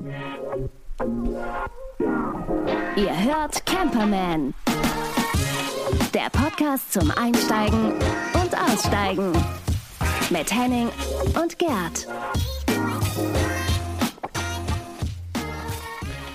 Ihr 0.00 0.12
hört 3.24 3.66
Camperman. 3.66 4.54
Der 6.14 6.30
Podcast 6.30 6.92
zum 6.92 7.10
Einsteigen 7.10 7.94
und 8.34 8.56
Aussteigen. 8.56 9.32
Mit 10.30 10.54
Henning 10.54 10.90
und 11.42 11.58
Gerd. 11.58 12.06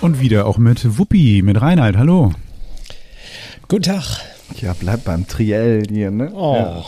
Und 0.01 0.19
wieder 0.19 0.45
auch 0.45 0.57
mit 0.57 0.97
Wuppi, 0.97 1.41
mit 1.41 1.61
Reinhard. 1.61 1.95
Hallo. 1.95 2.33
Guten 3.69 3.83
Tag. 3.83 4.32
Ja, 4.61 4.73
bleib 4.79 5.03
beim 5.03 5.27
Triell 5.27 5.83
hier, 5.89 6.11
ne? 6.11 6.31
Oh. 6.33 6.55
Ja, 6.55 6.77
ja. 6.77 6.85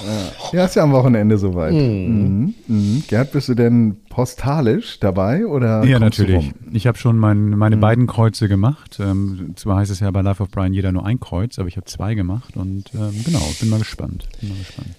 ja, 0.53 0.65
ist 0.65 0.75
ja 0.75 0.83
am 0.83 0.91
Wochenende 0.91 1.37
soweit. 1.37 1.73
Mhm. 1.73 2.53
Mhm. 2.67 3.03
Gerd, 3.07 3.31
bist 3.31 3.49
du 3.49 3.55
denn 3.55 3.97
postalisch 4.09 4.99
dabei 4.99 5.45
oder? 5.45 5.83
Ja, 5.83 5.99
natürlich. 5.99 6.37
rum? 6.37 6.53
Ich 6.71 6.87
habe 6.87 6.97
schon 6.97 7.17
mein, 7.17 7.49
meine 7.51 7.77
beiden 7.77 8.07
Kreuze 8.07 8.47
gemacht. 8.47 8.99
Ähm, 8.99 9.53
zwar 9.55 9.77
heißt 9.77 9.91
es 9.91 9.99
ja 9.99 10.09
bei 10.11 10.21
Life 10.21 10.41
of 10.41 10.49
Brian 10.49 10.73
jeder 10.73 10.91
nur 10.91 11.05
ein 11.05 11.19
Kreuz, 11.19 11.59
aber 11.59 11.67
ich 11.67 11.77
habe 11.77 11.85
zwei 11.85 12.15
gemacht 12.15 12.55
und 12.55 12.91
ähm, 12.93 13.23
genau, 13.23 13.41
bin 13.59 13.69
mal 13.69 13.79
gespannt. 13.79 14.25
Bin 14.39 14.49
mal 14.49 14.57
gespannt. 14.57 14.89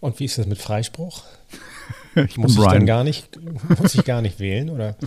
Und 0.00 0.18
wie 0.18 0.24
ist 0.24 0.38
das 0.38 0.46
mit 0.46 0.58
Freispruch? 0.58 1.22
Ich 2.26 2.36
Muss 2.36 2.56
ich 2.56 2.64
dann 2.64 2.86
gar 2.86 3.04
nicht, 3.04 3.38
muss 3.80 3.94
ich 3.94 4.04
gar 4.04 4.20
nicht 4.22 4.40
wählen, 4.40 4.70
oder? 4.70 4.96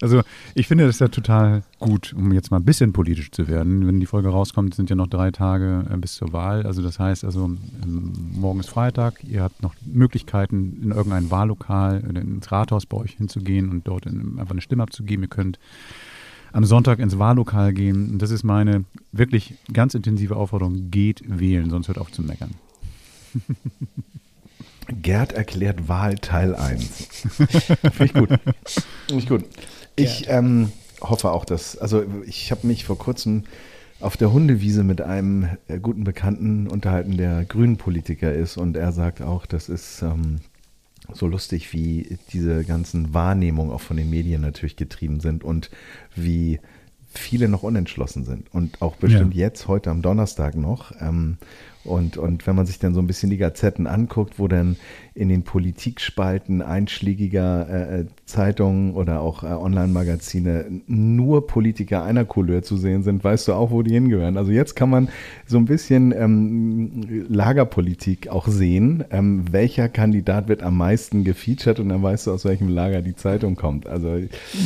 Also 0.00 0.22
ich 0.54 0.68
finde 0.68 0.86
das 0.86 1.00
ja 1.00 1.08
total 1.08 1.64
gut, 1.80 2.12
um 2.16 2.32
jetzt 2.32 2.52
mal 2.52 2.58
ein 2.58 2.64
bisschen 2.64 2.92
politisch 2.92 3.32
zu 3.32 3.48
werden. 3.48 3.84
Wenn 3.84 3.98
die 3.98 4.06
Folge 4.06 4.28
rauskommt, 4.28 4.74
sind 4.74 4.90
ja 4.90 4.94
noch 4.94 5.08
drei 5.08 5.32
Tage 5.32 5.86
äh, 5.92 5.96
bis 5.96 6.14
zur 6.14 6.32
Wahl. 6.32 6.64
Also 6.64 6.82
das 6.82 7.00
heißt, 7.00 7.24
also 7.24 7.46
ähm, 7.82 8.12
morgen 8.32 8.60
ist 8.60 8.68
Freitag, 8.68 9.24
ihr 9.24 9.42
habt 9.42 9.60
noch 9.60 9.74
Möglichkeiten, 9.84 10.78
in 10.84 10.90
irgendein 10.92 11.32
Wahllokal 11.32 12.04
oder 12.08 12.20
ins 12.20 12.52
Rathaus 12.52 12.86
bei 12.86 12.96
euch 12.96 13.14
hinzugehen 13.14 13.70
und 13.70 13.88
dort 13.88 14.06
in, 14.06 14.38
einfach 14.38 14.52
eine 14.52 14.60
Stimme 14.60 14.84
abzugeben. 14.84 15.24
Ihr 15.24 15.30
könnt 15.30 15.58
am 16.52 16.64
Sonntag 16.64 17.00
ins 17.00 17.18
Wahllokal 17.18 17.72
gehen. 17.72 18.12
Und 18.12 18.22
das 18.22 18.30
ist 18.30 18.44
meine 18.44 18.84
wirklich 19.12 19.54
ganz 19.72 19.94
intensive 19.94 20.36
Aufforderung. 20.36 20.90
Geht 20.90 21.22
wählen, 21.26 21.70
sonst 21.70 21.88
hört 21.88 21.98
auf 21.98 22.12
zu 22.12 22.22
meckern. 22.22 22.54
Gerd 25.02 25.32
erklärt 25.32 25.88
Wahl 25.88 26.16
Teil 26.16 26.54
1. 26.54 26.86
Finde 27.28 28.04
ich 28.04 28.14
gut. 28.14 28.28
Finde 28.28 29.22
ich 29.22 29.28
gut. 29.28 29.44
Ich 29.96 30.28
ähm, 30.28 30.72
hoffe 31.00 31.30
auch, 31.30 31.44
dass, 31.44 31.76
also 31.76 32.04
ich 32.26 32.50
habe 32.50 32.66
mich 32.66 32.84
vor 32.84 32.98
kurzem 32.98 33.44
auf 34.00 34.16
der 34.16 34.32
Hundewiese 34.32 34.84
mit 34.84 35.00
einem 35.00 35.48
äh, 35.66 35.78
guten 35.80 36.04
Bekannten 36.04 36.68
unterhalten, 36.68 37.16
der 37.16 37.44
Grünen-Politiker 37.44 38.32
ist 38.32 38.56
und 38.56 38.76
er 38.76 38.92
sagt 38.92 39.22
auch, 39.22 39.44
das 39.44 39.68
ist 39.68 40.02
ähm, 40.02 40.36
so 41.12 41.26
lustig, 41.26 41.72
wie 41.72 42.18
diese 42.32 42.64
ganzen 42.64 43.12
Wahrnehmungen 43.12 43.72
auch 43.72 43.80
von 43.80 43.96
den 43.96 44.08
Medien 44.10 44.40
natürlich 44.40 44.76
getrieben 44.76 45.20
sind 45.20 45.42
und 45.42 45.70
wie 46.14 46.60
viele 47.12 47.48
noch 47.48 47.62
unentschlossen 47.62 48.24
sind 48.24 48.52
und 48.54 48.80
auch 48.82 48.96
bestimmt 48.96 49.34
Ja. 49.34 49.46
jetzt, 49.46 49.66
heute 49.66 49.90
am 49.90 50.02
Donnerstag 50.02 50.54
noch. 50.54 50.92
Ähm, 51.00 51.38
und, 51.88 52.16
und 52.16 52.46
wenn 52.46 52.54
man 52.56 52.66
sich 52.66 52.78
dann 52.78 52.94
so 52.94 53.00
ein 53.00 53.06
bisschen 53.06 53.30
die 53.30 53.36
Gazetten 53.38 53.86
anguckt, 53.86 54.38
wo 54.38 54.46
dann 54.48 54.76
in 55.14 55.28
den 55.28 55.42
Politikspalten 55.42 56.62
einschlägiger 56.62 57.66
äh, 57.68 58.00
äh, 58.00 58.04
Zeitungen 58.26 58.92
oder 58.94 59.20
auch 59.20 59.42
äh, 59.42 59.46
Online-Magazine 59.46 60.66
nur 60.86 61.46
Politiker 61.48 62.04
einer 62.04 62.24
Couleur 62.24 62.62
zu 62.62 62.76
sehen 62.76 63.02
sind, 63.02 63.24
weißt 63.24 63.48
du 63.48 63.54
auch, 63.54 63.70
wo 63.72 63.82
die 63.82 63.94
hingehören. 63.94 64.36
Also 64.36 64.52
jetzt 64.52 64.76
kann 64.76 64.90
man 64.90 65.08
so 65.46 65.58
ein 65.58 65.64
bisschen 65.64 66.12
ähm, 66.16 67.24
Lagerpolitik 67.28 68.28
auch 68.28 68.46
sehen. 68.46 69.02
Ähm, 69.10 69.44
welcher 69.50 69.88
Kandidat 69.88 70.48
wird 70.48 70.62
am 70.62 70.76
meisten 70.76 71.24
gefeatured 71.24 71.80
und 71.80 71.88
dann 71.88 72.02
weißt 72.02 72.26
du, 72.26 72.32
aus 72.32 72.44
welchem 72.44 72.68
Lager 72.68 73.02
die 73.02 73.16
Zeitung 73.16 73.56
kommt. 73.56 73.86
Also 73.88 74.16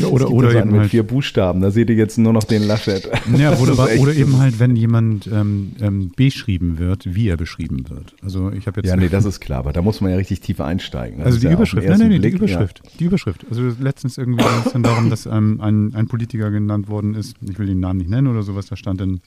Ja, 0.00 0.06
oder- 0.08 0.30
oder 0.30 0.50
so 0.50 0.58
eben 0.58 0.70
mit 0.72 0.80
halt- 0.80 0.90
vier 0.90 1.02
Buchstaben. 1.02 1.60
Da 1.60 1.70
seht 1.70 1.88
ihr 1.90 1.96
jetzt 1.96 2.18
nur 2.18 2.32
noch 2.32 2.44
den 2.44 2.62
Laschet. 2.66 3.08
Ja, 3.38 3.56
oder, 3.60 3.72
oder 3.98 4.14
eben 4.14 4.38
halt, 4.38 4.58
wenn 4.58 4.76
jemand 4.76 5.26
ähm, 5.32 5.72
ähm, 5.80 6.12
beschrieben 6.16 6.78
wird, 6.78 7.11
wie 7.14 7.28
er 7.28 7.36
beschrieben 7.36 7.88
wird. 7.88 8.14
Also 8.22 8.50
ich 8.50 8.66
habe 8.66 8.80
jetzt 8.80 8.88
Ja, 8.88 8.96
nee, 8.96 9.08
das 9.10 9.24
ist 9.24 9.40
klar, 9.40 9.60
aber 9.60 9.72
da 9.72 9.82
muss 9.82 10.00
man 10.00 10.10
ja 10.10 10.16
richtig 10.16 10.40
tief 10.40 10.60
einsteigen. 10.60 11.18
Das 11.18 11.26
Also 11.26 11.40
die 11.40 11.46
ja 11.46 11.52
Überschrift, 11.52 11.88
nein, 11.88 11.98
nein, 11.98 12.10
die 12.10 12.18
Blick, 12.18 12.34
Überschrift, 12.34 12.82
die 12.98 13.04
Überschrift. 13.04 13.46
Also 13.48 13.72
letztens 13.80 14.18
irgendwie 14.18 14.42
ging 14.42 14.62
es 14.64 14.72
dann 14.72 14.82
darum, 14.82 15.10
dass 15.10 15.26
ähm, 15.26 15.60
ein, 15.60 15.94
ein 15.94 16.08
Politiker 16.08 16.50
genannt 16.50 16.88
worden 16.88 17.14
ist, 17.14 17.36
ich 17.40 17.58
will 17.58 17.66
den 17.66 17.80
Namen 17.80 17.98
nicht 17.98 18.10
nennen 18.10 18.28
oder 18.28 18.42
sowas, 18.42 18.66
da 18.66 18.76
stand 18.76 19.00
dann 19.00 19.20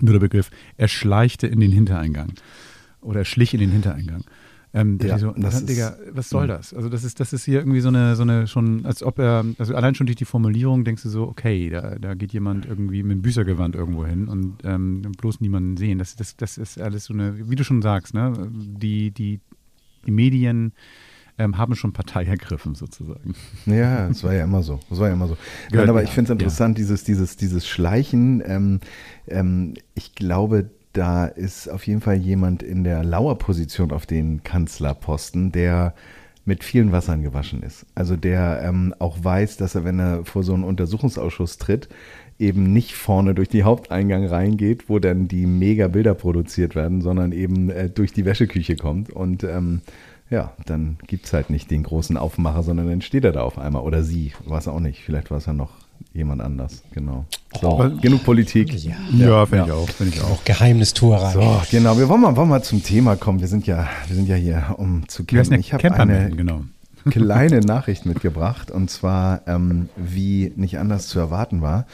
nur 0.00 0.12
der 0.12 0.20
Begriff, 0.20 0.50
er 0.76 0.88
schleichte 0.88 1.46
in 1.46 1.60
den 1.60 1.72
Hintereingang 1.72 2.32
oder 3.00 3.20
er 3.20 3.24
schlich 3.24 3.54
in 3.54 3.60
den 3.60 3.70
Hintereingang. 3.70 4.24
Ähm, 4.74 4.98
Ja, 5.02 5.18
so, 5.18 5.32
das 5.32 5.64
Digga, 5.66 5.96
was 6.12 6.30
soll 6.30 6.46
das? 6.46 6.72
Also 6.72 6.88
das 6.88 7.04
ist, 7.04 7.20
das 7.20 7.32
ist 7.32 7.44
hier 7.44 7.58
irgendwie 7.58 7.80
so 7.80 7.88
eine, 7.88 8.16
so 8.16 8.22
eine 8.22 8.46
schon, 8.46 8.86
als 8.86 9.02
ob 9.02 9.18
er, 9.18 9.44
also 9.58 9.74
allein 9.74 9.94
schon 9.94 10.06
durch 10.06 10.16
die 10.16 10.24
Formulierung 10.24 10.84
denkst 10.84 11.02
du 11.02 11.10
so, 11.10 11.24
okay, 11.24 11.68
da, 11.68 11.96
da 11.98 12.14
geht 12.14 12.32
jemand 12.32 12.64
irgendwie 12.64 13.02
mit 13.02 13.12
dem 13.12 13.22
Büßergewand 13.22 13.74
irgendwo 13.74 14.06
hin 14.06 14.28
und 14.28 14.58
ähm, 14.64 15.02
bloß 15.18 15.40
niemanden 15.40 15.76
sehen. 15.76 15.98
Das, 15.98 16.16
das, 16.16 16.36
das 16.36 16.56
ist 16.56 16.80
alles 16.80 17.04
so 17.04 17.14
eine, 17.14 17.50
wie 17.50 17.56
du 17.56 17.64
schon 17.64 17.82
sagst, 17.82 18.14
ne? 18.14 18.32
Die, 18.50 19.10
die, 19.10 19.40
die 20.06 20.10
Medien 20.10 20.72
ähm, 21.38 21.58
haben 21.58 21.74
schon 21.74 21.92
Partei 21.92 22.24
ergriffen 22.24 22.74
sozusagen. 22.74 23.34
Ja, 23.66 23.74
ja, 23.74 24.08
das 24.08 24.24
war 24.24 24.34
ja 24.34 24.44
immer 24.44 24.62
so. 24.62 24.80
Das 24.88 24.98
war 24.98 25.08
ja 25.08 25.14
immer 25.14 25.28
so. 25.28 25.36
Nein, 25.70 25.88
aber 25.88 26.00
ja, 26.00 26.04
ich 26.08 26.14
finde 26.14 26.32
es 26.32 26.38
interessant, 26.38 26.78
dieses, 26.78 27.04
dieses, 27.04 27.36
dieses 27.36 27.66
Schleichen. 27.66 28.42
Ähm, 28.46 28.80
ähm, 29.28 29.74
ich 29.94 30.14
glaube, 30.14 30.70
da 30.92 31.26
ist 31.26 31.68
auf 31.68 31.86
jeden 31.86 32.00
Fall 32.00 32.16
jemand 32.16 32.62
in 32.62 32.84
der 32.84 33.04
Lauerposition 33.04 33.92
auf 33.92 34.06
den 34.06 34.42
Kanzlerposten, 34.42 35.52
der 35.52 35.94
mit 36.44 36.64
vielen 36.64 36.90
Wassern 36.90 37.22
gewaschen 37.22 37.62
ist. 37.62 37.86
Also 37.94 38.16
der 38.16 38.62
ähm, 38.64 38.94
auch 38.98 39.22
weiß, 39.22 39.56
dass 39.58 39.74
er, 39.74 39.84
wenn 39.84 40.00
er 40.00 40.24
vor 40.24 40.42
so 40.42 40.54
einen 40.54 40.64
Untersuchungsausschuss 40.64 41.58
tritt, 41.58 41.88
eben 42.38 42.72
nicht 42.72 42.94
vorne 42.94 43.34
durch 43.34 43.48
die 43.48 43.62
Haupteingang 43.62 44.26
reingeht, 44.26 44.88
wo 44.88 44.98
dann 44.98 45.28
die 45.28 45.46
mega 45.46 45.86
Bilder 45.86 46.14
produziert 46.14 46.74
werden, 46.74 47.00
sondern 47.00 47.30
eben 47.30 47.70
äh, 47.70 47.88
durch 47.88 48.12
die 48.12 48.24
Wäscheküche 48.24 48.74
kommt. 48.74 49.10
Und 49.10 49.44
ähm, 49.44 49.82
ja, 50.30 50.52
dann 50.66 50.98
gibt 51.06 51.26
es 51.26 51.32
halt 51.32 51.50
nicht 51.50 51.70
den 51.70 51.84
großen 51.84 52.16
Aufmacher, 52.16 52.64
sondern 52.64 52.88
dann 52.88 53.02
steht 53.02 53.24
er 53.24 53.32
da 53.32 53.42
auf 53.42 53.58
einmal. 53.58 53.82
Oder 53.82 54.02
sie, 54.02 54.32
weiß 54.44 54.66
auch 54.68 54.80
nicht. 54.80 55.04
Vielleicht 55.04 55.30
war 55.30 55.38
es 55.38 55.46
ja 55.46 55.52
noch 55.52 55.70
jemand 56.12 56.40
anders. 56.40 56.82
Genau. 56.92 57.26
So, 57.60 57.68
Oh. 57.80 57.90
genug 58.00 58.24
Politik. 58.24 58.72
Ja. 58.74 58.94
Ja, 59.12 59.46
finde 59.46 59.58
ja. 59.58 59.64
ich 59.66 59.72
auch, 59.72 59.88
finde 59.88 60.16
ich 60.16 60.22
auch. 60.22 60.44
Geheimnistuerei. 60.44 61.32
So, 61.32 61.62
genau. 61.70 61.98
Wir 61.98 62.08
wollen 62.08 62.20
mal, 62.20 62.36
wollen 62.36 62.48
mal 62.48 62.62
zum 62.62 62.82
Thema 62.82 63.16
kommen. 63.16 63.40
Wir 63.40 63.48
sind 63.48 63.66
ja, 63.66 63.88
wir 64.06 64.16
sind 64.16 64.28
ja 64.28 64.36
hier, 64.36 64.74
um 64.78 65.08
zu 65.08 65.24
campen. 65.24 65.60
Ich 65.60 65.72
habe 65.72 65.92
eine 65.94 66.30
genau. 66.30 66.62
kleine 67.10 67.60
Nachricht 67.60 68.06
mitgebracht. 68.06 68.70
Und 68.70 68.90
zwar, 68.90 69.42
ähm, 69.46 69.88
wie 69.96 70.52
nicht 70.56 70.78
anders 70.78 71.08
zu 71.08 71.18
erwarten 71.18 71.62
war, 71.62 71.86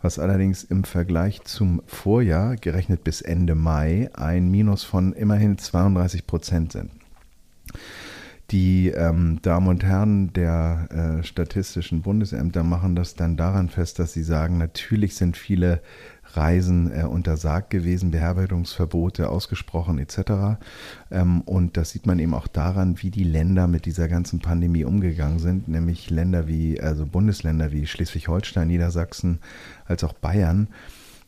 was 0.00 0.18
allerdings 0.18 0.64
im 0.64 0.84
Vergleich 0.84 1.42
zum 1.44 1.82
Vorjahr, 1.86 2.56
gerechnet 2.56 3.04
bis 3.04 3.20
Ende 3.20 3.54
Mai, 3.54 4.08
ein 4.14 4.50
Minus 4.50 4.84
von 4.84 5.12
immerhin 5.12 5.58
32 5.58 6.26
Prozent 6.26 6.72
sind. 6.72 6.90
Die 8.50 8.88
ähm, 8.88 9.38
Damen 9.40 9.68
und 9.68 9.82
Herren 9.82 10.34
der 10.34 10.88
äh, 10.90 11.22
statistischen 11.24 12.02
Bundesämter 12.02 12.62
machen 12.62 12.94
das 12.94 13.14
dann 13.14 13.38
daran 13.38 13.70
fest, 13.70 13.98
dass 13.98 14.12
sie 14.12 14.22
sagen, 14.22 14.58
natürlich 14.58 15.16
sind 15.16 15.38
viele 15.38 15.80
Reisen 16.36 16.90
äh, 16.92 17.04
untersagt 17.04 17.70
gewesen, 17.70 18.10
Beherbergungsverbote 18.10 19.28
ausgesprochen 19.28 19.98
etc. 19.98 20.60
Ähm, 21.10 21.42
und 21.42 21.76
das 21.76 21.90
sieht 21.90 22.06
man 22.06 22.18
eben 22.18 22.34
auch 22.34 22.46
daran, 22.46 23.02
wie 23.02 23.10
die 23.10 23.24
Länder 23.24 23.66
mit 23.66 23.86
dieser 23.86 24.08
ganzen 24.08 24.40
Pandemie 24.40 24.84
umgegangen 24.84 25.38
sind, 25.38 25.68
nämlich 25.68 26.10
Länder 26.10 26.48
wie, 26.48 26.80
also 26.80 27.06
Bundesländer 27.06 27.72
wie 27.72 27.86
Schleswig-Holstein, 27.86 28.68
Niedersachsen, 28.68 29.38
als 29.86 30.04
auch 30.04 30.14
Bayern 30.14 30.68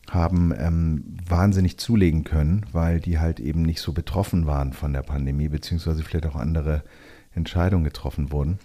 haben 0.09 0.53
ähm, 0.57 1.17
wahnsinnig 1.27 1.77
zulegen 1.77 2.23
können, 2.23 2.65
weil 2.71 2.99
die 2.99 3.19
halt 3.19 3.39
eben 3.39 3.63
nicht 3.63 3.81
so 3.81 3.91
betroffen 3.91 4.45
waren 4.45 4.73
von 4.73 4.93
der 4.93 5.01
Pandemie, 5.01 5.49
beziehungsweise 5.49 6.03
vielleicht 6.03 6.27
auch 6.27 6.35
andere 6.35 6.83
Entscheidungen 7.33 7.83
getroffen 7.83 8.31
wurden. 8.31 8.59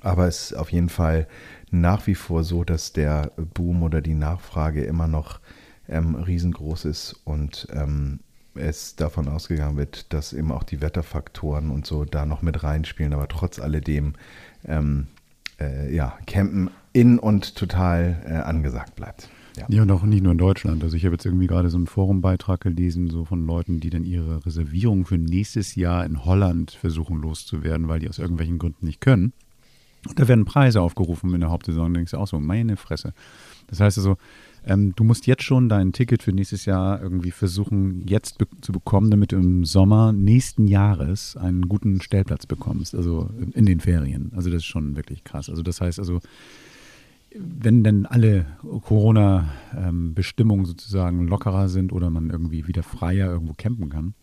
Aber 0.00 0.26
es 0.26 0.50
ist 0.50 0.56
auf 0.56 0.72
jeden 0.72 0.88
Fall 0.88 1.26
nach 1.70 2.06
wie 2.06 2.14
vor 2.14 2.44
so, 2.44 2.64
dass 2.64 2.92
der 2.92 3.32
Boom 3.36 3.82
oder 3.82 4.00
die 4.00 4.14
Nachfrage 4.14 4.84
immer 4.84 5.08
noch 5.08 5.40
ähm, 5.88 6.14
riesengroß 6.14 6.84
ist 6.86 7.20
und 7.24 7.68
ähm, 7.72 8.20
es 8.54 8.96
davon 8.96 9.28
ausgegangen 9.28 9.76
wird, 9.76 10.12
dass 10.12 10.32
eben 10.32 10.52
auch 10.52 10.62
die 10.62 10.80
Wetterfaktoren 10.80 11.70
und 11.70 11.86
so 11.86 12.04
da 12.04 12.24
noch 12.24 12.42
mit 12.42 12.62
reinspielen, 12.62 13.12
aber 13.12 13.28
trotz 13.28 13.58
alledem 13.58 14.14
ähm, 14.64 15.08
äh, 15.60 15.94
ja, 15.94 16.16
Campen 16.26 16.70
in 16.92 17.18
und 17.18 17.56
total 17.56 18.22
äh, 18.26 18.34
angesagt 18.34 18.94
bleibt. 18.94 19.28
Ja. 19.56 19.66
Ja, 19.68 19.82
und 19.82 19.90
auch 19.92 20.02
nicht 20.02 20.22
nur 20.22 20.32
in 20.32 20.38
Deutschland. 20.38 20.82
Also 20.82 20.96
ich 20.96 21.04
habe 21.04 21.14
jetzt 21.14 21.26
irgendwie 21.26 21.46
gerade 21.46 21.70
so 21.70 21.76
einen 21.76 21.86
Forumbeitrag 21.86 22.60
gelesen, 22.60 23.08
so 23.10 23.24
von 23.24 23.46
Leuten, 23.46 23.78
die 23.78 23.90
dann 23.90 24.04
ihre 24.04 24.44
Reservierung 24.44 25.06
für 25.06 25.16
nächstes 25.16 25.76
Jahr 25.76 26.04
in 26.04 26.24
Holland 26.24 26.72
versuchen 26.72 27.20
loszuwerden, 27.20 27.86
weil 27.86 28.00
die 28.00 28.08
aus 28.08 28.18
irgendwelchen 28.18 28.58
Gründen 28.58 28.86
nicht 28.86 29.00
können. 29.00 29.32
Und 30.08 30.18
da 30.18 30.28
werden 30.28 30.44
Preise 30.44 30.80
aufgerufen 30.80 31.32
in 31.34 31.40
der 31.40 31.50
Hauptsaison. 31.50 31.92
Da 31.92 31.98
denkst 31.98 32.10
du 32.10 32.18
auch 32.18 32.26
so, 32.26 32.40
meine 32.40 32.76
Fresse. 32.76 33.14
Das 33.68 33.80
heißt 33.80 33.98
also, 33.98 34.16
ähm, 34.66 34.94
du 34.96 35.04
musst 35.04 35.26
jetzt 35.26 35.42
schon 35.42 35.68
dein 35.68 35.92
Ticket 35.92 36.22
für 36.22 36.32
nächstes 36.32 36.64
Jahr 36.64 37.00
irgendwie 37.02 37.30
versuchen, 37.30 38.06
jetzt 38.06 38.38
be 38.38 38.46
zu 38.60 38.72
bekommen, 38.72 39.10
damit 39.10 39.32
du 39.32 39.36
im 39.36 39.64
Sommer 39.64 40.12
nächsten 40.12 40.66
Jahres 40.66 41.36
einen 41.36 41.68
guten 41.68 42.00
Stellplatz 42.00 42.46
bekommst, 42.46 42.94
also 42.94 43.28
in 43.52 43.66
den 43.66 43.80
Ferien. 43.80 44.32
Also 44.34 44.50
das 44.50 44.58
ist 44.58 44.66
schon 44.66 44.96
wirklich 44.96 45.24
krass. 45.24 45.50
Also 45.50 45.62
das 45.62 45.80
heißt 45.80 45.98
also, 45.98 46.20
wenn 47.36 47.84
denn 47.84 48.06
alle 48.06 48.46
Corona-Bestimmungen 48.82 50.64
sozusagen 50.64 51.26
lockerer 51.26 51.68
sind 51.68 51.92
oder 51.92 52.08
man 52.10 52.30
irgendwie 52.30 52.66
wieder 52.66 52.82
freier 52.82 53.30
irgendwo 53.30 53.54
campen 53.54 53.88
kann, 53.90 54.14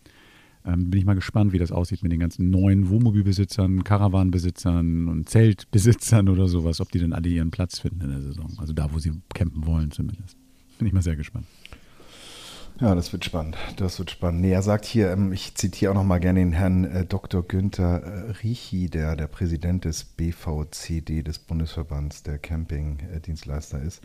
ähm, 0.64 0.90
bin 0.90 0.98
ich 0.98 1.06
mal 1.06 1.14
gespannt, 1.14 1.52
wie 1.52 1.58
das 1.58 1.72
aussieht 1.72 2.02
mit 2.02 2.12
den 2.12 2.20
ganzen 2.20 2.50
neuen 2.50 2.88
Wohnmobilbesitzern, 2.88 3.84
Caravanbesitzern 3.84 5.08
und 5.08 5.28
Zeltbesitzern 5.28 6.28
oder 6.28 6.48
sowas, 6.48 6.80
ob 6.80 6.90
die 6.92 6.98
dann 6.98 7.12
alle 7.12 7.28
ihren 7.28 7.50
Platz 7.50 7.80
finden 7.80 8.00
in 8.02 8.10
der 8.10 8.20
Saison. 8.20 8.52
Also 8.58 8.72
da, 8.72 8.92
wo 8.92 8.98
sie 8.98 9.12
campen 9.34 9.66
wollen 9.66 9.90
zumindest. 9.90 10.36
Bin 10.78 10.86
ich 10.86 10.92
mal 10.92 11.02
sehr 11.02 11.16
gespannt. 11.16 11.46
Ja, 12.82 12.96
das 12.96 13.12
wird 13.12 13.24
spannend. 13.24 13.56
Das 13.76 14.00
wird 14.00 14.10
spannend. 14.10 14.40
Nee, 14.40 14.50
er 14.50 14.62
sagt 14.62 14.84
hier, 14.86 15.12
ähm, 15.12 15.32
ich 15.32 15.54
zitiere 15.54 15.92
auch 15.92 15.94
noch 15.94 16.02
mal 16.02 16.18
gerne 16.18 16.40
den 16.40 16.52
Herrn 16.52 16.82
äh, 16.82 17.06
Dr. 17.06 17.44
Günther 17.44 18.02
äh, 18.02 18.30
Riechi, 18.42 18.90
der 18.90 19.14
der 19.14 19.28
Präsident 19.28 19.84
des 19.84 20.02
BVCD, 20.02 21.22
des 21.22 21.38
Bundesverbands 21.38 22.24
der 22.24 22.38
Campingdienstleister 22.38 23.80
ist. 23.80 24.02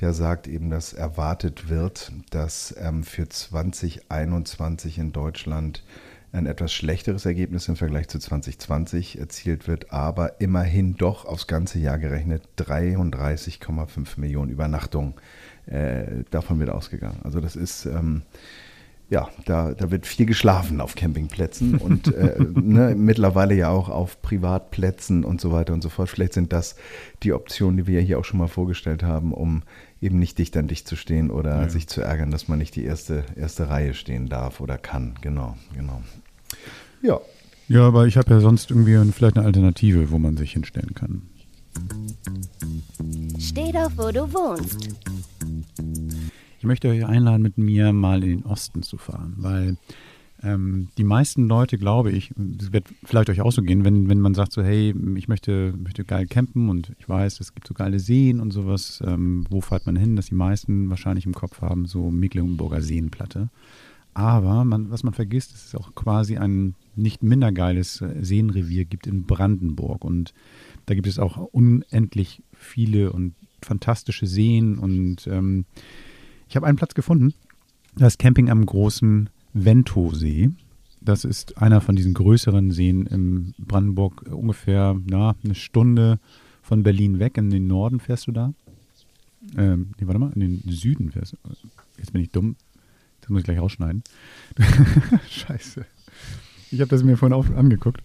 Der 0.00 0.14
sagt 0.14 0.48
eben, 0.48 0.70
dass 0.70 0.94
erwartet 0.94 1.68
wird, 1.68 2.12
dass 2.30 2.74
ähm, 2.78 3.04
für 3.04 3.28
2021 3.28 4.96
in 4.96 5.12
Deutschland 5.12 5.84
ein 6.32 6.46
etwas 6.46 6.72
schlechteres 6.72 7.26
Ergebnis 7.26 7.68
im 7.68 7.76
Vergleich 7.76 8.08
zu 8.08 8.18
2020 8.18 9.18
erzielt 9.18 9.68
wird, 9.68 9.92
aber 9.92 10.40
immerhin 10.40 10.96
doch 10.96 11.26
aufs 11.26 11.46
ganze 11.46 11.78
Jahr 11.78 11.98
gerechnet 11.98 12.48
33,5 12.56 14.18
Millionen 14.18 14.50
Übernachtungen 14.50 15.12
äh, 15.70 16.24
davon 16.30 16.58
wird 16.60 16.70
ausgegangen. 16.70 17.18
Also 17.24 17.40
das 17.40 17.56
ist, 17.56 17.86
ähm, 17.86 18.22
ja, 19.10 19.28
da, 19.46 19.72
da 19.72 19.90
wird 19.90 20.06
viel 20.06 20.26
geschlafen 20.26 20.80
auf 20.82 20.94
Campingplätzen 20.94 21.76
und 21.78 22.14
äh, 22.14 22.36
ne, 22.54 22.94
mittlerweile 22.94 23.54
ja 23.54 23.70
auch 23.70 23.88
auf 23.88 24.20
Privatplätzen 24.20 25.24
und 25.24 25.40
so 25.40 25.50
weiter 25.52 25.72
und 25.72 25.82
so 25.82 25.88
fort. 25.88 26.08
Vielleicht 26.10 26.34
sind 26.34 26.52
das 26.52 26.76
die 27.22 27.32
Optionen, 27.32 27.78
die 27.78 27.86
wir 27.86 28.00
ja 28.00 28.06
hier 28.06 28.18
auch 28.18 28.24
schon 28.24 28.38
mal 28.38 28.48
vorgestellt 28.48 29.02
haben, 29.02 29.32
um 29.32 29.62
eben 30.02 30.18
nicht 30.18 30.38
dicht 30.38 30.56
an 30.56 30.68
dicht 30.68 30.86
zu 30.86 30.94
stehen 30.94 31.30
oder 31.30 31.62
Ja. 31.62 31.68
sich 31.70 31.88
zu 31.88 32.02
ärgern, 32.02 32.30
dass 32.30 32.48
man 32.48 32.58
nicht 32.58 32.76
die 32.76 32.84
erste, 32.84 33.24
erste 33.34 33.68
Reihe 33.70 33.94
stehen 33.94 34.28
darf 34.28 34.60
oder 34.60 34.76
kann. 34.78 35.14
Genau, 35.22 35.56
genau. 35.74 36.02
Ja, 37.02 37.18
Ja, 37.68 37.86
aber 37.86 38.06
ich 38.06 38.16
habe 38.16 38.30
ja 38.30 38.40
sonst 38.40 38.70
irgendwie 38.70 38.94
ein- 38.96 39.12
vielleicht 39.12 39.36
eine 39.36 39.46
Alternative, 39.46 40.10
wo 40.10 40.18
man 40.18 40.36
sich 40.36 40.52
hinstellen 40.52 40.94
kann. 40.94 41.22
Steh 43.38 43.72
doch, 43.72 43.90
wo 43.96 44.10
du 44.10 44.32
wohnst. 44.32 44.88
Ich 46.58 46.64
möchte 46.64 46.88
euch 46.88 47.06
einladen, 47.06 47.42
mit 47.42 47.56
mir 47.56 47.92
mal 47.92 48.22
in 48.24 48.40
den 48.40 48.44
Osten 48.44 48.82
zu 48.82 48.96
fahren, 48.96 49.34
weil 49.36 49.76
ähm, 50.42 50.88
die 50.98 51.04
meisten 51.04 51.48
Leute, 51.48 51.78
glaube 51.78 52.10
ich, 52.10 52.32
es 52.60 52.72
wird 52.72 52.86
vielleicht 53.04 53.30
euch 53.30 53.40
auch 53.40 53.52
so 53.52 53.62
gehen, 53.62 53.84
wenn, 53.84 54.08
wenn 54.08 54.20
man 54.20 54.34
sagt 54.34 54.52
so, 54.52 54.62
hey, 54.62 54.94
ich 55.16 55.28
möchte, 55.28 55.74
möchte 55.76 56.04
geil 56.04 56.26
campen 56.26 56.68
und 56.68 56.92
ich 56.98 57.08
weiß, 57.08 57.40
es 57.40 57.54
gibt 57.54 57.66
so 57.66 57.74
geile 57.74 57.98
Seen 57.98 58.40
und 58.40 58.52
sowas, 58.52 59.02
ähm, 59.04 59.46
wo 59.50 59.60
fährt 59.60 59.86
man 59.86 59.96
hin, 59.96 60.16
dass 60.16 60.26
die 60.26 60.34
meisten 60.34 60.90
wahrscheinlich 60.90 61.26
im 61.26 61.34
Kopf 61.34 61.60
haben, 61.60 61.86
so 61.86 62.10
Mecklenburger 62.10 62.82
Seenplatte. 62.82 63.50
Aber 64.14 64.64
man, 64.64 64.90
was 64.90 65.04
man 65.04 65.14
vergisst, 65.14 65.52
ist, 65.52 65.54
dass 65.54 65.66
es 65.66 65.74
auch 65.76 65.94
quasi 65.94 66.38
ein 66.38 66.74
nicht 66.96 67.22
minder 67.22 67.52
geiles 67.52 68.00
äh, 68.00 68.16
Seenrevier 68.20 68.84
gibt 68.84 69.06
in 69.06 69.24
Brandenburg. 69.24 70.04
Und 70.04 70.34
da 70.86 70.94
gibt 70.94 71.06
es 71.06 71.20
auch 71.20 71.36
unendlich 71.36 72.42
viele 72.52 73.12
und 73.12 73.34
fantastische 73.62 74.26
Seen. 74.26 74.78
Und 74.78 75.28
ähm, 75.28 75.66
ich 76.48 76.56
habe 76.56 76.66
einen 76.66 76.76
Platz 76.76 76.94
gefunden. 76.94 77.34
Das 77.96 78.18
Camping 78.18 78.50
am 78.50 78.64
großen 78.64 79.30
Ventosee. 79.52 80.50
Das 81.00 81.24
ist 81.24 81.58
einer 81.58 81.80
von 81.80 81.96
diesen 81.96 82.14
größeren 82.14 82.70
Seen 82.70 83.06
in 83.06 83.54
Brandenburg, 83.58 84.24
äh, 84.26 84.30
ungefähr 84.30 84.96
na, 85.06 85.36
eine 85.44 85.54
Stunde 85.54 86.18
von 86.62 86.82
Berlin 86.82 87.18
weg. 87.18 87.38
In 87.38 87.50
den 87.50 87.66
Norden 87.66 88.00
fährst 88.00 88.26
du 88.26 88.32
da. 88.32 88.52
Ähm, 89.56 89.92
nee, 89.98 90.06
warte 90.06 90.18
mal, 90.18 90.32
in 90.34 90.40
den 90.40 90.62
Süden 90.66 91.10
fährst 91.12 91.34
du. 91.34 91.36
Jetzt 91.98 92.12
bin 92.12 92.22
ich 92.22 92.30
dumm. 92.30 92.56
Das 93.20 93.30
muss 93.30 93.40
ich 93.40 93.44
gleich 93.44 93.60
rausschneiden. 93.60 94.02
Scheiße. 95.28 95.84
Ich 96.70 96.80
habe 96.80 96.88
das 96.88 97.02
mir 97.02 97.16
vorhin 97.16 97.34
auch 97.34 97.48
angeguckt. 97.56 98.02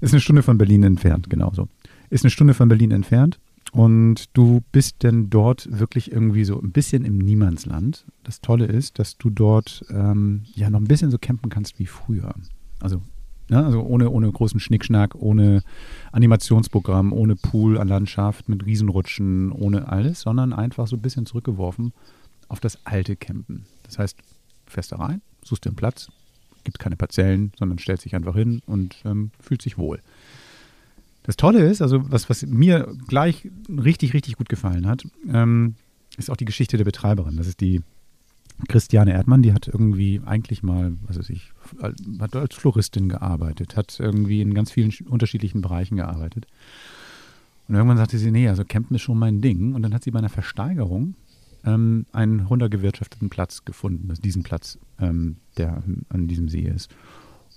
Ist 0.00 0.12
eine 0.12 0.20
Stunde 0.20 0.42
von 0.42 0.58
Berlin 0.58 0.82
entfernt, 0.82 1.28
genauso. 1.28 1.68
Ist 2.08 2.24
eine 2.24 2.30
Stunde 2.30 2.54
von 2.54 2.68
Berlin 2.68 2.92
entfernt 2.92 3.38
und 3.76 4.34
du 4.34 4.62
bist 4.72 4.96
dann 5.00 5.28
dort 5.28 5.68
wirklich 5.78 6.10
irgendwie 6.10 6.44
so 6.44 6.58
ein 6.58 6.72
bisschen 6.72 7.04
im 7.04 7.18
Niemandsland. 7.18 8.06
Das 8.24 8.40
Tolle 8.40 8.64
ist, 8.64 8.98
dass 8.98 9.18
du 9.18 9.28
dort 9.28 9.84
ähm, 9.90 10.44
ja 10.54 10.70
noch 10.70 10.80
ein 10.80 10.86
bisschen 10.86 11.10
so 11.10 11.18
campen 11.18 11.50
kannst 11.50 11.78
wie 11.78 11.84
früher. 11.84 12.34
Also, 12.80 13.02
ne, 13.50 13.62
also 13.62 13.82
ohne, 13.82 14.08
ohne 14.08 14.32
großen 14.32 14.60
Schnickschnack, 14.60 15.14
ohne 15.16 15.62
Animationsprogramm, 16.10 17.12
ohne 17.12 17.36
Pool 17.36 17.76
an 17.76 17.88
Landschaft, 17.88 18.48
mit 18.48 18.64
Riesenrutschen, 18.64 19.52
ohne 19.52 19.88
alles, 19.88 20.22
sondern 20.22 20.54
einfach 20.54 20.86
so 20.86 20.96
ein 20.96 21.02
bisschen 21.02 21.26
zurückgeworfen 21.26 21.92
auf 22.48 22.60
das 22.60 22.78
alte 22.86 23.14
Campen. 23.14 23.66
Das 23.82 23.98
heißt, 23.98 24.16
fährst 24.66 24.92
da 24.92 24.96
rein, 24.96 25.20
suchst 25.42 25.66
dir 25.66 25.70
einen 25.70 25.76
Platz, 25.76 26.08
gibt 26.64 26.78
keine 26.78 26.96
Parzellen, 26.96 27.52
sondern 27.58 27.78
stellst 27.78 28.06
dich 28.06 28.14
einfach 28.14 28.36
hin 28.36 28.62
und 28.64 28.96
ähm, 29.04 29.32
fühlt 29.38 29.60
sich 29.60 29.76
wohl. 29.76 30.00
Das 31.26 31.36
Tolle 31.36 31.60
ist, 31.64 31.82
also 31.82 32.10
was, 32.10 32.30
was 32.30 32.46
mir 32.46 32.94
gleich 33.08 33.50
richtig, 33.68 34.14
richtig 34.14 34.36
gut 34.36 34.48
gefallen 34.48 34.86
hat, 34.86 35.04
ähm, 35.28 35.74
ist 36.16 36.30
auch 36.30 36.36
die 36.36 36.44
Geschichte 36.44 36.76
der 36.76 36.84
Betreiberin. 36.84 37.36
Das 37.36 37.48
ist 37.48 37.60
die 37.60 37.82
Christiane 38.68 39.12
Erdmann, 39.12 39.42
die 39.42 39.52
hat 39.52 39.68
irgendwie 39.68 40.22
eigentlich 40.24 40.62
mal, 40.62 40.94
was 41.06 41.18
weiß 41.18 41.30
ich, 41.30 41.52
hat 42.20 42.34
als 42.34 42.54
Floristin 42.54 43.08
gearbeitet, 43.08 43.76
hat 43.76 44.00
irgendwie 44.00 44.40
in 44.40 44.54
ganz 44.54 44.70
vielen 44.70 44.94
unterschiedlichen 45.08 45.60
Bereichen 45.60 45.96
gearbeitet. 45.96 46.46
Und 47.68 47.74
irgendwann 47.74 47.98
sagte 47.98 48.18
sie, 48.18 48.30
nee, 48.30 48.48
also 48.48 48.64
Campen 48.64 48.94
ist 48.94 49.02
schon 49.02 49.18
mein 49.18 49.40
Ding. 49.40 49.74
Und 49.74 49.82
dann 49.82 49.92
hat 49.92 50.04
sie 50.04 50.12
bei 50.12 50.20
einer 50.20 50.28
Versteigerung 50.28 51.16
ähm, 51.64 52.06
einen 52.12 52.40
runtergewirtschafteten 52.40 53.28
Platz 53.28 53.64
gefunden, 53.64 54.12
diesen 54.22 54.42
Platz, 54.42 54.78
ähm, 55.00 55.36
der 55.58 55.82
an 56.08 56.28
diesem 56.28 56.48
See 56.48 56.62
ist. 56.62 56.94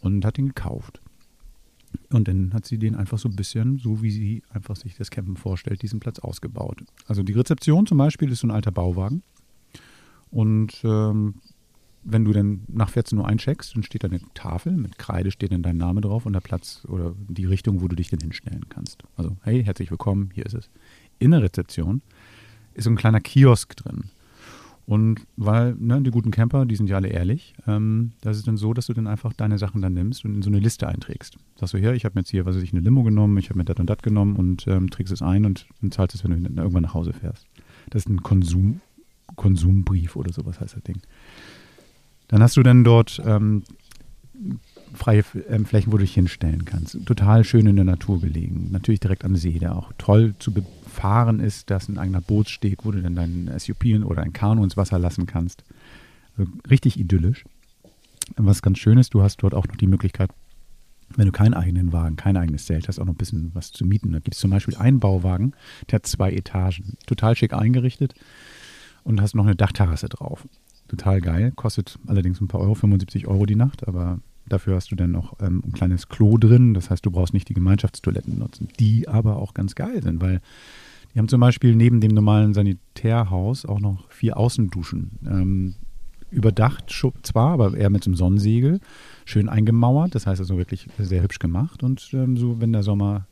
Und 0.01 0.25
hat 0.25 0.37
ihn 0.37 0.47
gekauft. 0.47 0.99
Und 2.11 2.27
dann 2.27 2.53
hat 2.53 2.65
sie 2.65 2.77
den 2.77 2.95
einfach 2.95 3.19
so 3.19 3.29
ein 3.29 3.35
bisschen, 3.35 3.77
so 3.77 4.01
wie 4.01 4.11
sie 4.11 4.43
einfach 4.49 4.75
sich 4.75 4.95
das 4.95 5.11
Campen 5.11 5.37
vorstellt, 5.37 5.81
diesen 5.81 5.99
Platz 5.99 6.19
ausgebaut. 6.19 6.83
Also 7.07 7.23
die 7.23 7.33
Rezeption 7.33 7.85
zum 7.85 7.97
Beispiel 7.97 8.31
ist 8.31 8.39
so 8.39 8.47
ein 8.47 8.51
alter 8.51 8.71
Bauwagen. 8.71 9.21
Und 10.31 10.81
ähm, 10.83 11.35
wenn 12.03 12.25
du 12.25 12.31
dann 12.31 12.61
nach 12.67 12.89
14 12.89 13.17
Uhr 13.17 13.27
eincheckst, 13.27 13.75
dann 13.75 13.83
steht 13.83 14.03
da 14.03 14.07
eine 14.07 14.21
Tafel 14.33 14.73
mit 14.73 14.97
Kreide, 14.97 15.31
steht 15.31 15.51
dann 15.51 15.63
dein 15.63 15.77
Name 15.77 16.01
drauf 16.01 16.25
und 16.25 16.33
der 16.33 16.39
Platz 16.39 16.83
oder 16.87 17.13
die 17.27 17.45
Richtung, 17.45 17.81
wo 17.81 17.87
du 17.87 17.95
dich 17.95 18.09
dann 18.09 18.19
hinstellen 18.19 18.65
kannst. 18.69 19.03
Also, 19.17 19.37
hey, 19.43 19.63
herzlich 19.63 19.91
willkommen, 19.91 20.29
hier 20.33 20.45
ist 20.45 20.53
es. 20.53 20.69
In 21.19 21.31
der 21.31 21.41
Rezeption 21.41 22.01
ist 22.73 22.85
so 22.85 22.89
ein 22.89 22.95
kleiner 22.95 23.19
Kiosk 23.19 23.75
drin. 23.75 24.05
Und 24.89 25.27
weil, 25.37 25.75
ne, 25.75 26.01
die 26.01 26.09
guten 26.09 26.31
Camper, 26.31 26.65
die 26.65 26.75
sind 26.75 26.89
ja 26.89 26.95
alle 26.95 27.09
ehrlich, 27.09 27.53
ähm, 27.67 28.13
das 28.21 28.37
ist 28.37 28.47
dann 28.47 28.57
so, 28.57 28.73
dass 28.73 28.87
du 28.87 28.93
dann 28.93 29.05
einfach 29.05 29.33
deine 29.33 29.59
Sachen 29.59 29.83
dann 29.83 29.93
nimmst 29.93 30.25
und 30.25 30.33
in 30.33 30.41
so 30.41 30.49
eine 30.49 30.57
Liste 30.57 30.87
einträgst. 30.87 31.37
Sagst 31.57 31.75
du, 31.75 31.77
hier, 31.77 31.93
ich 31.93 32.05
habe 32.05 32.15
mir 32.15 32.21
jetzt 32.21 32.31
hier, 32.31 32.47
was 32.47 32.55
weiß 32.55 32.63
ich, 32.63 32.73
eine 32.73 32.81
Limo 32.81 33.03
genommen, 33.03 33.37
ich 33.37 33.51
habe 33.51 33.59
mir 33.59 33.65
das 33.65 33.77
und 33.77 33.87
das 33.87 33.99
genommen 33.99 34.35
und 34.35 34.65
ähm, 34.65 34.89
trägst 34.89 35.13
es 35.13 35.21
ein 35.21 35.45
und 35.45 35.67
dann 35.79 35.91
zahlst 35.91 36.15
es, 36.15 36.23
wenn 36.23 36.43
du 36.43 36.49
irgendwann 36.59 36.81
nach 36.81 36.95
Hause 36.95 37.13
fährst. 37.13 37.45
Das 37.91 38.01
ist 38.01 38.09
ein 38.09 38.23
Konsum, 38.23 38.81
Konsumbrief 39.35 40.15
oder 40.15 40.33
sowas 40.33 40.59
heißt 40.59 40.75
das 40.75 40.81
Ding. 40.81 40.99
Dann 42.27 42.41
hast 42.41 42.57
du 42.57 42.63
dann 42.63 42.83
dort 42.83 43.21
ähm, 43.23 43.61
freie 44.95 45.23
ähm, 45.51 45.65
Flächen, 45.65 45.93
wo 45.93 45.97
du 45.97 46.03
dich 46.03 46.15
hinstellen 46.15 46.65
kannst. 46.65 46.97
Total 47.05 47.43
schön 47.43 47.67
in 47.67 47.75
der 47.75 47.85
Natur 47.85 48.19
gelegen. 48.19 48.69
Natürlich 48.71 49.01
direkt 49.01 49.23
am 49.23 49.35
See, 49.35 49.59
der 49.59 49.75
auch 49.75 49.93
toll 49.99 50.33
zu 50.39 50.51
befahren 50.99 51.39
ist. 51.39 51.69
Da 51.69 51.77
ist 51.77 51.87
ein 51.87 51.97
eigener 51.97 52.21
Bootssteg, 52.21 52.83
wo 52.83 52.91
du 52.91 53.01
dann 53.01 53.15
dein 53.15 53.51
SUP 53.57 53.85
oder 54.03 54.21
ein 54.21 54.33
Kanu 54.33 54.63
ins 54.63 54.75
Wasser 54.75 54.99
lassen 54.99 55.25
kannst. 55.25 55.63
Also 56.37 56.51
richtig 56.69 56.99
idyllisch. 56.99 57.45
Was 58.35 58.61
ganz 58.61 58.79
schön 58.79 58.97
ist, 58.97 59.13
du 59.13 59.21
hast 59.21 59.37
dort 59.37 59.53
auch 59.53 59.65
noch 59.67 59.77
die 59.77 59.87
Möglichkeit, 59.87 60.29
wenn 61.15 61.25
du 61.25 61.31
keinen 61.31 61.53
eigenen 61.53 61.93
Wagen, 61.93 62.17
kein 62.17 62.37
eigenes 62.37 62.65
Zelt 62.65 62.87
hast, 62.87 62.99
auch 62.99 63.05
noch 63.05 63.13
ein 63.13 63.17
bisschen 63.17 63.51
was 63.53 63.71
zu 63.71 63.85
mieten. 63.85 64.11
Da 64.11 64.19
gibt 64.19 64.35
es 64.35 64.41
zum 64.41 64.51
Beispiel 64.51 64.75
einen 64.75 64.99
Bauwagen, 64.99 65.53
der 65.89 65.95
hat 65.95 66.05
zwei 66.05 66.31
Etagen. 66.31 66.97
Total 67.07 67.35
schick 67.35 67.53
eingerichtet 67.53 68.13
und 69.03 69.21
hast 69.21 69.35
noch 69.35 69.45
eine 69.45 69.55
Dachterrasse 69.55 70.09
drauf. 70.09 70.45
Total 70.87 71.21
geil. 71.21 71.53
Kostet 71.55 71.97
allerdings 72.07 72.41
ein 72.41 72.47
paar 72.47 72.61
Euro, 72.61 72.75
75 72.75 73.25
Euro 73.25 73.45
die 73.45 73.55
Nacht, 73.55 73.87
aber 73.87 74.19
dafür 74.47 74.75
hast 74.75 74.91
du 74.91 74.95
dann 74.95 75.11
noch 75.11 75.39
ähm, 75.39 75.63
ein 75.65 75.71
kleines 75.71 76.09
Klo 76.09 76.37
drin. 76.37 76.73
Das 76.73 76.89
heißt, 76.89 77.05
du 77.05 77.11
brauchst 77.11 77.33
nicht 77.33 77.49
die 77.49 77.53
Gemeinschaftstoiletten 77.53 78.37
nutzen, 78.37 78.67
die 78.79 79.07
aber 79.07 79.37
auch 79.37 79.53
ganz 79.53 79.75
geil 79.75 80.03
sind, 80.03 80.21
weil 80.21 80.41
Die 81.13 81.19
haben 81.19 81.27
zum 81.27 81.41
Beispiel 81.41 81.75
neben 81.75 82.01
dem 82.01 82.11
normalen 82.11 82.53
Sanitärhaus 82.53 83.65
auch 83.65 83.79
noch 83.79 84.09
vier 84.11 84.37
Außenduschen. 84.37 85.19
Ähm, 85.25 85.75
überdacht 86.31 86.89
zwar, 87.23 87.53
aber 87.53 87.75
eher 87.75 87.89
mit 87.89 88.03
so 88.03 88.09
einem 88.09 88.15
Sonnensegel, 88.15 88.79
schön 89.25 89.49
eingemauert, 89.49 90.13
das 90.13 90.27
heißt 90.27 90.39
also 90.39 90.57
wirklich 90.57 90.87
sehr 90.99 91.23
hübsch 91.23 91.39
gemacht. 91.39 91.83
Und 91.83 92.07
ähm, 92.13 92.37
so, 92.37 92.61
wenn 92.61 92.71
der 92.71 92.83
Sommer 92.83 93.25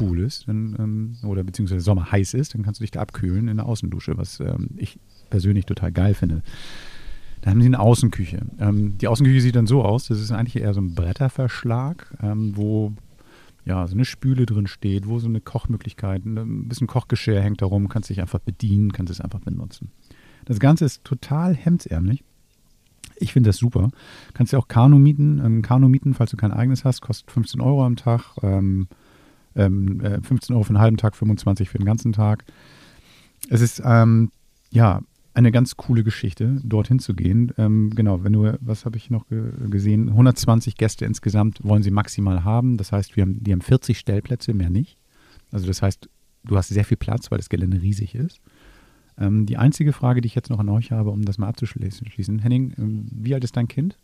cool 0.00 0.20
ist, 0.20 0.48
dann, 0.48 0.76
ähm, 0.78 1.16
oder 1.28 1.44
beziehungsweise 1.44 1.80
Sommer 1.80 2.10
heiß 2.10 2.34
ist, 2.34 2.54
dann 2.54 2.62
kannst 2.62 2.80
du 2.80 2.84
dich 2.84 2.90
da 2.92 3.00
abkühlen 3.00 3.48
in 3.48 3.56
der 3.56 3.66
Außendusche, 3.66 4.16
was 4.16 4.40
ähm, 4.40 4.70
ich 4.76 4.98
persönlich 5.30 5.66
total 5.66 5.92
geil 5.92 6.14
finde. 6.14 6.42
Da 7.42 7.50
haben 7.50 7.60
sie 7.60 7.66
eine 7.66 7.80
Außenküche. 7.80 8.40
Ähm, 8.58 8.96
die 8.98 9.08
Außenküche 9.08 9.40
sieht 9.40 9.56
dann 9.56 9.66
so 9.66 9.84
aus, 9.84 10.06
das 10.06 10.20
ist 10.20 10.32
eigentlich 10.32 10.62
eher 10.62 10.72
so 10.72 10.80
ein 10.80 10.94
Bretterverschlag, 10.94 12.16
ähm, 12.22 12.56
wo 12.56 12.92
ja, 13.64 13.86
so 13.86 13.94
eine 13.94 14.04
Spüle 14.04 14.46
drin 14.46 14.66
steht, 14.66 15.06
wo 15.06 15.18
so 15.18 15.28
eine 15.28 15.40
Kochmöglichkeit, 15.40 16.24
ein 16.24 16.68
bisschen 16.68 16.86
Kochgeschirr 16.86 17.40
hängt 17.40 17.62
da 17.62 17.66
rum, 17.66 17.88
kannst 17.88 18.10
dich 18.10 18.20
einfach 18.20 18.40
bedienen, 18.40 18.92
kannst 18.92 19.10
es 19.10 19.20
einfach 19.20 19.40
benutzen. 19.40 19.90
Das 20.44 20.60
Ganze 20.60 20.84
ist 20.84 21.04
total 21.04 21.54
hemdsärmlich. 21.54 22.22
Ich 23.16 23.32
finde 23.32 23.48
das 23.48 23.56
super. 23.56 23.90
Kannst 24.34 24.52
ja 24.52 24.58
auch 24.58 24.68
Kanu 24.68 24.98
mieten. 24.98 25.40
Ähm, 25.42 25.62
Kanu 25.62 25.88
mieten, 25.88 26.14
falls 26.14 26.30
du 26.30 26.36
kein 26.36 26.52
eigenes 26.52 26.84
hast, 26.84 27.00
kostet 27.00 27.30
15 27.30 27.60
Euro 27.60 27.84
am 27.84 27.96
Tag. 27.96 28.36
Ähm, 28.42 28.88
ähm, 29.56 30.00
äh, 30.00 30.20
15 30.20 30.54
Euro 30.54 30.64
für 30.64 30.70
einen 30.70 30.80
halben 30.80 30.96
Tag, 30.96 31.16
25 31.16 31.70
für 31.70 31.78
den 31.78 31.86
ganzen 31.86 32.12
Tag. 32.12 32.44
Es 33.48 33.60
ist 33.60 33.80
ähm, 33.84 34.30
ja 34.70 35.00
eine 35.34 35.50
ganz 35.50 35.76
coole 35.76 36.04
Geschichte, 36.04 36.60
dorthin 36.62 37.00
zu 37.00 37.14
gehen. 37.14 37.52
Ähm, 37.58 37.90
genau, 37.94 38.22
wenn 38.22 38.32
du, 38.32 38.56
was 38.60 38.84
habe 38.84 38.96
ich 38.96 39.10
noch 39.10 39.26
ge 39.28 39.50
gesehen? 39.68 40.08
120 40.08 40.76
Gäste 40.76 41.04
insgesamt 41.04 41.58
wollen 41.62 41.82
sie 41.82 41.90
maximal 41.90 42.44
haben. 42.44 42.76
Das 42.76 42.92
heißt, 42.92 43.16
wir 43.16 43.22
haben, 43.22 43.42
die 43.42 43.52
haben 43.52 43.60
40 43.60 43.98
Stellplätze, 43.98 44.54
mehr 44.54 44.70
nicht. 44.70 44.96
Also 45.50 45.66
das 45.66 45.82
heißt, 45.82 46.08
du 46.44 46.56
hast 46.56 46.68
sehr 46.68 46.84
viel 46.84 46.96
Platz, 46.96 47.30
weil 47.30 47.38
das 47.38 47.48
Gelände 47.48 47.82
riesig 47.82 48.14
ist. 48.14 48.40
Ähm, 49.18 49.46
die 49.46 49.56
einzige 49.56 49.92
Frage, 49.92 50.20
die 50.20 50.26
ich 50.26 50.34
jetzt 50.34 50.50
noch 50.50 50.60
an 50.60 50.68
euch 50.68 50.92
habe, 50.92 51.10
um 51.10 51.24
das 51.24 51.38
mal 51.38 51.48
abzuschließen, 51.48 52.38
Henning, 52.38 52.74
ähm, 52.78 53.06
wie 53.10 53.34
alt 53.34 53.44
ist 53.44 53.56
dein 53.56 53.68
Kind? 53.68 53.96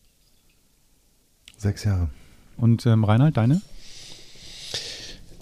Sechs 1.57 1.85
Jahre. 1.85 2.11
Und 2.57 2.87
ähm, 2.87 3.05
Reinhard, 3.05 3.37
deine? 3.37 3.61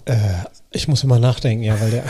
Äh, 0.05 0.43
ich 0.71 0.87
muss 0.87 1.03
immer 1.03 1.19
nachdenken, 1.19 1.63
ja, 1.63 1.79
weil 1.81 1.91
der. 1.91 2.05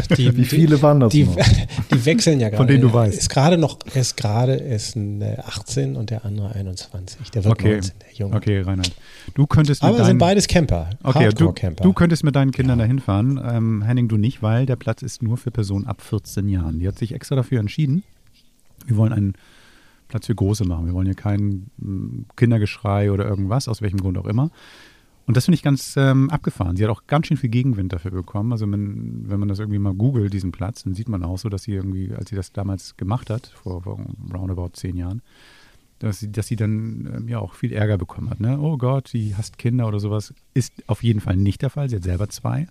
Die, 0.16 0.36
Wie 0.36 0.44
viele 0.44 0.80
waren 0.82 1.00
das 1.00 1.12
die, 1.12 1.24
noch? 1.24 1.36
die 1.92 2.04
wechseln 2.04 2.40
ja 2.40 2.48
gerade. 2.48 2.58
Von 2.58 2.66
denen 2.66 2.82
du 2.82 2.92
weißt. 2.92 3.18
Ist 3.18 3.28
gerade 3.28 3.58
noch, 3.58 3.78
ist 3.94 4.16
gerade 4.16 4.54
ist 4.54 4.96
ein 4.96 5.20
äh, 5.20 5.36
18 5.44 5.96
und 5.96 6.10
der 6.10 6.24
andere 6.24 6.54
21. 6.54 7.30
Der 7.30 7.44
wird 7.44 7.52
Okay, 7.52 7.72
19, 7.74 7.92
der 8.00 8.14
Junge. 8.14 8.36
okay, 8.36 8.60
Reinhard. 8.60 8.92
Du 9.34 9.46
könntest 9.46 9.82
mit 9.82 9.88
Aber 9.88 9.98
sind 9.98 10.08
deinen, 10.08 10.18
beides 10.18 10.48
Camper. 10.48 10.90
okay, 11.02 11.30
du, 11.30 11.52
du 11.82 11.92
könntest 11.92 12.24
mit 12.24 12.36
deinen 12.36 12.52
Kindern 12.52 12.78
dahin 12.78 12.98
fahren. 12.98 13.40
Ähm, 13.44 13.82
Henning, 13.82 14.08
du 14.08 14.16
nicht, 14.16 14.42
weil 14.42 14.66
der 14.66 14.76
Platz 14.76 15.02
ist 15.02 15.22
nur 15.22 15.36
für 15.36 15.50
Personen 15.50 15.86
ab 15.86 16.02
14 16.02 16.48
Jahren. 16.48 16.78
Die 16.78 16.88
hat 16.88 16.98
sich 16.98 17.12
extra 17.14 17.36
dafür 17.36 17.60
entschieden. 17.60 18.02
Wir 18.86 18.96
wollen 18.96 19.12
einen 19.12 19.34
Platz 20.08 20.26
für 20.26 20.34
Große 20.34 20.64
machen. 20.64 20.86
Wir 20.86 20.94
wollen 20.94 21.06
hier 21.06 21.14
kein 21.14 21.70
mm, 21.78 22.26
Kindergeschrei 22.36 23.10
oder 23.10 23.24
irgendwas, 23.26 23.68
aus 23.68 23.80
welchem 23.82 24.00
Grund 24.00 24.18
auch 24.18 24.26
immer. 24.26 24.50
Und 25.26 25.36
das 25.36 25.44
finde 25.44 25.56
ich 25.56 25.62
ganz 25.62 25.94
ähm, 25.96 26.30
abgefahren. 26.30 26.76
Sie 26.76 26.82
hat 26.82 26.90
auch 26.90 27.06
ganz 27.06 27.26
schön 27.26 27.36
viel 27.36 27.50
Gegenwind 27.50 27.92
dafür 27.92 28.10
bekommen. 28.10 28.52
Also 28.52 28.70
wenn, 28.70 29.30
wenn 29.30 29.38
man 29.38 29.48
das 29.48 29.60
irgendwie 29.60 29.78
mal 29.78 29.94
googelt, 29.94 30.32
diesen 30.32 30.52
Platz, 30.52 30.82
dann 30.82 30.94
sieht 30.94 31.08
man 31.08 31.22
auch 31.22 31.38
so, 31.38 31.48
dass 31.48 31.62
sie 31.62 31.72
irgendwie, 31.72 32.12
als 32.12 32.30
sie 32.30 32.36
das 32.36 32.52
damals 32.52 32.96
gemacht 32.96 33.30
hat, 33.30 33.46
vor, 33.46 33.82
vor 33.82 34.00
roundabout 34.34 34.70
zehn 34.72 34.96
Jahren, 34.96 35.22
dass 36.00 36.18
sie, 36.18 36.32
dass 36.32 36.48
sie 36.48 36.56
dann 36.56 37.08
ähm, 37.14 37.28
ja 37.28 37.38
auch 37.38 37.54
viel 37.54 37.72
Ärger 37.72 37.98
bekommen 37.98 38.30
hat. 38.30 38.40
Ne? 38.40 38.58
Oh 38.58 38.76
Gott, 38.76 39.06
sie 39.06 39.36
hasst 39.36 39.58
Kinder 39.58 39.86
oder 39.86 40.00
sowas. 40.00 40.34
Ist 40.54 40.72
auf 40.88 41.04
jeden 41.04 41.20
Fall 41.20 41.36
nicht 41.36 41.62
der 41.62 41.70
Fall. 41.70 41.88
Sie 41.88 41.96
hat 41.96 42.02
selber 42.02 42.28
zwei. 42.28 42.66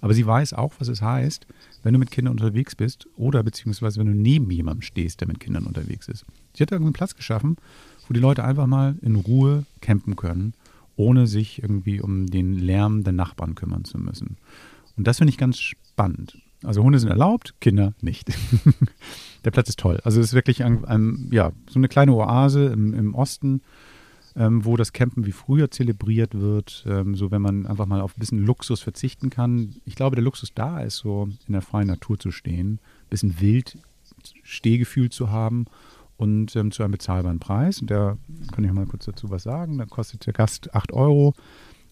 Aber 0.00 0.14
sie 0.14 0.24
weiß 0.24 0.52
auch, 0.52 0.74
was 0.78 0.86
es 0.86 1.02
heißt, 1.02 1.46
wenn 1.82 1.92
du 1.92 1.98
mit 1.98 2.12
Kindern 2.12 2.34
unterwegs 2.34 2.76
bist 2.76 3.08
oder 3.16 3.42
beziehungsweise 3.42 3.98
wenn 3.98 4.06
du 4.06 4.14
neben 4.14 4.48
jemandem 4.50 4.82
stehst, 4.82 5.20
der 5.20 5.28
mit 5.28 5.40
Kindern 5.40 5.64
unterwegs 5.64 6.06
ist. 6.06 6.24
Sie 6.54 6.62
hat 6.62 6.70
irgendeinen 6.70 6.92
Platz 6.92 7.16
geschaffen, 7.16 7.56
wo 8.06 8.14
die 8.14 8.20
Leute 8.20 8.44
einfach 8.44 8.66
mal 8.66 8.94
in 9.02 9.16
Ruhe 9.16 9.66
campen 9.80 10.14
können, 10.14 10.54
ohne 10.96 11.26
sich 11.26 11.62
irgendwie 11.62 12.00
um 12.00 12.26
den 12.26 12.54
Lärm 12.54 13.04
der 13.04 13.12
Nachbarn 13.12 13.54
kümmern 13.54 13.84
zu 13.84 13.98
müssen. 13.98 14.36
Und 14.96 15.06
das 15.06 15.18
finde 15.18 15.30
ich 15.30 15.38
ganz 15.38 15.58
spannend. 15.58 16.38
Also 16.62 16.82
Hunde 16.82 16.98
sind 16.98 17.10
erlaubt, 17.10 17.54
Kinder 17.60 17.92
nicht. 18.00 18.28
der 19.44 19.50
Platz 19.50 19.68
ist 19.68 19.78
toll. 19.78 20.00
Also 20.04 20.20
es 20.20 20.28
ist 20.28 20.32
wirklich 20.32 20.64
ein, 20.64 20.84
ein, 20.84 21.28
ja, 21.30 21.52
so 21.68 21.78
eine 21.78 21.88
kleine 21.88 22.14
Oase 22.14 22.66
im, 22.66 22.94
im 22.94 23.14
Osten, 23.14 23.60
ähm, 24.34 24.64
wo 24.64 24.76
das 24.76 24.92
Campen 24.92 25.26
wie 25.26 25.32
früher 25.32 25.70
zelebriert 25.70 26.34
wird. 26.34 26.84
Ähm, 26.88 27.14
so 27.14 27.30
wenn 27.30 27.42
man 27.42 27.66
einfach 27.66 27.86
mal 27.86 28.00
auf 28.00 28.16
ein 28.16 28.20
bisschen 28.20 28.44
Luxus 28.44 28.80
verzichten 28.80 29.28
kann. 29.28 29.76
Ich 29.84 29.96
glaube, 29.96 30.16
der 30.16 30.24
Luxus 30.24 30.52
da 30.54 30.80
ist, 30.80 30.96
so 30.96 31.28
in 31.46 31.52
der 31.52 31.62
freien 31.62 31.88
Natur 31.88 32.18
zu 32.18 32.30
stehen, 32.30 32.74
ein 32.74 33.10
bisschen 33.10 33.40
wild 33.40 33.78
Stehgefühl 34.42 35.10
zu 35.10 35.30
haben 35.30 35.66
und 36.16 36.56
ähm, 36.56 36.70
zu 36.70 36.82
einem 36.82 36.92
bezahlbaren 36.92 37.38
Preis. 37.38 37.80
Und 37.80 37.90
da 37.90 38.16
kann 38.52 38.64
ich 38.64 38.72
mal 38.72 38.86
kurz 38.86 39.04
dazu 39.04 39.30
was 39.30 39.42
sagen. 39.42 39.78
Da 39.78 39.86
kostet 39.86 40.26
der 40.26 40.32
Gast 40.32 40.74
8 40.74 40.92
Euro. 40.92 41.34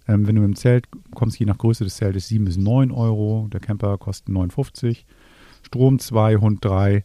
Ähm, 0.07 0.27
wenn 0.27 0.37
du 0.37 0.45
im 0.45 0.57
Zelt 0.57 0.89
kommst, 1.15 1.39
je 1.39 1.47
nach 1.47 1.59
Größe 1.59 1.85
des 1.85 1.97
Zeltes 1.97 2.29
7 2.29 2.45
bis 2.45 2.57
9 2.57 2.91
Euro. 2.91 3.49
Der 3.53 3.61
Camper 3.61 3.99
kostet 3.99 4.29
59. 4.31 5.07
Strom 5.63 5.99
2, 5.99 6.37
Hund 6.37 6.65
3. 6.65 7.05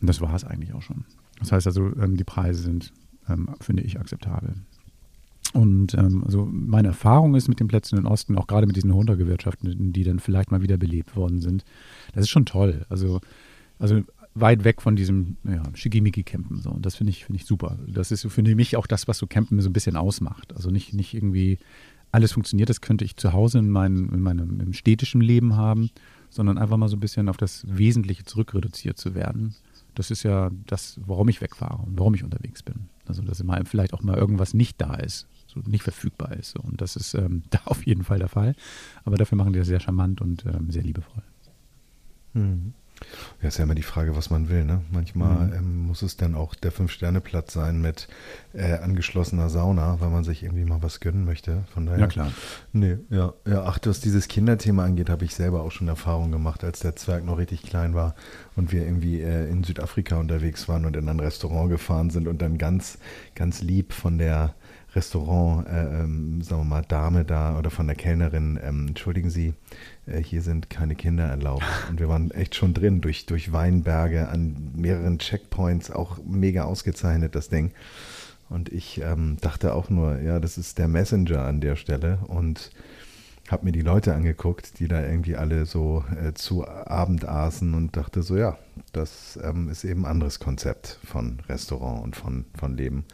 Und 0.00 0.08
das 0.08 0.20
war 0.20 0.34
es 0.34 0.44
eigentlich 0.44 0.74
auch 0.74 0.82
schon. 0.82 1.04
Das 1.38 1.52
heißt 1.52 1.66
also, 1.66 1.86
ähm, 1.96 2.16
die 2.16 2.24
Preise 2.24 2.62
sind, 2.62 2.92
ähm, 3.28 3.48
finde 3.60 3.82
ich, 3.82 3.98
akzeptabel. 3.98 4.54
Und 5.52 5.94
ähm, 5.94 6.24
also 6.24 6.48
meine 6.50 6.88
Erfahrung 6.88 7.36
ist 7.36 7.48
mit 7.48 7.60
den 7.60 7.68
Plätzen 7.68 7.96
im 7.96 8.06
Osten, 8.06 8.36
auch 8.36 8.48
gerade 8.48 8.66
mit 8.66 8.74
diesen 8.74 8.92
Hundergewerkschaften, 8.92 9.92
die 9.92 10.02
dann 10.02 10.18
vielleicht 10.18 10.50
mal 10.50 10.62
wieder 10.62 10.76
belebt 10.76 11.14
worden 11.14 11.40
sind, 11.40 11.64
das 12.12 12.24
ist 12.24 12.30
schon 12.30 12.44
toll. 12.44 12.84
Also, 12.88 13.20
also 13.78 14.02
weit 14.34 14.64
weg 14.64 14.82
von 14.82 14.96
diesem 14.96 15.36
ja, 15.44 15.62
Schickimicki-Campen. 15.74 16.60
So. 16.60 16.70
Und 16.70 16.84
das 16.84 16.96
finde 16.96 17.10
ich, 17.10 17.24
finde 17.24 17.40
ich 17.40 17.46
super. 17.46 17.78
Das 17.86 18.10
ist 18.10 18.26
für 18.26 18.42
mich 18.42 18.76
auch 18.76 18.86
das, 18.86 19.06
was 19.06 19.18
so 19.18 19.26
Campen 19.26 19.60
so 19.60 19.70
ein 19.70 19.72
bisschen 19.72 19.96
ausmacht. 19.96 20.54
Also 20.54 20.70
nicht, 20.70 20.92
nicht 20.92 21.14
irgendwie 21.14 21.58
alles 22.10 22.32
funktioniert, 22.32 22.68
das 22.68 22.80
könnte 22.80 23.04
ich 23.04 23.16
zu 23.16 23.32
Hause 23.32 23.58
in, 23.58 23.70
mein, 23.70 24.08
in 24.08 24.20
meinem 24.20 24.60
im 24.60 24.72
städtischen 24.72 25.20
Leben 25.20 25.56
haben, 25.56 25.90
sondern 26.30 26.58
einfach 26.58 26.76
mal 26.76 26.88
so 26.88 26.96
ein 26.96 27.00
bisschen 27.00 27.28
auf 27.28 27.36
das 27.36 27.64
Wesentliche 27.66 28.24
zurückreduziert 28.24 28.98
zu 28.98 29.14
werden. 29.14 29.54
Das 29.94 30.10
ist 30.10 30.22
ja 30.22 30.50
das, 30.66 31.00
warum 31.04 31.28
ich 31.28 31.40
wegfahre 31.40 31.82
und 31.82 31.98
warum 31.98 32.14
ich 32.14 32.24
unterwegs 32.24 32.62
bin. 32.62 32.88
Also, 33.06 33.22
dass 33.22 33.42
mal 33.42 33.64
vielleicht 33.64 33.94
auch 33.94 34.02
mal 34.02 34.16
irgendwas 34.16 34.54
nicht 34.54 34.80
da 34.80 34.94
ist, 34.94 35.26
so 35.46 35.60
nicht 35.66 35.82
verfügbar 35.82 36.32
ist. 36.32 36.52
So. 36.52 36.60
Und 36.60 36.80
das 36.80 36.96
ist 36.96 37.14
ähm, 37.14 37.42
da 37.50 37.60
auf 37.64 37.86
jeden 37.86 38.04
Fall 38.04 38.18
der 38.18 38.28
Fall. 38.28 38.54
Aber 39.04 39.16
dafür 39.16 39.36
machen 39.36 39.52
die 39.52 39.58
das 39.58 39.68
sehr 39.68 39.80
charmant 39.80 40.20
und 40.20 40.44
ähm, 40.46 40.70
sehr 40.70 40.82
liebevoll. 40.82 41.22
Mhm. 42.32 42.74
Ja, 43.42 43.48
ist 43.48 43.58
ja 43.58 43.64
immer 43.64 43.74
die 43.74 43.82
Frage, 43.82 44.16
was 44.16 44.30
man 44.30 44.48
will. 44.48 44.64
Ne? 44.64 44.82
Manchmal 44.90 45.46
Mhm. 45.48 45.52
ähm, 45.54 45.86
muss 45.86 46.02
es 46.02 46.16
dann 46.16 46.34
auch 46.34 46.54
der 46.54 46.72
Fünf-Sterne-Platz 46.72 47.52
sein 47.52 47.80
mit 47.80 48.08
äh, 48.52 48.74
angeschlossener 48.78 49.48
Sauna, 49.50 50.00
weil 50.00 50.10
man 50.10 50.24
sich 50.24 50.42
irgendwie 50.42 50.64
mal 50.64 50.82
was 50.82 51.00
gönnen 51.00 51.24
möchte. 51.24 51.64
Von 51.72 51.86
daher, 51.86 52.00
Ja, 52.00 52.06
klar. 52.06 52.32
Nee, 52.72 52.98
ja, 53.10 53.32
ja, 53.46 53.64
ach, 53.64 53.78
was 53.84 54.00
dieses 54.00 54.28
Kinderthema 54.28 54.84
angeht, 54.84 55.10
habe 55.10 55.24
ich 55.24 55.34
selber 55.34 55.62
auch 55.62 55.70
schon 55.72 55.88
Erfahrung 55.88 56.32
gemacht, 56.32 56.64
als 56.64 56.80
der 56.80 56.96
Zwerg 56.96 57.24
noch 57.24 57.38
richtig 57.38 57.62
klein 57.62 57.94
war 57.94 58.14
und 58.56 58.72
wir 58.72 58.82
irgendwie 58.82 59.20
äh, 59.20 59.48
in 59.50 59.64
Südafrika 59.64 60.16
unterwegs 60.16 60.68
waren 60.68 60.84
und 60.84 60.96
in 60.96 61.08
ein 61.08 61.20
Restaurant 61.20 61.70
gefahren 61.70 62.10
sind 62.10 62.28
und 62.28 62.40
dann 62.42 62.58
ganz, 62.58 62.98
ganz 63.34 63.60
lieb 63.62 63.92
von 63.92 64.18
der 64.18 64.54
Restaurant, 64.94 65.66
äh, 65.66 66.02
ähm, 66.02 66.40
sagen 66.42 66.60
wir 66.62 66.64
mal, 66.66 66.82
Dame 66.82 67.24
da 67.24 67.58
oder 67.58 67.70
von 67.70 67.86
der 67.86 67.96
Kellnerin, 67.96 68.58
ähm, 68.62 68.86
entschuldigen 68.88 69.28
Sie, 69.28 69.54
hier 70.06 70.42
sind 70.42 70.70
keine 70.70 70.94
Kinder 70.94 71.24
erlaubt. 71.24 71.64
Und 71.88 72.00
wir 72.00 72.08
waren 72.08 72.30
echt 72.30 72.54
schon 72.54 72.74
drin, 72.74 73.00
durch, 73.00 73.26
durch 73.26 73.52
Weinberge 73.52 74.28
an 74.28 74.72
mehreren 74.74 75.18
Checkpoints, 75.18 75.90
auch 75.90 76.18
mega 76.24 76.64
ausgezeichnet, 76.64 77.34
das 77.34 77.48
Ding. 77.48 77.72
Und 78.50 78.70
ich 78.70 79.00
ähm, 79.00 79.38
dachte 79.40 79.74
auch 79.74 79.88
nur, 79.88 80.20
ja, 80.20 80.38
das 80.38 80.58
ist 80.58 80.78
der 80.78 80.88
Messenger 80.88 81.44
an 81.44 81.60
der 81.60 81.76
Stelle 81.76 82.18
und 82.26 82.70
habe 83.50 83.66
mir 83.66 83.72
die 83.72 83.82
Leute 83.82 84.14
angeguckt, 84.14 84.78
die 84.78 84.88
da 84.88 85.02
irgendwie 85.02 85.36
alle 85.36 85.66
so 85.66 86.04
äh, 86.22 86.32
zu 86.32 86.66
Abend 86.66 87.26
aßen 87.26 87.74
und 87.74 87.96
dachte 87.96 88.22
so, 88.22 88.36
ja, 88.36 88.58
das 88.92 89.38
ähm, 89.42 89.68
ist 89.68 89.84
eben 89.84 90.04
ein 90.04 90.10
anderes 90.12 90.40
Konzept 90.40 90.98
von 91.04 91.40
Restaurant 91.48 92.02
und 92.02 92.16
von, 92.16 92.44
von 92.58 92.76
Leben. 92.76 93.04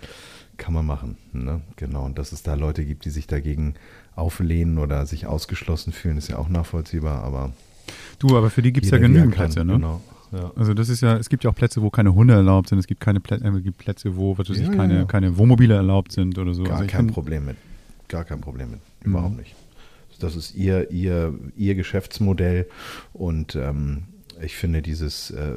Kann 0.57 0.75
man 0.75 0.87
machen. 0.87 1.17
Ne? 1.33 1.63
Genau. 1.77 2.05
Und 2.05 2.19
dass 2.19 2.33
es 2.33 2.43
da 2.43 2.55
Leute 2.55 2.85
gibt, 2.85 3.05
die 3.07 3.11
sich 3.11 3.27
dagegen 3.27 3.75
auflehnen 4.21 4.79
oder 4.79 5.07
sich 5.07 5.27
ausgeschlossen 5.27 5.93
fühlen, 5.93 6.17
ist 6.19 6.29
ja 6.29 6.39
auch 6.39 6.49
nachvollziehbar, 6.49 7.23
aber 7.25 7.53
Du, 8.21 8.37
aber 8.37 8.51
für 8.51 8.63
die 8.63 8.73
gibt 8.73 8.85
es 8.87 8.93
ja 8.93 8.99
genügend. 8.99 9.35
Plätze, 9.35 9.65
ne? 9.65 9.73
Genau. 9.75 10.01
Ja. 10.33 10.53
Also 10.55 10.75
das 10.75 10.89
ist 10.89 11.01
ja, 11.01 11.17
es 11.17 11.29
gibt 11.29 11.43
ja 11.43 11.51
auch 11.51 11.55
Plätze, 11.57 11.83
wo 11.83 11.91
keine 11.91 12.15
Hunde 12.15 12.35
erlaubt 12.35 12.69
sind, 12.69 12.79
es 12.79 12.87
gibt 12.87 13.01
keine 13.01 13.19
Plätze, 13.19 13.45
äh, 13.47 13.61
gibt 13.63 13.79
Plätze 13.79 14.15
wo 14.17 14.39
was 14.39 14.49
weiß 14.49 14.59
ich, 14.59 14.67
Ja, 14.67 14.71
ja, 14.73 14.77
keine, 14.77 14.95
ja. 14.99 15.05
keine 15.07 15.37
Wohnmobile 15.39 15.75
erlaubt 15.75 16.13
sind 16.13 16.39
oder 16.39 16.55
so. 16.55 16.63
Gar 16.63 16.73
also 16.75 16.85
ich 16.85 16.91
kein 16.93 17.07
find- 17.07 17.15
Problem 17.15 17.47
mit. 17.47 17.57
Gar 18.09 18.25
kein 18.25 18.41
Problem 18.41 18.71
mit. 18.73 18.81
Mhm. 19.05 19.11
Überhaupt 19.13 19.37
nicht. 19.39 19.55
Das 20.21 20.37
ist 20.37 20.55
ihr, 20.55 20.91
ihr, 20.91 21.33
ihr 21.57 21.75
Geschäftsmodell 21.75 22.69
und 23.15 23.57
ähm, 23.57 24.03
ich 24.43 24.55
finde 24.57 24.83
dieses, 24.83 25.31
äh, 25.31 25.53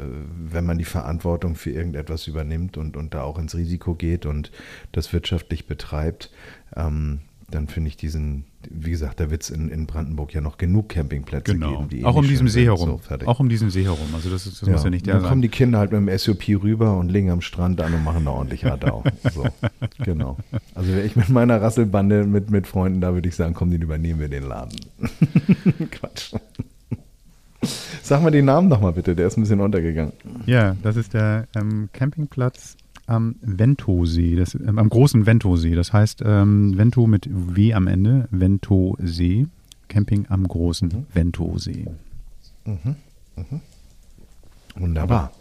wenn 0.49 0.65
man 0.65 0.77
die 0.77 0.85
Verantwortung 0.85 1.55
für 1.55 1.71
irgendetwas 1.71 2.27
übernimmt 2.27 2.77
und, 2.77 2.95
und 2.97 3.13
da 3.13 3.23
auch 3.23 3.37
ins 3.37 3.55
Risiko 3.55 3.93
geht 3.93 4.25
und 4.25 4.51
das 4.93 5.11
wirtschaftlich 5.13 5.67
betreibt, 5.67 6.31
ähm, 6.75 7.19
dann 7.53 7.67
finde 7.67 7.89
ich 7.89 7.97
diesen, 7.97 8.45
wie 8.69 8.91
gesagt, 8.91 9.19
da 9.19 9.29
wird 9.29 9.43
es 9.43 9.49
in, 9.49 9.69
in 9.69 9.85
Brandenburg 9.85 10.33
ja 10.33 10.41
noch 10.41 10.57
genug 10.57 10.89
Campingplätze 10.89 11.53
Genau. 11.53 11.77
geben. 11.77 11.89
Die 11.89 12.05
Auch 12.05 12.15
eh 12.15 12.17
um 12.17 12.21
nicht 12.21 12.31
diesen 12.31 12.47
See 12.47 12.65
herum. 12.65 12.99
So. 13.07 13.25
Auch 13.25 13.39
um 13.39 13.49
diesen 13.49 13.69
See 13.69 13.83
herum. 13.83 14.07
Also 14.13 14.29
das, 14.29 14.45
ist, 14.47 14.61
das 14.61 14.67
ja. 14.67 14.73
muss 14.73 14.83
ja 14.83 14.89
nicht 14.89 15.05
der 15.05 15.15
Dann 15.15 15.23
kommen 15.23 15.35
sein. 15.35 15.41
die 15.43 15.49
Kinder 15.49 15.79
halt 15.79 15.91
mit 15.91 15.99
dem 16.07 16.17
SUP 16.17 16.47
rüber 16.63 16.97
und 16.97 17.09
legen 17.09 17.29
am 17.29 17.41
Strand 17.41 17.79
an 17.81 17.93
und 17.93 18.03
machen 18.03 18.25
da 18.25 18.31
ordentlich 18.31 18.65
Radau. 18.65 19.03
so, 19.33 19.45
genau. 20.03 20.37
Also 20.73 20.89
wäre 20.91 21.03
ich 21.03 21.15
mit 21.15 21.29
meiner 21.29 21.61
Rasselbande 21.61 22.25
mit, 22.25 22.49
mit 22.49 22.67
Freunden 22.67 23.01
da, 23.01 23.13
würde 23.13 23.29
ich 23.29 23.35
sagen, 23.35 23.53
komm, 23.53 23.69
den 23.71 23.81
übernehmen 23.81 24.19
wir 24.19 24.29
den 24.29 24.43
Laden. 24.43 24.79
Quatsch. 25.91 26.33
Sag 28.01 28.21
mal 28.21 28.31
den 28.31 28.45
Namen 28.45 28.67
nochmal 28.67 28.91
bitte, 28.93 29.15
der 29.15 29.27
ist 29.27 29.37
ein 29.37 29.41
bisschen 29.41 29.61
untergegangen. 29.61 30.13
Ja, 30.45 30.75
das 30.83 30.97
ist 30.97 31.13
der 31.13 31.47
ähm, 31.55 31.89
Campingplatz 31.93 32.75
am 33.13 33.35
Ventosee, 33.41 34.35
das, 34.35 34.55
ähm, 34.55 34.77
am 34.79 34.89
großen 34.89 35.25
Ventosee. 35.25 35.75
Das 35.75 35.93
heißt 35.93 36.21
ähm, 36.25 36.77
Vento 36.77 37.07
mit 37.07 37.29
W 37.31 37.73
am 37.73 37.87
Ende, 37.87 38.27
Ventosee. 38.31 39.47
Camping 39.89 40.25
am 40.29 40.47
großen 40.47 40.87
Mhm. 40.89 41.05
Ventosee. 41.13 41.85
Wunderbar. 44.75 45.31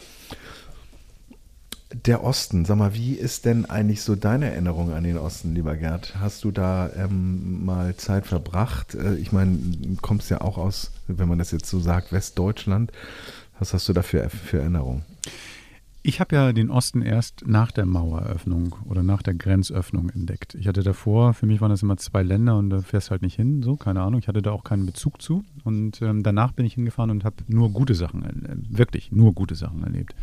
Der 2.05 2.23
Osten, 2.23 2.65
sag 2.65 2.77
mal, 2.77 2.95
wie 2.95 3.13
ist 3.13 3.45
denn 3.45 3.65
eigentlich 3.65 4.01
so 4.01 4.15
deine 4.15 4.51
Erinnerung 4.51 4.91
an 4.91 5.03
den 5.03 5.17
Osten, 5.17 5.53
lieber 5.53 5.75
Gerd? 5.75 6.15
Hast 6.19 6.43
du 6.43 6.51
da 6.51 6.89
ähm, 6.95 7.65
mal 7.65 7.95
Zeit 7.95 8.25
verbracht? 8.25 8.95
Äh, 8.95 9.15
ich 9.15 9.31
meine, 9.31 9.57
du 9.57 9.95
kommst 10.01 10.29
ja 10.31 10.41
auch 10.41 10.57
aus, 10.57 10.91
wenn 11.07 11.27
man 11.29 11.37
das 11.37 11.51
jetzt 11.51 11.67
so 11.67 11.79
sagt, 11.79 12.11
Westdeutschland. 12.11 12.91
Was 13.59 13.73
hast 13.73 13.87
du 13.87 13.93
da 13.93 14.01
für, 14.01 14.27
für 14.29 14.59
Erinnerungen? 14.59 15.03
Ich 16.05 16.19
habe 16.19 16.35
ja 16.35 16.51
den 16.51 16.69
Osten 16.69 17.01
erst 17.01 17.47
nach 17.47 17.71
der 17.71 17.85
Maueröffnung 17.85 18.75
oder 18.83 19.03
nach 19.03 19.21
der 19.21 19.35
Grenzöffnung 19.35 20.09
entdeckt. 20.09 20.53
Ich 20.53 20.67
hatte 20.67 20.83
davor, 20.83 21.33
für 21.33 21.45
mich 21.45 21.61
waren 21.61 21.69
das 21.69 21.81
immer 21.81 21.95
zwei 21.95 22.23
Länder 22.23 22.57
und 22.57 22.69
da 22.69 22.81
fährst 22.81 23.09
halt 23.09 23.21
nicht 23.21 23.37
hin, 23.37 23.63
so, 23.63 23.77
keine 23.77 24.01
Ahnung. 24.01 24.19
Ich 24.19 24.27
hatte 24.27 24.41
da 24.41 24.51
auch 24.51 24.65
keinen 24.65 24.85
Bezug 24.85 25.21
zu. 25.21 25.45
Und 25.63 26.01
ähm, 26.01 26.21
danach 26.21 26.51
bin 26.51 26.65
ich 26.65 26.73
hingefahren 26.73 27.09
und 27.09 27.23
habe 27.23 27.37
nur 27.47 27.71
gute 27.71 27.95
Sachen, 27.95 28.25
äh, 28.25 28.77
wirklich 28.77 29.13
nur 29.13 29.31
gute 29.33 29.55
Sachen 29.55 29.81
erlebt. 29.81 30.13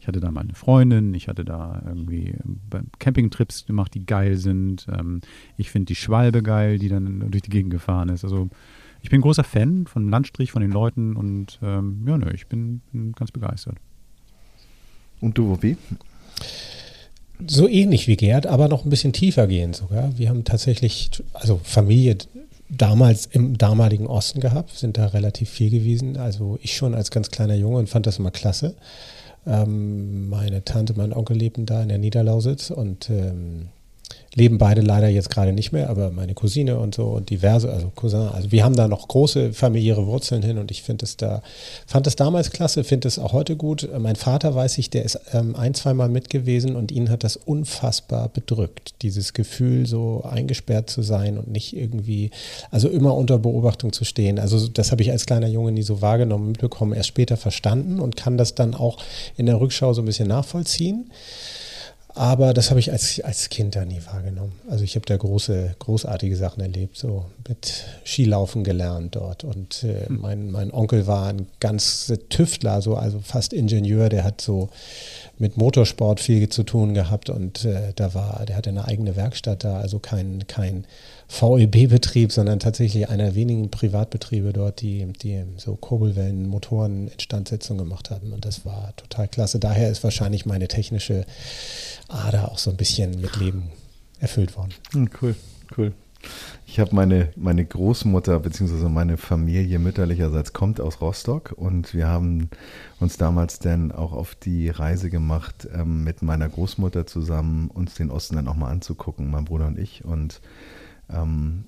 Ich 0.00 0.08
hatte 0.08 0.18
da 0.18 0.32
mal 0.32 0.40
eine 0.40 0.54
Freundin, 0.54 1.14
ich 1.14 1.28
hatte 1.28 1.44
da 1.44 1.80
irgendwie 1.86 2.34
ähm, 2.44 2.58
Campingtrips 2.98 3.66
gemacht, 3.66 3.94
die 3.94 4.06
geil 4.06 4.36
sind. 4.36 4.88
Ähm, 4.90 5.20
ich 5.56 5.70
finde 5.70 5.86
die 5.86 5.94
Schwalbe 5.94 6.42
geil, 6.42 6.80
die 6.80 6.88
dann 6.88 7.30
durch 7.30 7.42
die 7.42 7.50
Gegend 7.50 7.70
gefahren 7.70 8.08
ist. 8.08 8.24
Also 8.24 8.48
ich 9.00 9.10
bin 9.10 9.20
großer 9.20 9.44
Fan 9.44 9.86
von 9.86 10.10
Landstrich, 10.10 10.50
von 10.50 10.62
den 10.62 10.72
Leuten 10.72 11.14
und 11.14 11.60
ähm, 11.62 12.02
ja, 12.04 12.18
nö, 12.18 12.32
ich 12.34 12.48
bin, 12.48 12.80
bin 12.90 13.12
ganz 13.12 13.30
begeistert. 13.30 13.76
Und 15.20 15.38
du, 15.38 15.58
wie? 15.60 15.76
So 17.46 17.68
ähnlich 17.68 18.06
wie 18.06 18.16
Gerd, 18.16 18.46
aber 18.46 18.68
noch 18.68 18.84
ein 18.84 18.90
bisschen 18.90 19.12
tiefer 19.12 19.46
gehen 19.46 19.72
sogar. 19.72 20.16
Wir 20.18 20.28
haben 20.28 20.44
tatsächlich, 20.44 21.10
also 21.32 21.60
Familie 21.62 22.18
damals 22.68 23.26
im 23.26 23.58
damaligen 23.58 24.06
Osten 24.06 24.40
gehabt, 24.40 24.76
sind 24.76 24.98
da 24.98 25.06
relativ 25.06 25.50
viel 25.50 25.70
gewesen. 25.70 26.16
Also 26.16 26.58
ich 26.62 26.76
schon 26.76 26.94
als 26.94 27.10
ganz 27.10 27.30
kleiner 27.30 27.54
Junge 27.54 27.78
und 27.78 27.88
fand 27.88 28.06
das 28.06 28.18
immer 28.18 28.30
klasse. 28.30 28.74
Ähm, 29.46 30.28
meine 30.28 30.64
Tante, 30.64 30.94
mein 30.96 31.12
Onkel 31.12 31.36
lebten 31.36 31.66
da 31.66 31.82
in 31.82 31.88
der 31.88 31.98
Niederlausitz 31.98 32.70
und 32.70 33.08
ähm, 33.10 33.68
leben 34.34 34.58
beide 34.58 34.80
leider 34.80 35.08
jetzt 35.08 35.30
gerade 35.30 35.52
nicht 35.52 35.72
mehr, 35.72 35.90
aber 35.90 36.10
meine 36.10 36.34
Cousine 36.34 36.78
und 36.78 36.94
so 36.94 37.04
und 37.06 37.30
diverse, 37.30 37.70
also 37.70 37.90
Cousin, 37.94 38.28
also 38.28 38.52
wir 38.52 38.62
haben 38.62 38.76
da 38.76 38.86
noch 38.86 39.08
große 39.08 39.52
familiäre 39.52 40.06
Wurzeln 40.06 40.42
hin 40.42 40.58
und 40.58 40.70
ich 40.70 40.82
finde 40.82 41.04
es 41.04 41.16
da, 41.16 41.42
fand 41.86 42.06
es 42.06 42.14
damals 42.14 42.52
klasse, 42.52 42.84
finde 42.84 43.08
es 43.08 43.18
auch 43.18 43.32
heute 43.32 43.56
gut. 43.56 43.88
Mein 43.98 44.14
Vater 44.14 44.54
weiß 44.54 44.78
ich, 44.78 44.88
der 44.90 45.04
ist 45.04 45.18
ähm, 45.32 45.56
ein, 45.56 45.74
zweimal 45.74 46.08
mit 46.08 46.30
gewesen 46.30 46.76
und 46.76 46.92
ihn 46.92 47.10
hat 47.10 47.24
das 47.24 47.36
unfassbar 47.36 48.28
bedrückt, 48.28 48.94
dieses 49.02 49.32
Gefühl, 49.32 49.86
so 49.86 50.22
eingesperrt 50.22 50.90
zu 50.90 51.02
sein 51.02 51.36
und 51.36 51.48
nicht 51.50 51.76
irgendwie, 51.76 52.30
also 52.70 52.88
immer 52.88 53.16
unter 53.16 53.38
Beobachtung 53.38 53.92
zu 53.92 54.04
stehen. 54.04 54.38
Also 54.38 54.68
das 54.68 54.92
habe 54.92 55.02
ich 55.02 55.10
als 55.10 55.26
kleiner 55.26 55.48
Junge 55.48 55.72
nie 55.72 55.82
so 55.82 56.02
wahrgenommen, 56.02 56.48
mitbekommen, 56.48 56.92
erst 56.92 57.08
später 57.08 57.36
verstanden 57.36 57.98
und 57.98 58.16
kann 58.16 58.38
das 58.38 58.54
dann 58.54 58.74
auch 58.74 58.98
in 59.36 59.46
der 59.46 59.60
Rückschau 59.60 59.92
so 59.92 60.02
ein 60.02 60.06
bisschen 60.06 60.28
nachvollziehen. 60.28 61.10
Aber 62.14 62.54
das 62.54 62.70
habe 62.70 62.80
ich 62.80 62.90
als, 62.90 63.20
als 63.20 63.48
Kind 63.50 63.76
da 63.76 63.84
nie 63.84 64.00
wahrgenommen. 64.04 64.52
Also 64.68 64.84
ich 64.84 64.96
habe 64.96 65.06
da 65.06 65.16
große, 65.16 65.76
großartige 65.78 66.36
Sachen 66.36 66.60
erlebt, 66.60 66.96
so 66.96 67.26
mit 67.48 67.84
Skilaufen 68.04 68.64
gelernt 68.64 69.16
dort. 69.16 69.44
Und 69.44 69.84
äh, 69.84 70.06
mein, 70.08 70.50
mein 70.50 70.72
Onkel 70.72 71.06
war 71.06 71.28
ein 71.28 71.46
ganz 71.60 72.12
Tüftler, 72.28 72.82
so, 72.82 72.96
also 72.96 73.20
fast 73.20 73.52
Ingenieur, 73.52 74.08
der 74.08 74.24
hat 74.24 74.40
so 74.40 74.70
mit 75.38 75.56
Motorsport 75.56 76.20
viel 76.20 76.48
zu 76.48 76.64
tun 76.64 76.94
gehabt 76.94 77.30
und 77.30 77.64
äh, 77.64 77.92
da 77.96 78.12
war, 78.12 78.44
der 78.44 78.56
hatte 78.56 78.70
eine 78.70 78.86
eigene 78.86 79.16
Werkstatt 79.16 79.64
da, 79.64 79.80
also 79.80 79.98
kein, 79.98 80.46
kein 80.46 80.84
VEB-Betrieb, 81.28 82.32
sondern 82.32 82.58
tatsächlich 82.58 83.08
einer 83.08 83.24
der 83.24 83.34
wenigen 83.34 83.70
Privatbetriebe 83.70 84.52
dort, 84.52 84.80
die, 84.80 85.06
die 85.22 85.44
so 85.56 85.76
Kurbelwellen, 85.76 86.48
Motoren, 86.48 87.08
Instandsetzung 87.08 87.78
gemacht 87.78 88.10
haben. 88.10 88.32
Und 88.32 88.44
das 88.44 88.66
war 88.66 88.94
total 88.96 89.28
klasse. 89.28 89.60
Daher 89.60 89.90
ist 89.90 90.02
wahrscheinlich 90.02 90.44
meine 90.44 90.66
technische 90.66 91.24
Ader 92.10 92.50
auch 92.50 92.58
so 92.58 92.70
ein 92.70 92.76
bisschen 92.76 93.20
mit 93.20 93.36
Leben 93.36 93.70
erfüllt 94.18 94.56
worden. 94.56 94.74
Hm, 94.92 95.10
cool, 95.20 95.34
cool. 95.76 95.92
Ich 96.66 96.78
habe 96.78 96.94
meine, 96.94 97.30
meine 97.34 97.64
Großmutter 97.64 98.38
bzw. 98.40 98.88
meine 98.88 99.16
Familie 99.16 99.78
mütterlicherseits 99.78 100.52
kommt 100.52 100.80
aus 100.80 101.00
Rostock 101.00 101.52
und 101.56 101.94
wir 101.94 102.08
haben 102.08 102.50
uns 103.00 103.16
damals 103.16 103.58
dann 103.58 103.90
auch 103.90 104.12
auf 104.12 104.34
die 104.34 104.68
Reise 104.68 105.10
gemacht, 105.10 105.66
ähm, 105.74 106.04
mit 106.04 106.22
meiner 106.22 106.48
Großmutter 106.48 107.06
zusammen 107.06 107.68
uns 107.68 107.94
den 107.94 108.10
Osten 108.10 108.36
dann 108.36 108.48
auch 108.48 108.54
mal 108.54 108.70
anzugucken, 108.70 109.30
mein 109.30 109.46
Bruder 109.46 109.66
und 109.66 109.78
ich. 109.78 110.04
Und 110.04 110.40
ähm, 111.10 111.64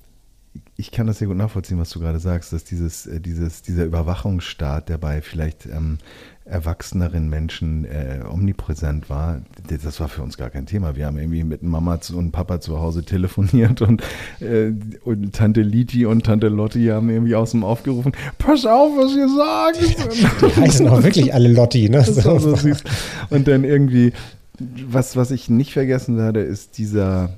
ich 0.77 0.91
kann 0.91 1.07
das 1.07 1.19
sehr 1.19 1.29
gut 1.29 1.37
nachvollziehen, 1.37 1.79
was 1.79 1.91
du 1.91 2.01
gerade 2.01 2.19
sagst, 2.19 2.53
dass 2.53 2.65
dieses, 2.65 3.07
äh, 3.07 3.21
dieses, 3.21 3.63
dieser 3.63 3.85
Überwachungsstaat, 3.85 4.89
der 4.89 4.99
bei 4.99 5.23
vielleicht 5.23 5.67
ähm, 5.67 5.99
erwachseneren 6.45 7.29
Menschen 7.31 7.85
äh, 7.85 8.21
omnipräsent 8.29 9.09
war, 9.09 9.43
das 9.69 10.01
war 10.01 10.09
für 10.09 10.23
uns 10.23 10.37
gar 10.37 10.51
kein 10.51 10.67
Thema. 10.67 10.97
Wir 10.97 11.07
haben 11.07 11.19
irgendwie 11.19 11.45
mit 11.45 11.63
Mama 11.63 11.99
und 12.15 12.33
Papa 12.33 12.61
zu 12.61 12.81
Hause 12.81 13.05
telefoniert 13.05 13.81
und, 13.81 14.03
äh, 14.41 14.73
und 15.05 15.35
Tante 15.35 15.63
Liti 15.63 16.05
und 16.05 16.27
Tante 16.27 16.49
Lotti 16.49 16.87
haben 16.87 17.11
irgendwie 17.11 17.37
aus 17.37 17.53
dem 17.53 17.63
aufgerufen, 17.63 18.13
pass 18.39 18.67
auf, 18.67 18.91
was 18.97 19.15
ihr 19.15 19.29
sagt. 19.29 20.51
Die 20.57 20.61
heißen 20.61 20.89
auch 20.89 21.03
wirklich 21.03 21.33
alle 21.33 21.49
Lotti, 21.49 21.89
ne? 21.89 22.03
So 22.03 22.57
süß. 22.57 22.83
Und 23.31 23.47
dann 23.47 23.63
irgendwie, 23.63 24.13
was, 24.59 25.17
was 25.17 25.31
ich 25.31 25.49
nicht 25.49 25.73
vergessen 25.73 26.17
werde, 26.17 26.41
ist 26.41 26.79
dieser, 26.79 27.31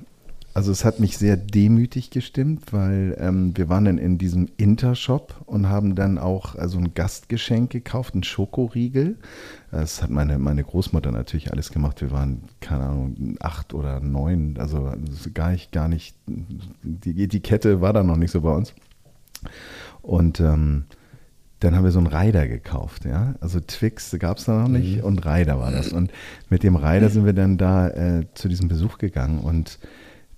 also 0.55 0.71
es 0.71 0.85
hat 0.85 1.01
mich 1.01 1.17
sehr 1.17 1.35
demütig 1.35 2.11
gestimmt, 2.11 2.71
weil 2.71 3.17
ähm, 3.19 3.51
wir 3.57 3.67
waren 3.67 3.83
dann 3.83 3.97
in 3.97 4.17
diesem 4.17 4.47
Intershop 4.55 5.35
und 5.45 5.67
haben 5.67 5.95
dann 5.95 6.17
auch 6.17 6.55
also 6.55 6.77
ein 6.77 6.93
Gastgeschenk 6.93 7.71
gekauft, 7.71 8.13
einen 8.13 8.23
Schokoriegel. 8.23 9.17
Das 9.71 10.01
hat 10.01 10.11
meine, 10.11 10.39
meine 10.39 10.63
Großmutter 10.63 11.11
natürlich 11.11 11.51
alles 11.51 11.73
gemacht. 11.73 11.99
Wir 11.99 12.09
waren, 12.11 12.43
keine 12.61 12.85
Ahnung, 12.85 13.35
acht 13.41 13.73
oder 13.73 13.99
neun, 13.99 14.55
also 14.57 14.93
gar 15.33 15.51
nicht, 15.51 15.73
gar 15.73 15.89
nicht, 15.89 16.15
die 16.25 17.21
Etikette 17.21 17.81
war 17.81 17.91
da 17.91 18.03
noch 18.03 18.15
nicht 18.15 18.31
so 18.31 18.39
bei 18.39 18.55
uns. 18.55 18.73
Und 20.01 20.39
ähm, 20.39 20.85
dann 21.59 21.75
haben 21.75 21.83
wir 21.83 21.91
so 21.91 21.99
einen 21.99 22.07
Rider 22.07 22.47
gekauft, 22.47 23.03
ja. 23.03 23.35
Also 23.41 23.59
Twix 23.59 24.15
gab 24.19 24.37
es 24.37 24.45
da 24.45 24.61
noch 24.61 24.69
nicht 24.69 25.03
und 25.03 25.25
Rider 25.25 25.59
war 25.59 25.71
das. 25.71 25.91
Und 25.91 26.11
mit 26.49 26.63
dem 26.63 26.77
Rider 26.77 27.09
sind 27.09 27.25
wir 27.25 27.33
dann 27.33 27.57
da 27.57 27.89
äh, 27.89 28.25
zu 28.35 28.47
diesem 28.47 28.69
Besuch 28.69 28.99
gegangen 28.99 29.39
und 29.39 29.79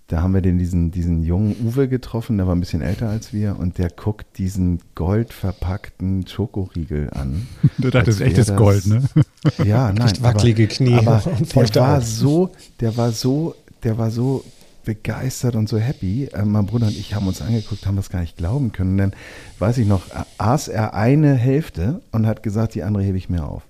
da 0.08 0.22
haben 0.22 0.34
wir 0.34 0.42
den, 0.42 0.58
diesen, 0.58 0.92
diesen 0.92 1.24
jungen 1.24 1.56
Uwe 1.66 1.90
getroffen, 1.90 2.38
der 2.38 2.48
war 2.48 2.56
ein 2.56 2.62
bisschen 2.62 2.82
älter 2.82 3.10
als 3.10 3.34
wir 3.34 3.58
und 3.60 3.78
der 3.78 3.90
guckt 3.90 4.38
diesen 4.38 4.80
goldverpackten 4.96 6.26
Schokoriegel 6.26 7.10
an. 7.12 7.48
Du 7.78 7.90
dachtest, 7.90 8.22
echtes 8.22 8.48
wär 8.50 8.56
Gold, 8.56 8.86
ne? 8.88 9.04
Ja, 9.64 9.92
nein. 9.92 10.14
wackelige 10.22 10.68
Knie 10.68 10.96
aber 10.96 11.22
und 11.26 11.40
der 11.42 11.48
feuchte 11.48 11.82
war 11.82 12.02
so, 12.02 12.52
der 12.80 12.96
war 12.96 13.12
so, 13.12 13.56
der 13.84 13.98
war 13.98 14.10
so 14.10 14.44
begeistert 14.86 15.56
und 15.56 15.68
so 15.68 15.78
happy. 15.78 16.30
Äh, 16.34 16.46
mein 16.46 16.66
Bruder 16.66 16.88
und 16.88 16.98
ich 16.98 17.14
haben 17.14 17.28
uns 17.28 17.42
angeguckt, 17.42 17.86
haben 17.86 17.98
das 17.98 18.10
gar 18.10 18.22
nicht 18.22 18.38
glauben 18.38 18.72
können. 18.72 18.92
Und 18.92 18.98
dann, 18.98 19.14
weiß 19.60 19.78
ich 19.80 19.88
noch, 19.88 20.04
aß 20.38 20.70
er 20.70 20.94
eine 20.94 21.36
Hälfte 21.36 22.02
und 22.14 22.26
hat 22.26 22.42
gesagt, 22.42 22.74
die 22.74 22.84
andere 22.84 23.04
hebe 23.04 23.18
ich 23.18 23.30
mir 23.30 23.46
auf. 23.46 23.64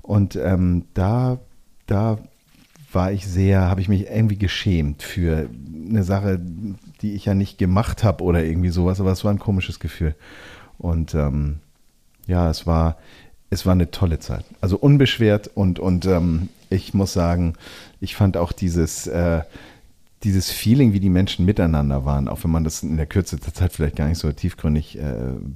Und 0.00 0.36
ähm, 0.36 0.86
da, 0.94 1.38
da 1.86 2.18
war 2.96 3.12
ich 3.12 3.26
sehr, 3.26 3.60
habe 3.60 3.82
ich 3.82 3.88
mich 3.88 4.06
irgendwie 4.08 4.38
geschämt 4.38 5.02
für 5.02 5.50
eine 5.88 6.02
Sache, 6.02 6.40
die 7.02 7.12
ich 7.12 7.26
ja 7.26 7.34
nicht 7.34 7.58
gemacht 7.58 8.02
habe 8.02 8.24
oder 8.24 8.42
irgendwie 8.42 8.70
sowas, 8.70 9.00
aber 9.00 9.12
es 9.12 9.22
war 9.22 9.32
ein 9.32 9.38
komisches 9.38 9.80
Gefühl. 9.80 10.14
Und 10.78 11.14
ähm, 11.14 11.60
ja, 12.26 12.48
es 12.48 12.66
war, 12.66 12.96
es 13.50 13.66
war 13.66 13.72
eine 13.72 13.90
tolle 13.90 14.18
Zeit. 14.18 14.46
Also 14.62 14.78
unbeschwert 14.78 15.50
und, 15.54 15.78
und 15.78 16.06
ähm, 16.06 16.48
ich 16.70 16.94
muss 16.94 17.12
sagen, 17.12 17.52
ich 18.00 18.16
fand 18.16 18.38
auch 18.38 18.50
dieses, 18.50 19.06
äh, 19.06 19.42
dieses 20.24 20.50
Feeling, 20.50 20.92
wie 20.94 21.00
die 21.00 21.10
Menschen 21.10 21.44
miteinander 21.44 22.04
waren, 22.04 22.26
auch 22.28 22.42
wenn 22.42 22.50
man 22.50 22.64
das 22.64 22.82
in 22.82 22.96
der 22.96 23.06
Kürze 23.06 23.36
der 23.36 23.52
Zeit 23.52 23.72
vielleicht 23.72 23.96
gar 23.96 24.08
nicht 24.08 24.18
so 24.18 24.32
tiefgründig 24.32 24.98
äh, 24.98 25.02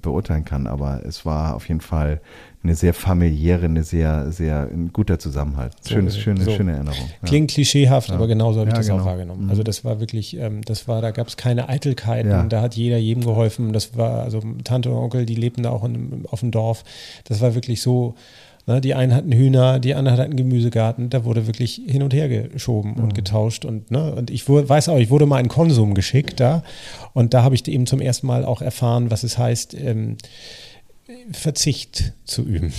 beurteilen 0.03 0.45
kann, 0.45 0.67
aber 0.67 1.01
es 1.05 1.25
war 1.25 1.55
auf 1.57 1.67
jeden 1.69 1.81
Fall 1.81 2.21
eine 2.63 2.75
sehr 2.75 2.93
familiäre, 2.93 3.65
eine 3.65 3.83
sehr, 3.85 4.31
sehr 4.33 4.69
ein 4.71 4.93
guter 4.93 5.19
Zusammenhalt. 5.19 5.73
Schönes, 5.89 6.13
So, 6.15 6.21
schöne, 6.21 6.43
so. 6.45 6.51
schöne 6.51 6.73
Erinnerung. 6.73 7.09
Ja. 7.23 7.29
Klingt 7.29 7.51
klischeehaft, 7.53 8.11
aber 8.11 8.27
genauso 8.27 8.61
habe 8.61 8.69
ich 8.69 8.75
Ja, 8.75 8.81
das 8.81 8.91
auch 8.91 8.97
genau. 8.99 9.07
wahrgenommen. 9.07 9.45
Mhm. 9.45 9.51
Also 9.51 9.63
das 9.63 9.83
war 9.83 9.99
wirklich, 9.99 10.37
ähm, 10.37 10.61
das 10.63 10.87
war, 10.87 11.01
da 11.01 11.11
gab 11.11 11.29
es 11.29 11.39
keine 11.39 11.71
Eitelkeiten, 11.71 12.31
Ja. 12.31 12.43
da 12.45 12.61
hat 12.61 12.75
jeder 12.75 12.99
jedem 12.99 13.25
geholfen. 13.25 13.73
Das 13.73 13.97
war, 13.97 14.23
also 14.25 14.43
Tante 14.63 14.91
und 14.91 14.97
Onkel, 14.99 15.25
die 15.25 15.37
lebten 15.37 15.63
da 15.63 15.71
auch 15.71 15.85
in, 15.85 16.27
auf 16.31 16.41
dem 16.41 16.51
Dorf. 16.51 16.85
Das 17.25 17.41
war 17.41 17.55
wirklich 17.55 17.81
so, 17.81 18.15
ne, 18.67 18.81
die 18.81 18.95
einen 18.95 19.15
hatten 19.15 19.33
Hühner, 19.33 19.79
die 19.79 19.95
anderen 19.95 20.19
hatten 20.19 20.31
einen 20.31 20.37
Gemüsegarten, 20.37 21.11
da 21.11 21.25
wurde 21.25 21.47
wirklich 21.47 21.81
hin 21.87 22.03
und 22.03 22.13
her 22.15 22.29
geschoben 22.49 22.95
Mhm. 22.97 23.03
und 23.05 23.15
getauscht. 23.15 23.65
Und, 23.65 23.91
ne, 23.91 24.15
und 24.15 24.31
ich 24.31 24.49
wurde, 24.49 24.69
weiß 24.69 24.89
auch, 24.89 24.99
ich 24.99 25.11
wurde 25.11 25.27
mal 25.27 25.41
in 25.41 25.49
Konsum 25.49 25.95
geschickt 25.95 26.41
da 26.41 26.63
und 27.13 27.35
da 27.35 27.43
habe 27.43 27.55
ich 27.55 27.67
eben 27.69 27.87
zum 27.87 28.01
ersten 28.01 28.27
Mal 28.27 28.45
auch 28.45 28.63
erfahren, 28.63 29.11
was 29.11 29.23
es 29.23 29.39
heißt, 29.39 29.75
ähm, 29.75 30.17
Verzicht 31.33 32.13
zu 32.25 32.43
üben. 32.43 32.73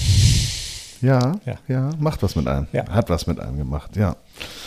Ja, 1.01 1.33
ja, 1.45 1.55
Ja. 1.67 1.89
macht 1.99 2.21
was 2.21 2.35
mit 2.35 2.47
einem. 2.47 2.67
Ja. 2.73 2.87
Hat 2.89 3.09
was 3.09 3.25
mit 3.27 3.39
einem 3.39 3.57
gemacht, 3.57 3.95
ja. 3.95 4.15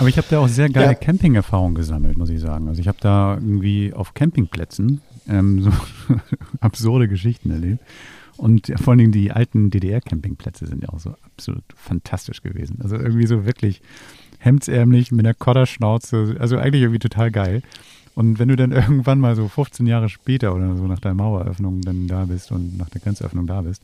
Aber 0.00 0.08
ich 0.08 0.16
habe 0.18 0.26
da 0.28 0.40
auch 0.40 0.48
sehr 0.48 0.68
geile 0.68 0.88
Ja. 0.88 0.94
Camping-Erfahrungen 0.94 1.74
gesammelt, 1.76 2.18
muss 2.18 2.28
ich 2.28 2.40
sagen. 2.40 2.68
Also 2.68 2.80
ich 2.80 2.88
habe 2.88 2.98
da 3.00 3.34
irgendwie 3.34 3.92
auf 3.94 4.14
Campingplätzen 4.14 5.00
ähm, 5.28 5.62
so 5.62 5.70
absurde 6.60 7.06
Geschichten 7.08 7.50
erlebt. 7.52 7.78
Und 8.36 8.72
vor 8.76 8.92
allen 8.92 8.98
Dingen 8.98 9.12
die 9.12 9.30
alten 9.30 9.70
DDR-Campingplätze 9.70 10.66
sind 10.66 10.82
ja 10.82 10.88
auch 10.88 10.98
so 10.98 11.14
absolut 11.24 11.64
fantastisch 11.76 12.42
gewesen. 12.42 12.78
Also 12.82 12.96
irgendwie 12.96 13.26
so 13.26 13.46
wirklich 13.46 13.80
hemdsärmlich 14.38 15.12
mit 15.12 15.24
einer 15.24 15.34
Kodderschnauze. 15.34 16.36
Also 16.38 16.58
eigentlich 16.58 16.82
irgendwie 16.82 16.98
total 16.98 17.30
geil. 17.30 17.62
Und 18.14 18.38
wenn 18.38 18.48
du 18.48 18.56
dann 18.56 18.72
irgendwann 18.72 19.20
mal 19.20 19.36
so 19.36 19.48
15 19.48 19.86
Jahre 19.86 20.08
später 20.08 20.54
oder 20.54 20.76
so 20.76 20.86
nach 20.86 21.00
der 21.00 21.14
Maueröffnung 21.14 21.80
dann 21.80 22.06
da 22.06 22.24
bist 22.24 22.52
und 22.52 22.76
nach 22.76 22.90
der 22.90 23.00
Grenzöffnung 23.00 23.46
da 23.46 23.62
bist 23.62 23.82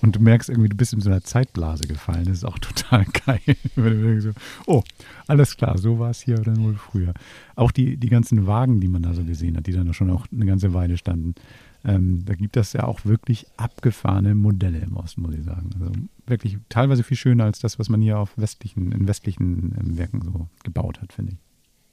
und 0.00 0.16
du 0.16 0.20
merkst 0.20 0.48
irgendwie, 0.48 0.68
du 0.68 0.76
bist 0.76 0.92
in 0.92 1.00
so 1.00 1.10
einer 1.10 1.22
Zeitblase 1.22 1.86
gefallen, 1.86 2.24
das 2.26 2.38
ist 2.38 2.44
auch 2.44 2.58
total 2.60 3.04
geil. 3.26 3.56
Wenn 3.74 4.00
du 4.00 4.06
denkst 4.06 4.24
so, 4.24 4.30
oh, 4.66 4.82
alles 5.26 5.56
klar, 5.56 5.76
so 5.78 5.98
war 5.98 6.10
es 6.10 6.20
hier 6.22 6.36
dann 6.36 6.62
wohl 6.62 6.74
früher. 6.74 7.12
Auch 7.56 7.72
die, 7.72 7.96
die 7.96 8.08
ganzen 8.08 8.46
Wagen, 8.46 8.80
die 8.80 8.88
man 8.88 9.02
da 9.02 9.12
so 9.14 9.24
gesehen 9.24 9.56
hat, 9.56 9.66
die 9.66 9.72
dann 9.72 9.92
schon 9.94 10.10
auch 10.10 10.26
eine 10.32 10.46
ganze 10.46 10.72
Weile 10.72 10.96
standen, 10.96 11.34
ähm, 11.84 12.24
da 12.24 12.34
gibt 12.34 12.56
es 12.56 12.72
ja 12.72 12.84
auch 12.84 13.04
wirklich 13.04 13.46
abgefahrene 13.56 14.34
Modelle 14.34 14.78
im 14.78 14.96
Osten, 14.96 15.22
muss 15.22 15.34
ich 15.34 15.44
sagen. 15.44 15.70
Also 15.78 15.92
wirklich 16.26 16.58
teilweise 16.68 17.02
viel 17.02 17.16
schöner 17.16 17.44
als 17.44 17.60
das, 17.60 17.78
was 17.78 17.88
man 17.88 18.02
hier 18.02 18.18
auf 18.18 18.32
westlichen, 18.36 18.92
in 18.92 19.06
westlichen 19.06 19.74
ähm, 19.78 19.98
Werken 19.98 20.22
so 20.22 20.48
gebaut 20.64 21.00
hat, 21.00 21.12
finde 21.12 21.32
ich. 21.32 21.38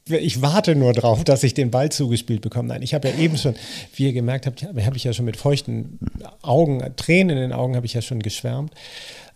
Ich 0.07 0.43
warte 0.43 0.75
nur 0.75 0.93
drauf, 0.93 1.23
dass 1.23 1.43
ich 1.43 1.55
den 1.55 1.71
Ball 1.71 1.91
zugespielt 1.91 2.41
bekomme. 2.41 2.69
Nein, 2.69 2.83
ich 2.83 2.93
habe 2.93 3.09
ja 3.09 3.15
eben 3.15 3.37
schon, 3.37 3.55
wie 3.95 4.05
ihr 4.05 4.13
gemerkt 4.13 4.45
habt, 4.45 4.61
habe 4.61 4.85
hab 4.85 4.95
ich 4.95 5.03
ja 5.03 5.13
schon 5.13 5.25
mit 5.25 5.35
feuchten 5.35 5.97
Augen, 6.43 6.83
Tränen 6.95 7.35
in 7.37 7.41
den 7.41 7.53
Augen 7.53 7.75
habe 7.75 7.87
ich 7.87 7.95
ja 7.95 8.03
schon 8.03 8.21
geschwärmt. 8.21 8.71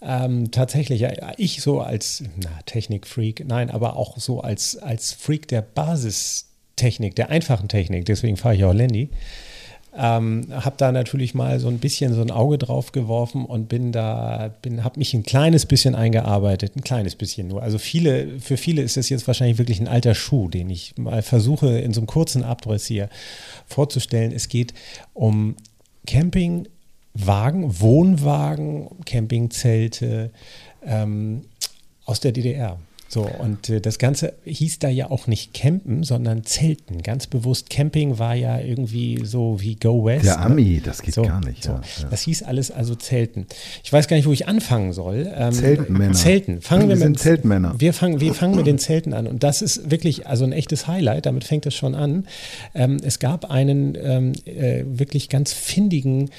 Ähm, 0.01 0.51
tatsächlich, 0.51 1.01
ja, 1.01 1.11
ich 1.37 1.61
so 1.61 1.81
als 1.81 2.23
Technikfreak, 2.67 3.45
nein, 3.47 3.71
aber 3.71 3.95
auch 3.95 4.19
so 4.19 4.41
als, 4.41 4.77
als 4.77 5.11
Freak 5.11 5.47
der 5.47 5.63
Basistechnik, 5.63 7.15
der 7.15 7.31
einfachen 7.31 7.67
Technik, 7.67 8.05
deswegen 8.05 8.37
fahre 8.37 8.55
ich 8.55 8.63
auch 8.63 8.73
Landy. 8.73 9.09
Ähm, 9.97 10.45
habe 10.51 10.75
da 10.77 10.91
natürlich 10.91 11.33
mal 11.33 11.59
so 11.59 11.67
ein 11.67 11.79
bisschen 11.79 12.13
so 12.13 12.21
ein 12.21 12.29
Auge 12.29 12.57
drauf 12.57 12.91
geworfen 12.91 13.45
und 13.45 13.69
bin 13.69 13.91
da, 13.91 14.53
bin, 14.61 14.83
habe 14.83 14.99
mich 14.99 15.13
ein 15.13 15.23
kleines 15.23 15.65
bisschen 15.65 15.95
eingearbeitet, 15.95 16.75
ein 16.75 16.83
kleines 16.83 17.15
bisschen 17.15 17.47
nur. 17.47 17.63
Also 17.63 17.79
viele, 17.79 18.39
für 18.39 18.57
viele 18.57 18.83
ist 18.83 18.97
das 18.97 19.09
jetzt 19.09 19.25
wahrscheinlich 19.25 19.57
wirklich 19.57 19.79
ein 19.79 19.87
alter 19.87 20.13
Schuh, 20.13 20.47
den 20.47 20.69
ich 20.69 20.95
mal 20.97 21.23
versuche 21.23 21.79
in 21.79 21.93
so 21.93 22.01
einem 22.01 22.07
kurzen 22.07 22.43
Abriss 22.43 22.85
hier 22.85 23.09
vorzustellen. 23.65 24.31
Es 24.31 24.47
geht 24.47 24.73
um 25.13 25.55
Campingwagen, 26.05 27.79
Wohnwagen, 27.79 28.89
Campingzelte 29.05 30.29
ähm, 30.85 31.41
aus 32.05 32.19
der 32.19 32.31
DDR. 32.31 32.79
So, 33.11 33.23
und 33.23 33.69
äh, 33.69 33.81
das 33.81 33.97
Ganze 33.97 34.33
hieß 34.45 34.77
da 34.77 34.87
ja 34.87 35.09
auch 35.09 35.25
nicht 35.25 35.55
Campen, 35.55 36.03
sondern 36.03 36.43
Zelten. 36.45 37.01
Ganz 37.01 37.25
bewusst, 37.25 37.71
Camping 37.71 38.19
war 38.19 38.35
ja 38.35 38.59
irgendwie 38.59 39.21
so 39.25 39.59
wie 39.59 39.75
Go 39.75 40.05
West. 40.05 40.25
Der 40.25 40.37
ne? 40.37 40.45
Ami, 40.45 40.79
das 40.83 41.01
geht 41.01 41.15
So, 41.15 41.23
gar 41.23 41.43
nicht. 41.43 41.63
so. 41.63 41.71
Ja, 41.71 41.81
ja. 42.01 42.07
Das 42.11 42.21
hieß 42.21 42.43
alles 42.43 42.69
also 42.69 42.93
Zelten. 42.93 43.47
Ich 43.83 43.91
weiß 43.91 44.07
gar 44.07 44.15
nicht, 44.15 44.27
wo 44.27 44.31
ich 44.31 44.47
anfangen 44.47 44.93
soll. 44.93 45.27
Ähm, 45.35 45.51
Zeltenmänner. 45.53 46.13
Zelten. 46.13 46.61
Fangen 46.61 46.83
wir, 46.83 46.89
Wir 46.89 46.95
mit 46.97 47.03
sind 47.03 47.19
Zeltmänner. 47.19 47.73
Wir 47.79 47.93
fangen, 47.93 48.19
wir 48.19 48.35
fangen 48.35 48.55
mit 48.55 48.67
den 48.67 48.77
Zelten 48.77 49.13
an. 49.13 49.25
Und 49.25 49.41
das 49.41 49.63
ist 49.63 49.89
wirklich 49.89 50.27
also 50.27 50.43
ein 50.43 50.51
echtes 50.51 50.85
Highlight. 50.85 51.25
Damit 51.25 51.45
fängt 51.45 51.65
es 51.65 51.73
schon 51.73 51.95
an. 51.95 52.27
Ähm, 52.75 52.97
es 53.01 53.17
gab 53.17 53.49
einen 53.49 53.97
ähm, 53.99 54.33
äh, 54.45 54.83
wirklich 54.85 55.29
ganz 55.29 55.51
findigen, 55.51 56.29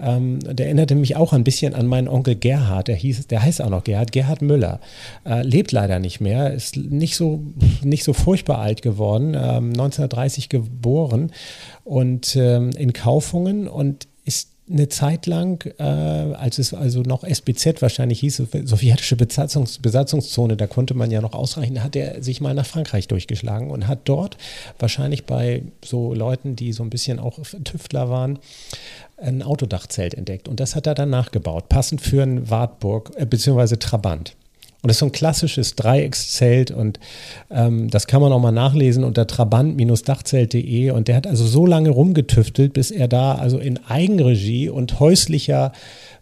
ähm, 0.00 0.40
der 0.40 0.66
erinnerte 0.66 0.94
mich 0.94 1.16
auch 1.16 1.32
ein 1.32 1.44
bisschen 1.44 1.74
an 1.74 1.86
meinen 1.86 2.08
Onkel 2.08 2.34
Gerhard. 2.34 2.88
Der, 2.88 2.96
hieß, 2.96 3.26
der 3.26 3.42
heißt 3.42 3.62
auch 3.62 3.70
noch 3.70 3.84
Gerhard, 3.84 4.12
Gerhard 4.12 4.42
Müller. 4.42 4.80
Äh, 5.24 5.42
lebt 5.42 5.72
leider 5.72 5.98
nicht 5.98 6.20
mehr, 6.20 6.52
ist 6.52 6.76
nicht 6.76 7.16
so, 7.16 7.42
nicht 7.82 8.04
so 8.04 8.12
furchtbar 8.12 8.58
alt 8.58 8.82
geworden, 8.82 9.34
ähm, 9.34 9.70
1930 9.70 10.48
geboren 10.48 11.32
und 11.84 12.36
ähm, 12.36 12.70
in 12.70 12.92
Kaufungen 12.92 13.68
und 13.68 14.07
eine 14.70 14.88
Zeit 14.88 15.26
lang, 15.26 15.64
äh, 15.78 15.82
als 15.82 16.58
es 16.58 16.74
also 16.74 17.02
noch 17.02 17.24
SBZ 17.24 17.80
wahrscheinlich 17.80 18.20
hieß, 18.20 18.42
sowjetische 18.64 19.16
Besatzungs 19.16 19.78
Besatzungszone, 19.78 20.56
da 20.56 20.66
konnte 20.66 20.94
man 20.94 21.10
ja 21.10 21.20
noch 21.20 21.32
ausreichen, 21.32 21.82
hat 21.82 21.96
er 21.96 22.22
sich 22.22 22.40
mal 22.40 22.54
nach 22.54 22.66
Frankreich 22.66 23.08
durchgeschlagen 23.08 23.70
und 23.70 23.86
hat 23.86 24.00
dort 24.04 24.36
wahrscheinlich 24.78 25.24
bei 25.24 25.62
so 25.84 26.14
Leuten, 26.14 26.56
die 26.56 26.72
so 26.72 26.82
ein 26.82 26.90
bisschen 26.90 27.18
auch 27.18 27.38
Tüftler 27.64 28.10
waren, 28.10 28.38
ein 29.16 29.42
Autodachzelt 29.42 30.14
entdeckt. 30.14 30.48
Und 30.48 30.60
das 30.60 30.76
hat 30.76 30.86
er 30.86 30.94
dann 30.94 31.10
nachgebaut, 31.10 31.68
passend 31.68 32.00
für 32.00 32.22
einen 32.22 32.50
Wartburg, 32.50 33.12
äh, 33.16 33.26
beziehungsweise 33.26 33.78
Trabant. 33.78 34.34
Und 34.88 34.92
das 34.92 34.96
ist 34.96 35.00
so 35.00 35.06
ein 35.06 35.12
klassisches 35.12 35.76
Dreieckszelt 35.76 36.70
und 36.70 36.98
ähm, 37.50 37.90
das 37.90 38.06
kann 38.06 38.22
man 38.22 38.32
auch 38.32 38.40
mal 38.40 38.52
nachlesen 38.52 39.04
unter 39.04 39.26
trabant-dachzelt.de. 39.26 40.92
Und 40.92 41.08
der 41.08 41.16
hat 41.16 41.26
also 41.26 41.46
so 41.46 41.66
lange 41.66 41.90
rumgetüftelt, 41.90 42.72
bis 42.72 42.90
er 42.90 43.06
da 43.06 43.34
also 43.34 43.58
in 43.58 43.84
Eigenregie 43.86 44.70
und 44.70 44.98
häuslicher 44.98 45.72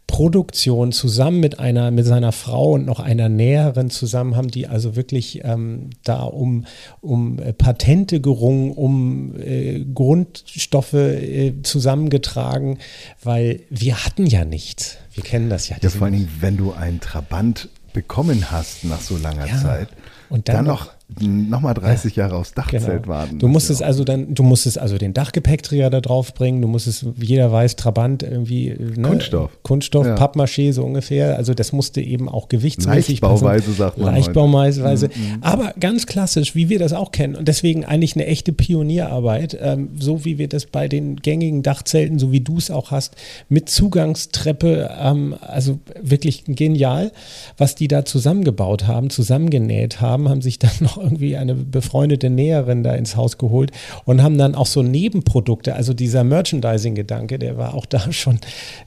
Produktion 0.09 0.91
zusammen 0.91 1.39
mit 1.39 1.59
einer, 1.59 1.93
mit 1.93 2.07
seiner 2.07 2.33
Frau 2.33 2.73
und 2.73 2.87
noch 2.87 3.01
einer 3.01 3.29
Näherin 3.29 3.91
zusammen 3.91 4.37
haben 4.37 4.49
die 4.49 4.67
also 4.67 4.95
wirklich 4.95 5.45
ähm, 5.45 5.91
da 6.05 6.23
um, 6.23 6.65
um 7.01 7.41
Patente 7.59 8.21
gerungen, 8.21 8.73
um 8.73 9.35
äh, 9.41 9.85
Grundstoffe 9.95 10.95
äh, 10.95 11.55
zusammengetragen, 11.63 12.79
weil 13.23 13.61
wir 13.71 14.05
hatten 14.05 14.27
ja 14.27 14.45
nichts. 14.45 14.99
Wir 15.13 15.25
kennen 15.25 15.51
das 15.51 15.69
ja. 15.69 15.77
Ja, 15.81 15.91
vor 15.91 16.05
allen 16.05 16.15
Dingen, 16.15 16.33
wenn 16.41 16.57
du 16.57 16.73
einen 16.73 17.01
Trabant 17.01 17.69
bekommen 17.97 18.51
hast 18.51 18.85
nach 18.85 19.01
so 19.01 19.17
langer 19.17 19.47
Ja. 19.47 19.57
Zeit, 19.57 19.89
Und 20.29 20.49
dann, 20.49 20.57
dann 20.57 20.65
noch, 20.67 20.85
noch 20.87 20.93
mal 21.21 21.73
30 21.75 22.17
Jahre 22.17 22.37
aufs 22.37 22.53
Dachzelt 22.53 22.85
Genau. 23.05 23.07
warten. 23.07 23.39
Du 23.39 23.47
musstest 23.49 23.81
ja 23.81 23.87
also 23.87 24.03
dann, 24.05 24.35
du 24.35 24.43
musstest 24.43 24.79
also 24.79 24.99
den 24.99 25.15
Dachgepäckträger 25.15 25.89
da 25.89 26.01
drauf 26.01 26.35
bringen, 26.35 26.61
du 26.61 26.69
musstest, 26.69 27.07
wie 27.17 27.27
jeder 27.27 27.51
weiß, 27.53 27.77
Trabant 27.77 28.23
irgendwie. 28.25 28.71
äh, 28.71 28.77
Ne, 28.97 29.03
Kunststoff. 29.09 29.51
Kunststoff, 29.63 30.07
Ja. 30.07 30.15
Pappmaché 30.17 30.73
so 30.73 30.83
ungefähr. 30.85 31.37
Also 31.37 31.55
das 31.55 31.73
musste 31.73 32.01
eben 32.01 32.29
auch 32.29 32.49
gewichtsmäßig 32.49 33.21
Leichtbauweise, 33.21 33.67
passen. 33.67 33.77
sagt 33.79 33.99
man 33.99 34.09
Mhm, 34.09 34.15
Leichtbauweise. 34.17 35.11
Aber 35.43 35.75
ganz 35.79 36.07
klassisch, 36.07 36.55
wie 36.55 36.69
wir 36.69 36.79
das 36.79 36.93
auch 36.93 37.13
kennen. 37.13 37.37
Und 37.37 37.47
deswegen 37.47 37.85
eigentlich 37.85 38.17
eine 38.17 38.27
echte 38.27 38.53
Pionierarbeit, 38.53 39.57
ähm, 39.61 39.91
so 39.99 40.25
wie 40.25 40.39
wir 40.39 40.49
das 40.49 40.67
bei 40.67 40.89
den 40.89 41.17
gängigen 41.17 41.63
Dachzelten, 41.63 42.19
so 42.19 42.33
wie 42.33 42.41
du 42.41 42.59
es 42.59 42.71
auch 42.71 42.91
hast, 42.91 43.15
mit 43.49 43.69
Zugangstreppe, 43.69 44.91
ähm, 45.01 45.35
also 45.41 45.79
wirklich 46.01 46.45
genial, 46.47 47.13
was 47.59 47.75
die 47.75 47.89
da 47.89 48.05
zusammengebaut 48.05 48.87
haben, 48.87 49.11
zusammengenäht 49.11 50.01
haben, 50.01 50.29
haben 50.29 50.43
sich 50.43 50.59
dann 50.59 50.71
noch 50.81 50.96
irgendwie 50.97 51.37
eine 51.37 51.55
befreundete 51.55 52.31
Näherin 52.31 52.83
da 52.83 52.95
ins 52.95 53.17
Haus 53.17 53.39
geholt 53.39 53.71
und 54.05 54.23
haben 54.23 54.39
dann 54.39 54.55
auch 54.55 54.67
so 54.67 54.83
Nebenprodukte, 54.83 55.75
also 55.75 55.95
dieser 55.95 56.25
Merchandising-Gedanke, 56.25 57.39
der 57.39 57.57
war 57.57 57.75
auch 57.75 57.87
da 57.87 58.13
schon 58.13 58.39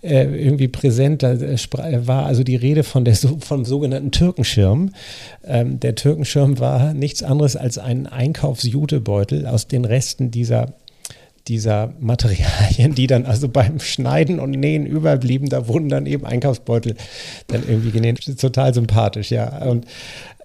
äh, 0.01 0.23
irgendwie 0.23 0.67
präsent. 0.67 1.23
Da 1.23 1.33
äh, 1.33 1.55
spra- 1.55 2.07
war 2.07 2.25
also 2.25 2.43
die 2.43 2.55
Rede 2.55 2.83
von 2.83 3.05
der 3.05 3.15
vom 3.15 3.65
sogenannten 3.65 4.11
Türkenschirm. 4.11 4.91
Ähm, 5.45 5.79
der 5.79 5.95
Türkenschirm 5.95 6.59
war 6.59 6.93
nichts 6.93 7.23
anderes 7.23 7.55
als 7.55 7.77
ein 7.77 8.07
Einkaufsjutebeutel 8.07 9.45
aus 9.47 9.67
den 9.67 9.85
Resten 9.85 10.31
dieser 10.31 10.73
dieser 11.49 11.93
Materialien, 11.99 12.93
die 12.95 13.07
dann 13.07 13.25
also 13.25 13.49
beim 13.49 13.79
Schneiden 13.79 14.39
und 14.39 14.51
Nähen 14.51 14.85
überblieben, 14.85 15.49
da 15.49 15.67
wurden 15.67 15.89
dann 15.89 16.05
eben 16.05 16.25
Einkaufsbeutel 16.25 16.95
dann 17.47 17.63
irgendwie 17.67 17.91
genäht. 17.91 18.19
Total 18.39 18.73
sympathisch, 18.73 19.31
ja. 19.31 19.65
Und, 19.65 19.85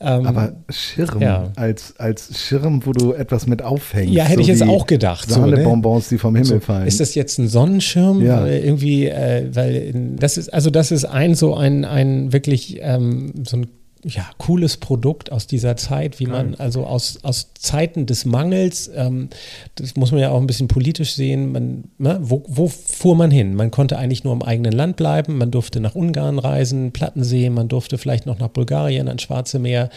ähm, 0.01 0.27
Aber 0.27 0.53
Schirm 0.71 1.21
Ja. 1.21 1.53
als, 1.57 1.95
als 1.99 2.41
Schirm, 2.41 2.85
wo 2.87 2.93
du 2.93 3.13
etwas 3.13 3.47
mit 3.47 3.63
aufhängst. 3.63 4.13
Ja, 4.13 4.25
hätte 4.25 4.41
ich 4.41 4.47
jetzt 4.49 4.63
auch 4.63 4.87
gedacht, 4.87 5.31
so, 5.31 5.41
ne? 5.47 5.51
Sahne-Bonbons, 5.57 6.09
die 6.09 6.19
vom 6.19 6.35
Himmel 6.35 6.49
So, 6.49 6.61
fallen. 6.61 6.87
ist 6.87 7.01
das 7.01 7.15
jetzt 7.15 7.39
ein 7.39 7.49
Sonnenschirm? 7.49 8.25
Ja. 8.25 8.47
Irgendwie, 8.47 9.07
äh, 9.07 9.49
weil 9.55 9.93
das 10.19 10.37
ist, 10.39 10.53
also 10.53 10.71
das 10.71 10.91
ist 10.91 11.05
ein 11.05 11.35
so 11.35 11.55
ein, 11.55 11.85
ein 11.85 12.33
wirklich 12.33 12.79
ähm, 12.81 13.33
so 13.47 13.59
ein 13.59 13.67
ja, 14.05 14.29
cooles 14.39 14.77
Produkt 14.77 15.33
aus 15.33 15.47
dieser 15.47 15.77
Zeit, 15.77 16.21
wie 16.21 16.27
man 16.27 16.55
also 16.57 16.87
aus, 16.87 17.19
aus 17.23 17.55
Zeiten 17.55 18.07
des 18.07 18.25
Mangels, 18.25 18.91
ähm, 18.95 19.31
das 19.77 19.97
muss 19.97 20.13
man 20.13 20.21
ja 20.21 20.31
auch 20.31 20.41
ein 20.41 20.47
bisschen 20.47 20.69
politisch 20.69 21.15
sehen, 21.15 21.53
man, 21.53 21.85
ne, 21.99 22.19
wo, 22.21 22.45
wo 22.47 22.69
fuhr 22.69 23.17
man 23.17 23.31
hin? 23.31 23.55
Man 23.55 23.71
konnte 23.71 23.99
eigentlich 23.99 24.25
nur 24.25 24.33
im 24.33 24.43
eigenen 24.43 24.73
Land 24.73 24.97
bleiben, 24.97 25.39
man 25.39 25.51
durfte 25.51 25.81
nach 25.81 25.95
Ungarn 25.95 26.39
reisen, 26.39 26.93
Plattensee, 26.93 27.49
man 27.51 27.69
durfte 27.69 27.99
vielleicht 27.99 28.27
noch 28.27 28.39
nach 28.39 28.49
Bulgarien, 28.49 29.09
ans 29.09 29.23
Schwarze 29.23 29.59
Meer, 29.59 29.89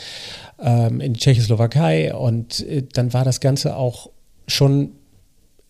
ähm, 0.60 1.02
in 1.02 1.14
die 1.14 1.20
Tschechoslowakei 1.20 2.16
und 2.16 2.66
äh, 2.68 2.84
dann 2.94 3.14
war 3.14 3.26
das 3.26 3.42
Ganze 3.42 3.76
auch 3.76 4.10
schon 4.48 4.92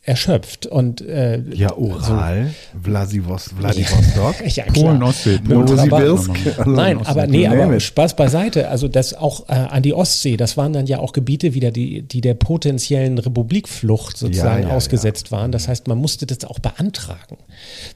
erschöpft 0.08 0.65
und 0.65 1.02
äh, 1.02 1.41
Ja, 1.54 1.76
Ural, 1.76 2.54
Vladivos- 2.82 3.52
Vladivostok. 3.58 4.36
ja, 4.56 4.63
Polen. 4.74 5.04
Ostsee. 5.04 5.39
Novosibirsk. 5.43 6.32
Nein, 6.65 6.98
Ostsee. 6.98 7.12
aber 7.12 7.28
nee, 7.28 7.46
aber. 7.48 7.80
Spaß 7.80 8.15
beiseite. 8.15 8.70
Also 8.70 8.88
das 8.88 9.13
auch 9.13 9.50
äh, 9.50 9.54
an 9.54 9.84
die 9.84 9.93
Ostsee, 9.93 10.38
das 10.38 10.56
waren 10.58 10.72
dann 10.74 10.86
ja 10.88 11.00
auch 11.00 11.12
Gebiete 11.12 11.54
wieder, 11.54 11.72
die, 11.72 12.02
die 12.04 12.22
der 12.22 12.34
potenziellen 12.36 13.17
Republikflucht 13.17 14.17
sozusagen 14.17 14.63
Ja, 14.63 14.70
ja, 14.70 14.76
ausgesetzt 14.76 15.32
waren. 15.32 15.52
Das 15.52 15.67
heißt, 15.67 15.88
man 15.88 15.98
musste 15.98 16.26
das 16.26 16.46
auch 16.46 16.60
beantragen, 16.60 17.38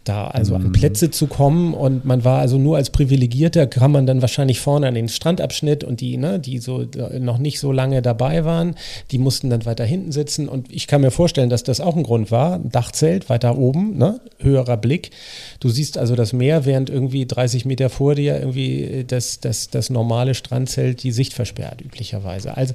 da 0.04 0.28
also 0.28 0.58
Mhm. 0.58 0.66
an 0.66 0.72
Plätze 0.72 1.12
zu 1.12 1.28
kommen 1.28 1.74
und 1.74 2.06
man 2.06 2.24
war 2.24 2.40
also 2.40 2.58
nur 2.58 2.78
als 2.78 2.90
Privilegierter, 2.90 3.68
kam 3.68 3.92
man 3.92 4.06
dann 4.06 4.22
wahrscheinlich 4.22 4.60
vorne 4.60 4.88
an 4.88 4.96
den 4.96 5.10
Strandabschnitt 5.10 5.84
und 5.84 6.02
die, 6.02 6.18
ne, 6.18 6.40
die 6.40 6.60
so 6.60 6.86
noch 7.20 7.38
nicht 7.38 7.60
so 7.60 7.72
lange 7.72 8.02
dabei 8.02 8.46
waren, 8.46 8.76
die 9.12 9.18
mussten 9.18 9.50
dann 9.50 9.66
weiter 9.66 9.86
hinten 9.86 10.12
sitzen 10.12 10.48
und 10.48 10.72
ich 10.72 10.88
kann 10.88 11.02
mir 11.02 11.12
vorstellen, 11.12 11.50
dass 11.50 11.64
das 11.64 11.82
auch 11.82 11.96
ein 11.96 12.04
Grund 12.04 12.32
war. 12.32 12.56
Ein 12.56 12.70
Dachzelt 12.70 13.30
weiter 13.30 13.58
oben, 13.58 13.98
ne, 13.98 14.20
höherer 14.40 14.78
Blick. 14.78 15.12
Du 15.60 15.70
siehst 15.70 15.98
also 15.98 16.16
das 16.16 16.34
Meer, 16.34 16.66
während 16.66 16.90
irgendwie 16.90 17.26
30 17.26 17.66
Meter 17.66 17.90
vor 17.90 18.16
dir 18.16 18.40
irgendwie 18.40 19.06
das, 19.08 19.40
das, 19.40 19.70
das 19.70 19.90
normale 19.90 20.34
Strandzelt 20.34 21.04
die 21.04 21.12
Sicht 21.12 21.34
versperrt, 21.34 21.82
üblicherweise. 21.82 22.58
Also 22.58 22.74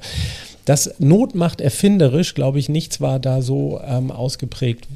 das 0.65 0.95
Not 0.99 1.33
macht 1.33 1.61
erfinderisch, 1.61 2.33
glaube 2.33 2.59
ich, 2.59 2.67
nichts 2.67 2.99
war 2.99 3.19
da 3.19 3.41
so 3.41 3.79
ähm, 3.85 4.11
ausgeprägt 4.11 4.87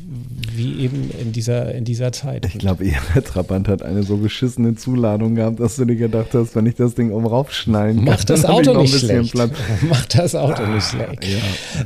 wie 0.54 0.84
eben 0.84 1.10
in 1.22 1.32
dieser, 1.32 1.74
in 1.74 1.81
dieser 1.86 2.12
Zeit. 2.12 2.46
Ich 2.46 2.58
glaube, 2.58 2.86
der 3.16 3.24
Trabant 3.24 3.68
hat 3.68 3.82
eine 3.84 4.04
so 4.04 4.18
beschissene 4.18 4.76
Zuladung 4.76 5.36
gehabt, 5.36 5.60
dass 5.60 5.76
du 5.78 5.86
dir 5.86 5.96
gedacht 5.96 6.34
hast, 6.34 6.56
wenn 6.56 6.66
ich 6.66 6.76
das 6.76 6.96
Ding 6.96 7.12
oben 7.12 7.26
raufschnallen 7.28 7.98
kann, 7.98 8.06
Macht 8.06 8.30
das 8.30 8.42
dann 8.42 8.52
hab 8.52 8.62
ich 8.62 8.70
Auto 8.70 8.74
noch 8.74 8.80
ein 8.80 8.84
nicht 8.84 8.94
bisschen 8.94 9.26
schlecht. 9.26 9.32
Platz. 9.34 9.52
Macht 9.90 10.18
das 10.18 10.36
Auto 10.36 10.66
nicht 10.68 10.84
schlecht. 10.88 11.26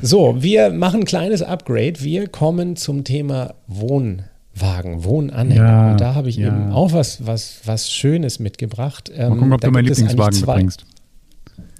So, 0.01 0.41
wir 0.41 0.71
machen 0.71 1.01
ein 1.01 1.05
kleines 1.05 1.41
Upgrade. 1.41 2.01
Wir 2.01 2.27
kommen 2.27 2.75
zum 2.75 3.03
Thema 3.03 3.53
Wohnwagen, 3.67 5.03
Wohnanhänger. 5.03 5.63
Ja, 5.63 5.91
Und 5.91 6.01
da 6.01 6.15
habe 6.15 6.29
ich 6.29 6.37
ja. 6.37 6.47
eben 6.47 6.71
auch 6.71 6.93
was, 6.93 7.25
was, 7.25 7.59
was 7.65 7.91
Schönes 7.91 8.39
mitgebracht. 8.39 9.11
Ähm, 9.15 9.29
Mal 9.29 9.35
gucken, 9.37 9.53
ob 9.53 9.61
da 9.61 9.67
du 9.67 9.73
meinen 9.73 9.85
Lieblingswagen 9.85 10.33
zwei- 10.33 10.55
mitbringst. 10.55 10.85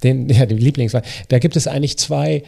Den, 0.04 0.30
ja, 0.30 0.46
den 0.46 0.58
Lieblingswagen. 0.58 1.08
Da 1.30 1.40
gibt 1.40 1.56
es 1.56 1.68
eigentlich 1.68 1.98
zwei 1.98 2.44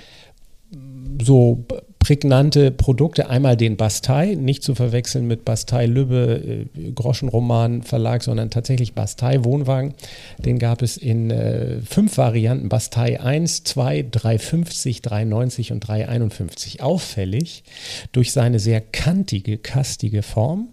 so 1.22 1.66
prägnante 2.08 2.72
Produkte. 2.72 3.30
Einmal 3.30 3.58
den 3.58 3.76
Bastei, 3.76 4.36
nicht 4.36 4.64
zu 4.64 4.76
verwechseln 4.76 5.28
mit 5.28 5.44
Bastei 5.44 5.86
Lübbe, 5.88 6.68
äh, 6.78 6.92
Groschenroman 6.92 7.84
Verlag, 7.84 8.24
sondern 8.24 8.50
tatsächlich 8.50 8.94
Bastei 8.94 9.44
Wohnwagen. 9.44 9.94
Den 10.38 10.58
gab 10.58 10.82
es 10.82 10.96
in 10.96 11.32
äh, 11.32 11.82
fünf 11.82 12.18
Varianten: 12.18 12.70
Bastei 12.70 13.20
1, 13.20 13.66
2, 13.66 14.06
350, 14.10 15.02
390 15.02 15.74
und 15.74 15.82
351. 15.82 16.82
Auffällig 16.82 17.66
durch 18.14 18.32
seine 18.32 18.60
sehr 18.60 18.80
kantige, 18.80 19.58
kastige 19.58 20.24
Form. 20.24 20.70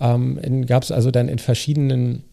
Ähm, 0.00 0.64
gab 0.66 0.82
es 0.82 0.90
also 0.90 1.10
dann 1.10 1.28
in 1.28 1.38
verschiedenen 1.38 2.24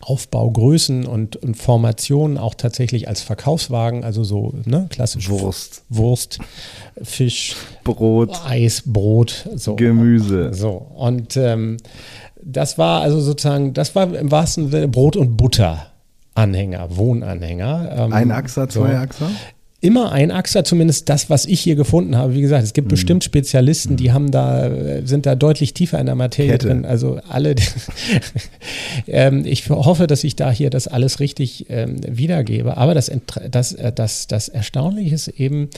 Aufbaugrößen 0.00 1.06
und, 1.06 1.36
und 1.36 1.56
Formationen 1.56 2.38
auch 2.38 2.54
tatsächlich 2.54 3.08
als 3.08 3.20
Verkaufswagen, 3.20 4.04
also 4.04 4.22
so 4.22 4.54
ne, 4.64 4.86
klassisch 4.90 5.28
Wurst, 5.28 5.82
Wurst, 5.88 6.38
Fisch, 7.02 7.56
Brot, 7.82 8.30
Eis, 8.46 8.84
Brot, 8.86 9.48
so. 9.56 9.74
Gemüse. 9.74 10.54
So, 10.54 10.70
und 10.70 11.36
ähm, 11.36 11.78
das 12.40 12.78
war 12.78 13.02
also 13.02 13.20
sozusagen, 13.20 13.74
das 13.74 13.94
war 13.96 14.14
im 14.14 14.30
wahrsten 14.30 14.70
Sinne 14.70 14.86
Brot- 14.88 15.16
und 15.16 15.36
Butter-Anhänger, 15.36 16.96
Wohnanhänger. 16.96 17.96
Ähm, 17.96 18.12
Ein 18.12 18.30
Achser, 18.30 18.68
zwei 18.68 18.96
Achser? 18.96 19.28
Immer 19.80 20.10
ein 20.10 20.32
Achser, 20.32 20.64
zumindest 20.64 21.08
das, 21.08 21.30
was 21.30 21.46
ich 21.46 21.60
hier 21.60 21.76
gefunden 21.76 22.16
habe. 22.16 22.34
Wie 22.34 22.40
gesagt, 22.40 22.64
es 22.64 22.70
Mhm. 22.70 22.74
gibt 22.74 22.88
bestimmt 22.88 23.22
Spezialisten, 23.22 23.96
die 23.96 24.10
haben 24.10 24.32
da, 24.32 24.68
sind 25.04 25.24
da 25.24 25.36
deutlich 25.36 25.72
tiefer 25.72 26.00
in 26.00 26.06
der 26.06 26.16
Materie 26.16 26.50
Kette. 26.50 26.66
drin. 26.66 26.84
Also 26.84 27.20
alle. 27.28 27.54
ähm, 29.06 29.44
ich 29.44 29.68
hoffe, 29.70 30.06
dass 30.06 30.24
ich 30.24 30.36
da 30.36 30.50
hier 30.50 30.70
das 30.70 30.88
alles 30.88 31.20
richtig 31.20 31.66
ähm, 31.68 31.96
wiedergebe. 32.08 32.76
Aber 32.76 32.94
das, 32.94 33.10
das, 33.50 33.72
äh, 33.72 33.92
das, 33.92 34.26
das 34.26 34.48
Erstaunliche 34.48 35.14
ist 35.14 35.28
eben, 35.28 35.68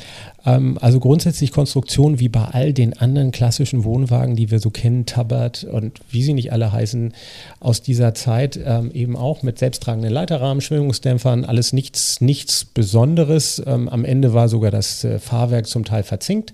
ähm, 0.46 0.78
also 0.80 0.98
grundsätzlich 0.98 1.52
Konstruktion 1.52 2.18
wie 2.20 2.28
bei 2.28 2.44
all 2.44 2.72
den 2.72 2.96
anderen 2.98 3.32
klassischen 3.32 3.84
Wohnwagen, 3.84 4.34
die 4.36 4.50
wir 4.50 4.60
so 4.60 4.70
kennen, 4.70 5.06
Tabert 5.06 5.64
und 5.64 6.00
wie 6.10 6.22
sie 6.22 6.32
nicht 6.34 6.52
alle 6.52 6.72
heißen, 6.72 7.12
aus 7.60 7.82
dieser 7.82 8.14
Zeit 8.14 8.58
ähm, 8.64 8.90
eben 8.92 9.16
auch 9.16 9.42
mit 9.42 9.58
selbsttragenden 9.58 10.10
Leiterrahmen, 10.12 10.60
Schwingungsdämpfern, 10.60 11.44
alles 11.44 11.72
nichts, 11.72 12.20
nichts 12.20 12.64
Besonderes. 12.64 13.62
Am 13.90 14.04
Ende 14.04 14.32
war 14.32 14.48
sogar 14.48 14.70
das 14.70 15.04
äh, 15.04 15.18
Fahrwerk 15.18 15.66
zum 15.66 15.84
Teil 15.84 16.02
verzinkt. 16.02 16.52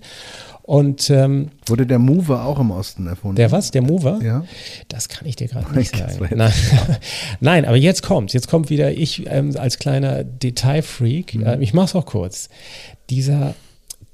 Und 0.67 1.09
ähm, 1.09 1.51
Wurde 1.65 1.87
der 1.87 1.97
Mover 1.97 2.43
auch 2.43 2.59
im 2.59 2.71
Osten 2.71 3.07
erfunden? 3.07 3.37
der 3.37 3.53
was? 3.53 3.71
Der 3.71 3.81
Mover? 3.81 4.19
Ja. 4.21 4.43
Das 4.89 5.07
kann 5.07 5.25
ich 5.25 5.37
dir 5.37 5.47
gerade 5.47 5.73
nicht 5.77 5.95
sagen. 5.95 6.27
Nein. 6.35 6.51
Nein, 7.39 7.63
aber 7.63 7.77
jetzt 7.77 8.03
kommt's. 8.03 8.33
Jetzt 8.33 8.49
kommt 8.49 8.69
wieder 8.69 8.91
ich 8.91 9.25
ähm, 9.27 9.55
als 9.57 9.79
kleiner 9.79 10.25
Detailfreak. 10.25 11.35
Mhm. 11.35 11.45
Äh, 11.45 11.59
ich 11.59 11.73
mache 11.73 11.85
es 11.85 11.95
auch 11.95 12.05
kurz. 12.05 12.49
Dieser, 13.09 13.55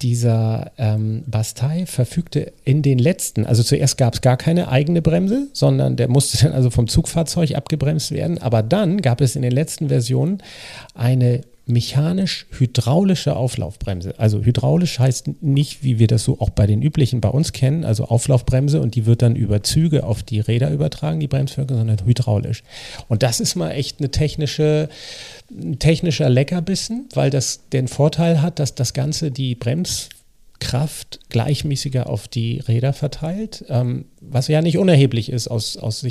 dieser 0.03 0.71
ähm, 0.77 1.23
Bastei 1.25 1.87
verfügte 1.87 2.53
in 2.65 2.83
den 2.83 2.99
letzten, 2.99 3.47
also 3.47 3.63
zuerst 3.63 3.97
gab 3.97 4.13
es 4.13 4.21
gar 4.21 4.37
keine 4.37 4.67
eigene 4.67 5.01
Bremse, 5.01 5.47
sondern 5.53 5.95
der 5.95 6.07
musste 6.07 6.37
dann 6.37 6.53
also 6.53 6.69
vom 6.69 6.87
Zugfahrzeug 6.87 7.55
abgebremst 7.55 8.11
werden. 8.11 8.37
Aber 8.37 8.61
dann 8.61 9.01
gab 9.01 9.21
es 9.21 9.35
in 9.35 9.41
den 9.41 9.53
letzten 9.53 9.89
Versionen 9.89 10.43
eine 10.93 11.41
mechanisch-hydraulische 11.65 13.35
Auflaufbremse. 13.35 14.19
Also 14.19 14.41
hydraulisch 14.41 14.99
heißt 14.99 15.41
nicht, 15.41 15.83
wie 15.83 15.97
wir 15.97 16.07
das 16.07 16.23
so 16.23 16.39
auch 16.41 16.49
bei 16.49 16.67
den 16.67 16.81
üblichen 16.81 17.21
bei 17.21 17.29
uns 17.29 17.53
kennen, 17.53 17.85
also 17.85 18.05
Auflaufbremse 18.05 18.81
und 18.81 18.95
die 18.95 19.05
wird 19.05 19.21
dann 19.21 19.35
über 19.35 19.63
Züge 19.63 20.03
auf 20.03 20.23
die 20.23 20.41
Räder 20.41 20.71
übertragen, 20.71 21.21
die 21.21 21.27
Bremswirkung, 21.27 21.77
sondern 21.77 22.05
hydraulisch. 22.05 22.63
Und 23.07 23.23
das 23.23 23.39
ist 23.39 23.55
mal 23.55 23.71
echt 23.71 23.99
eine 23.99 24.11
technische, 24.11 24.89
ein 25.51 25.79
technischer 25.79 26.29
Leckerbissen, 26.29 27.07
weil 27.13 27.29
das 27.29 27.69
den 27.71 27.87
Vorteil 27.87 28.41
hat, 28.41 28.59
dass 28.59 28.75
das 28.75 28.93
Ganze 28.93 29.31
die 29.31 29.55
Bremskraft 29.55 31.21
gleichmäßiger 31.29 32.09
auf 32.09 32.27
die 32.27 32.59
Räder 32.59 32.91
verteilt, 32.91 33.63
ähm, 33.69 34.05
was 34.19 34.49
ja 34.49 34.61
nicht 34.61 34.77
unerheblich 34.77 35.31
ist 35.31 35.47
aus, 35.47 35.77
aus 35.77 36.03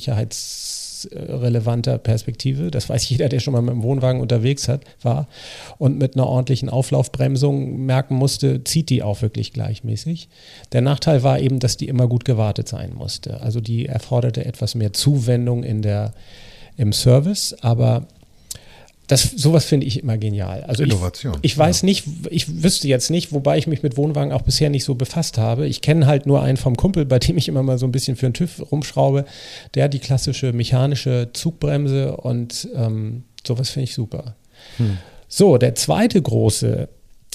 sicherheitsrelevanter 1.03 1.99
Perspektive. 1.99 2.71
Das 2.71 2.89
weiß 2.89 3.09
jeder, 3.09 3.29
der 3.29 3.41
schon 3.41 3.53
mal 3.53 3.63
mit 3.63 3.75
dem 3.75 3.83
Wohnwagen 3.83 4.21
unterwegs 4.21 4.69
hat, 4.69 4.83
war 5.03 5.29
und 5.79 5.99
mit 5.99 6.17
einer 6.17 6.27
ordentlichen 6.27 6.69
Auflaufbremsung 6.69 7.85
merken 7.85 8.15
musste, 8.15 8.65
zieht 8.65 8.91
die 8.91 9.03
auch 9.03 9.23
wirklich 9.23 9.53
gleichmäßig. 9.53 10.29
Der 10.73 10.81
Nachteil 10.81 11.23
war 11.23 11.39
eben, 11.41 11.59
dass 11.59 11.77
die 11.77 11.89
immer 11.89 12.09
gut 12.09 12.25
gewartet 12.25 12.69
sein 12.69 12.93
musste. 12.95 13.41
Also 13.41 13.61
die 13.61 13.87
erforderte 13.87 14.45
etwas 14.45 14.75
mehr 14.75 14.93
Zuwendung 14.93 15.65
in 15.65 15.83
der, 15.83 16.13
im 16.77 16.93
Service, 16.93 17.55
aber 17.61 18.07
das, 19.09 19.23
sowas 19.23 19.65
finde 19.65 19.87
ich 19.87 20.01
immer 20.01 20.17
genial. 20.17 20.63
Also 20.65 20.85
Innovation, 20.85 21.37
Ich, 21.43 21.53
ich 21.53 21.59
weiß 21.59 21.83
nicht, 21.83 22.05
ich 22.31 22.63
wüsste 22.63 22.89
jetzt 22.89 23.11
nicht, 23.11 23.33
wobei 23.33 23.59
ich 23.59 23.67
mich 23.67 23.83
mit 23.83 23.97
Wohnwagen 23.97 24.33
auch 24.33 24.43
bisher 24.43 24.71
nicht 24.71 24.85
so 24.85 24.95
befasst 24.95 25.39
habe. 25.39 25.67
Ich 25.67 25.83
kenne 25.83 26.07
halt 26.07 26.27
nur 26.27 26.43
einen 26.43 26.57
vom 26.57 26.77
Kumpel, 26.77 27.05
bei 27.05 27.19
dem 27.19 27.37
ich 27.37 27.49
immer 27.49 27.63
mal 27.63 27.79
so 27.79 27.87
ein 27.87 27.93
bisschen 27.93 28.17
für 28.17 28.27
den 28.27 28.35
TÜV 28.35 28.71
rumschraube. 28.71 29.25
Der 29.75 29.85
hat 29.85 29.95
die 29.95 29.99
klassische 29.99 30.53
mechanische 30.53 31.31
Zugbremse 31.33 32.17
und 32.17 32.69
ähm, 32.75 33.25
sowas 33.47 33.71
finde 33.71 33.85
ich 33.85 33.95
super. 33.95 34.37
So, 35.29 35.59
der 35.59 35.75
zweite 35.75 36.21
große 36.23 36.89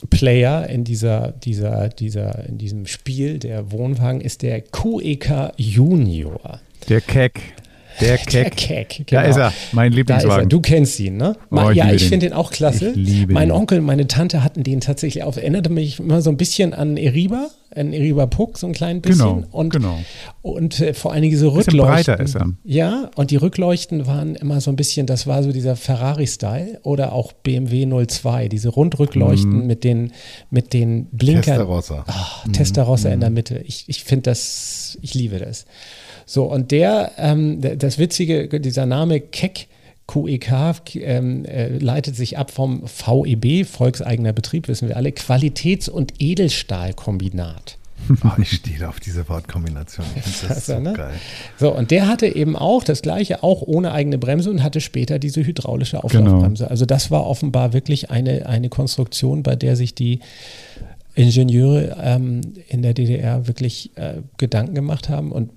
Player 0.10 0.68
in 0.70 0.84
dieser, 0.84 1.32
dieser, 1.32 1.90
dieser, 1.90 2.46
in 2.46 2.58
diesem 2.58 2.86
Spiel 2.86 3.40
der 3.40 3.72
Wohnwagen 3.72 4.22
ist 4.22 4.42
der 4.42 4.62
QEK 4.62 5.54
Junior. 5.58 6.60
Der 6.90 7.02
Keck. 7.02 7.42
Der 8.02 8.18
Der 8.32 8.50
Keck. 8.50 8.56
Keck, 8.58 9.08
Da 9.08 9.22
genau. 9.24 9.30
ist 9.30 9.38
er, 9.38 9.54
mein 9.72 9.92
Da 9.92 9.98
ist 9.98 9.98
er. 9.98 10.16
Lieblingswagen. 10.18 10.50
Du 10.50 10.60
kennst 10.62 11.00
ihn, 11.00 11.18
ne? 11.18 11.36
Oh, 11.52 11.70
ich 11.72 11.78
ja, 11.78 11.92
ich 11.92 12.04
finde 12.08 12.28
den 12.28 12.34
auch 12.34 12.52
klasse. 12.52 12.90
Ich 12.92 12.96
liebe 12.96 13.34
mein. 13.34 13.52
Onkel, 13.52 13.82
meine 13.82 14.08
Tante 14.08 14.44
hatten 14.44 14.64
den 14.64 14.82
tatsächlich 14.82 15.24
auf. 15.24 15.38
Erinnerte 15.38 15.70
mich 15.70 16.00
immer 16.00 16.22
so 16.22 16.30
ein 16.30 16.38
bisschen 16.38 16.74
an 16.74 16.98
Eriba, 16.98 17.48
an 17.76 17.94
Eriba 17.94 18.26
Puck, 18.28 18.58
so 18.58 18.68
ein 18.68 18.74
klein 18.74 19.02
bisschen. 19.02 19.18
Genau, 19.42 19.44
und, 19.52 19.72
genau. 19.72 19.98
Und 20.42 20.80
äh, 20.80 20.94
vor 20.94 21.12
allen 21.12 21.22
Dingen 21.22 21.32
diese 21.32 21.46
Bisschen 21.52 21.80
Rückleuchten. 21.80 22.14
breiter 22.16 22.20
ist 22.24 22.36
er. 22.36 22.46
Ja, 22.64 23.10
und 23.16 23.32
die 23.32 23.36
Rückleuchten 23.38 24.06
waren 24.08 24.36
immer 24.36 24.62
so 24.62 24.72
ein 24.72 24.76
bisschen, 24.76 25.06
das 25.08 25.28
war 25.28 25.44
so 25.44 25.52
dieser 25.52 25.76
Ferrari-Style 25.76 26.80
oder 26.84 27.14
auch 27.14 27.34
BMW 27.34 27.86
02, 28.08 28.48
diese 28.48 28.70
Rundrückleuchten 28.70 29.62
Mhm. 29.62 29.68
mit 29.68 29.84
den, 29.84 30.12
mit 30.50 30.74
den 30.74 31.06
Blinkern. 31.12 31.44
Testarossa. 31.58 32.04
Ah, 32.08 32.50
Testarossa 32.52 33.10
in 33.10 33.20
der 33.20 33.30
Mitte. 33.30 33.60
Ich, 33.66 33.86
ich 33.88 34.04
finde 34.04 34.24
das, 34.24 34.98
ich 35.02 35.14
liebe 35.14 35.40
das. 35.40 35.66
So, 36.28 36.44
und 36.44 36.72
der, 36.72 37.14
ähm, 37.18 37.62
der, 37.62 37.78
das 37.78 37.98
Witzige, 37.98 38.60
dieser 38.60 38.86
Name 38.86 39.22
Keck 39.22 39.68
QEK 40.08 40.96
ähm, 40.96 41.46
äh, 41.46 41.78
leitet 41.78 42.16
sich 42.16 42.38
ab 42.38 42.52
vom 42.52 42.84
VEB, 42.84 43.66
volkseigener 43.66 44.34
Betrieb, 44.34 44.68
wissen 44.68 44.88
wir 44.88 44.98
alle, 44.98 45.10
Qualitäts- 45.10 45.90
und 45.90 46.14
Edelstahlkombinat. 46.20 47.78
Oh, 48.24 48.40
ich 48.40 48.52
stehe 48.52 48.88
auf 48.88 49.00
diese 49.00 49.28
Wortkombination. 49.28 50.06
Das 50.16 50.66
so 50.68 50.80
ne? 50.80 50.94
geil. 50.94 51.16
So, 51.60 51.76
und 51.76 51.90
der 51.92 52.08
hatte 52.08 52.28
eben 52.28 52.56
auch 52.56 52.84
das 52.84 53.02
gleiche, 53.02 53.44
auch 53.44 53.64
ohne 53.64 53.92
eigene 53.92 54.18
Bremse 54.18 54.52
und 54.52 54.64
hatte 54.64 54.82
später 54.82 55.20
diese 55.20 55.44
hydraulische 55.44 56.04
Auflaufbremse. 56.04 56.70
Also 56.70 56.86
das 56.86 57.10
war 57.10 57.26
offenbar 57.26 57.74
wirklich 57.74 58.12
eine, 58.12 58.46
eine 58.46 58.70
Konstruktion, 58.70 59.44
bei 59.44 59.56
der 59.56 59.76
sich 59.76 59.96
die 59.96 60.20
Ingenieure 61.16 61.98
ähm, 62.00 62.42
in 62.70 62.84
der 62.84 62.94
DDR 62.94 63.48
wirklich 63.48 63.92
äh, 63.96 64.22
Gedanken 64.38 64.76
gemacht 64.76 65.10
haben 65.10 65.32
und 65.32 65.50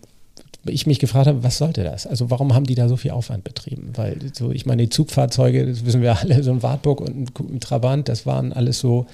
ich 0.66 0.87
mich 0.87 0.99
gefragt 0.99 1.27
habe, 1.27 1.42
was 1.42 1.57
sollte 1.59 1.83
das? 1.85 2.07
Also 2.07 2.31
warum 2.31 2.55
haben 2.55 2.64
die 2.64 2.75
da 2.75 2.88
so 2.88 2.96
viel 2.96 3.12
Aufwand 3.12 3.44
betrieben? 3.44 3.92
Weil 3.96 4.18
so, 4.35 4.51
ich 4.51 4.66
meine, 4.66 4.83
die 4.83 4.88
Zugfahrzeuge, 4.90 5.66
das 5.66 5.87
wissen 5.87 6.03
wir 6.03 6.18
alle, 6.18 6.42
so 6.42 6.51
ein 6.53 6.62
Wartburg 6.62 7.01
und 7.01 7.38
ein, 7.40 7.61
Trabant, 7.61 8.09
das 8.09 8.27
waren 8.27 8.53
alles 8.53 8.79
so. 8.79 9.07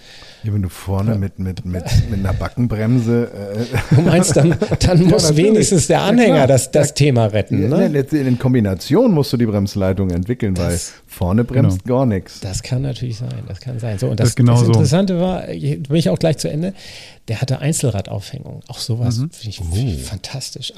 Ja, 0.42 0.52
wenn 0.52 0.62
du 0.62 0.68
vorne 0.68 1.12
Ja. 1.12 1.18
mit, 1.18 1.38
mit, 1.38 1.64
mit, 1.64 1.84
mit 2.10 2.18
einer 2.20 2.32
Backenbremse. 2.32 3.30
Äh, 3.92 3.94
Du 3.94 4.00
meinst, 4.02 4.36
dann, 4.36 4.56
dann 4.80 5.02
muss 5.04 5.22
natürlich. 5.24 5.36
wenigstens 5.46 5.86
der 5.86 5.98
Ja, 5.98 6.06
Anhänger 6.06 6.34
klar. 6.34 6.46
das, 6.48 6.70
das 6.70 6.94
Thema 6.94 7.26
retten. 7.26 7.62
ja, 7.70 7.88
Ne? 7.88 8.00
in 8.00 8.38
Kombination 8.38 9.12
musst 9.12 9.32
du 9.32 9.36
die 9.36 9.46
Bremsleitung 9.46 10.10
entwickeln, 10.10 10.56
weil 10.56 10.72
Das- 10.72 10.94
vorne 11.06 11.44
bremst 11.44 11.84
gar 11.84 12.04
nichts. 12.06 12.40
Das 12.40 12.62
kann 12.62 12.82
natürlich 12.82 13.16
sein, 13.18 13.30
das 13.48 13.60
kann 13.60 13.78
sein. 13.78 13.98
So, 13.98 14.08
und 14.08 14.18
Das 14.20 14.24
das, 14.24 14.28
ist 14.30 14.36
genau 14.36 14.52
das 14.52 14.60
so. 14.62 14.66
Interessante 14.66 15.18
war, 15.20 15.46
hier 15.46 15.82
bin 15.82 15.96
ich 15.96 16.10
auch 16.10 16.18
gleich 16.18 16.36
zu 16.38 16.50
Ende, 16.50 16.74
der 17.28 17.40
hatte 17.40 17.58
Einzelradaufhängung. 17.60 18.60
Auch 18.68 18.78
sowas 18.78 19.18
Mhm. 19.18 19.30
finde 19.30 19.88
ich 19.90 20.02
fantastisch. 20.04 20.72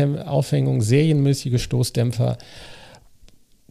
Einzelradaufhängung, 0.00 0.80
serienmäßige 0.82 1.62
Stoßdämpfer, 1.62 2.38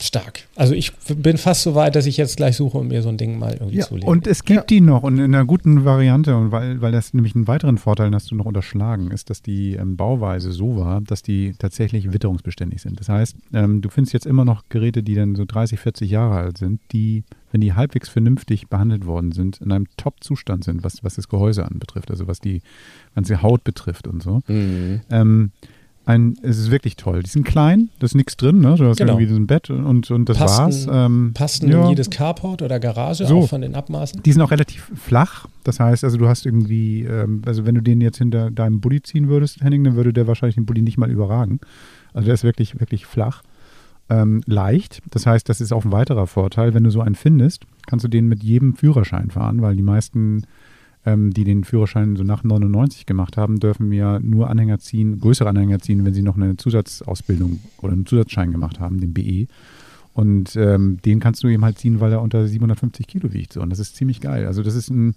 stark. 0.03 0.43
Also 0.55 0.73
ich 0.73 0.93
bin 1.15 1.37
fast 1.37 1.63
so 1.63 1.75
weit, 1.75 1.95
dass 1.95 2.05
ich 2.05 2.17
jetzt 2.17 2.37
gleich 2.37 2.55
suche, 2.55 2.77
um 2.77 2.87
mir 2.87 3.01
so 3.01 3.09
ein 3.09 3.17
Ding 3.17 3.37
mal 3.37 3.53
irgendwie 3.53 3.77
Ja, 3.77 3.85
zu 3.85 3.95
legen. 3.95 4.07
Und 4.07 4.27
es 4.27 4.43
gibt 4.43 4.69
die 4.69 4.81
noch 4.81 5.03
und 5.03 5.17
in 5.17 5.35
einer 5.35 5.45
guten 5.45 5.85
Variante, 5.85 6.35
und 6.35 6.51
weil, 6.51 6.81
weil 6.81 6.91
das 6.91 7.13
nämlich 7.13 7.35
einen 7.35 7.47
weiteren 7.47 7.77
Vorteil, 7.77 8.11
hast 8.13 8.31
du 8.31 8.35
noch 8.35 8.45
unterschlagen, 8.45 9.11
ist, 9.11 9.29
dass 9.29 9.41
die 9.41 9.73
ähm, 9.73 9.97
Bauweise 9.97 10.51
so 10.51 10.77
war, 10.77 11.01
dass 11.01 11.21
die 11.21 11.53
tatsächlich 11.57 12.13
witterungsbeständig 12.13 12.81
sind. 12.81 12.99
Das 12.99 13.09
heißt, 13.09 13.35
ähm, 13.53 13.81
du 13.81 13.89
findest 13.89 14.13
jetzt 14.13 14.25
immer 14.25 14.45
noch 14.45 14.63
Geräte, 14.69 15.03
die 15.03 15.15
dann 15.15 15.35
so 15.35 15.45
30, 15.45 15.79
40 15.79 16.09
Jahre 16.09 16.37
alt 16.37 16.57
sind, 16.57 16.79
die, 16.91 17.23
wenn 17.51 17.61
die 17.61 17.73
halbwegs 17.73 18.09
vernünftig 18.09 18.67
behandelt 18.67 19.05
worden 19.05 19.31
sind, 19.31 19.59
in 19.61 19.71
einem 19.71 19.87
Top-Zustand 19.97 20.63
sind, 20.63 20.83
was, 20.83 21.03
was 21.03 21.15
das 21.15 21.27
Gehäuse 21.27 21.65
anbetrifft, 21.65 22.09
also 22.09 22.27
was 22.27 22.39
die 22.39 22.61
ganze 23.15 23.41
Haut 23.41 23.63
betrifft 23.63 24.07
und 24.07 24.23
so. 24.23 24.41
Mhm. 24.47 25.01
Ähm, 25.09 25.51
ein, 26.09 26.35
es 26.41 26.57
ist 26.57 26.71
wirklich 26.71 26.95
toll. 26.95 27.23
Die 27.23 27.29
sind 27.29 27.45
klein, 27.45 27.89
da 27.99 28.05
ist 28.05 28.15
nichts 28.15 28.35
drin, 28.35 28.59
ne? 28.59 28.75
Du 28.75 28.85
hast 28.87 28.97
Genau. 28.97 29.13
irgendwie 29.13 29.31
so 29.31 29.35
ein 29.39 29.47
Bett 29.47 29.69
und, 29.69 30.09
und 30.11 30.27
das 30.27 30.37
Passten- 30.37 30.57
war's. 30.63 30.87
Ähm, 30.91 31.31
Passen 31.33 31.69
ja. 31.69 31.83
in 31.83 31.89
jedes 31.89 32.09
Carport 32.09 32.61
oder 32.61 32.79
Garage, 32.79 33.25
So. 33.27 33.39
auch 33.39 33.47
von 33.49 33.61
den 33.61 33.75
Abmaßen. 33.75 34.21
Die 34.23 34.31
sind 34.31 34.41
auch 34.41 34.51
relativ 34.51 34.91
flach. 34.95 35.45
Das 35.63 35.79
heißt, 35.79 36.03
also 36.03 36.17
du 36.17 36.27
hast 36.27 36.45
irgendwie, 36.45 37.03
ähm, 37.03 37.41
also 37.45 37.65
wenn 37.65 37.75
du 37.75 37.81
den 37.81 38.01
jetzt 38.01 38.17
hinter 38.17 38.49
deinem 38.51 38.79
Bulli 38.81 39.01
ziehen 39.01 39.27
würdest, 39.29 39.61
Henning, 39.61 39.83
dann 39.83 39.95
würde 39.95 40.11
der 40.11 40.25
wahrscheinlich 40.27 40.55
den 40.55 40.65
Bulli 40.65 40.81
nicht 40.81 40.97
mal 40.97 41.09
überragen. 41.11 41.59
Also 42.13 42.25
der 42.25 42.33
ist 42.33 42.43
wirklich, 42.43 42.79
wirklich 42.79 43.05
flach. 43.05 43.43
Ähm, 44.09 44.41
leicht. 44.47 45.01
Das 45.11 45.27
heißt, 45.27 45.47
das 45.47 45.61
ist 45.61 45.71
auch 45.71 45.85
ein 45.85 45.91
weiterer 45.91 46.25
Vorteil. 46.25 46.73
Wenn 46.73 46.83
du 46.83 46.89
so 46.89 47.01
einen 47.01 47.13
findest, 47.13 47.65
kannst 47.85 48.03
du 48.03 48.09
den 48.09 48.27
mit 48.27 48.41
jedem 48.43 48.75
Führerschein 48.75 49.29
fahren, 49.29 49.61
weil 49.61 49.75
die 49.75 49.83
meisten, 49.83 50.45
ähm, 51.05 51.31
die 51.31 51.43
den 51.43 51.63
Führerschein 51.63 52.15
so 52.15 52.23
nach 52.23 52.43
99 52.43 53.05
gemacht 53.05 53.37
haben, 53.37 53.59
dürfen 53.59 53.91
ja 53.91 54.19
nur 54.19 54.49
Anhänger 54.49 54.79
ziehen, 54.79 55.19
größere 55.19 55.49
Anhänger 55.49 55.79
ziehen, 55.79 56.05
wenn 56.05 56.13
sie 56.13 56.21
noch 56.21 56.35
eine 56.35 56.57
Zusatzausbildung 56.57 57.59
oder 57.81 57.93
einen 57.93 58.05
Zusatzschein 58.05 58.51
gemacht 58.51 58.79
haben, 58.79 58.99
den 58.99 59.13
BE. 59.13 59.47
Und 60.13 60.55
ähm, 60.55 60.97
den 61.05 61.19
kannst 61.19 61.43
du 61.43 61.47
eben 61.47 61.63
halt 61.63 61.77
ziehen, 61.77 62.01
weil 62.01 62.11
er 62.11 62.21
unter 62.21 62.45
750 62.45 63.07
Kilo 63.07 63.31
wiegt. 63.31 63.53
So. 63.53 63.61
Und 63.61 63.69
das 63.69 63.79
ist 63.79 63.95
ziemlich 63.95 64.19
geil. 64.19 64.45
Also 64.45 64.63
das 64.63 64.75
ist 64.75 64.89
ein, 64.89 65.13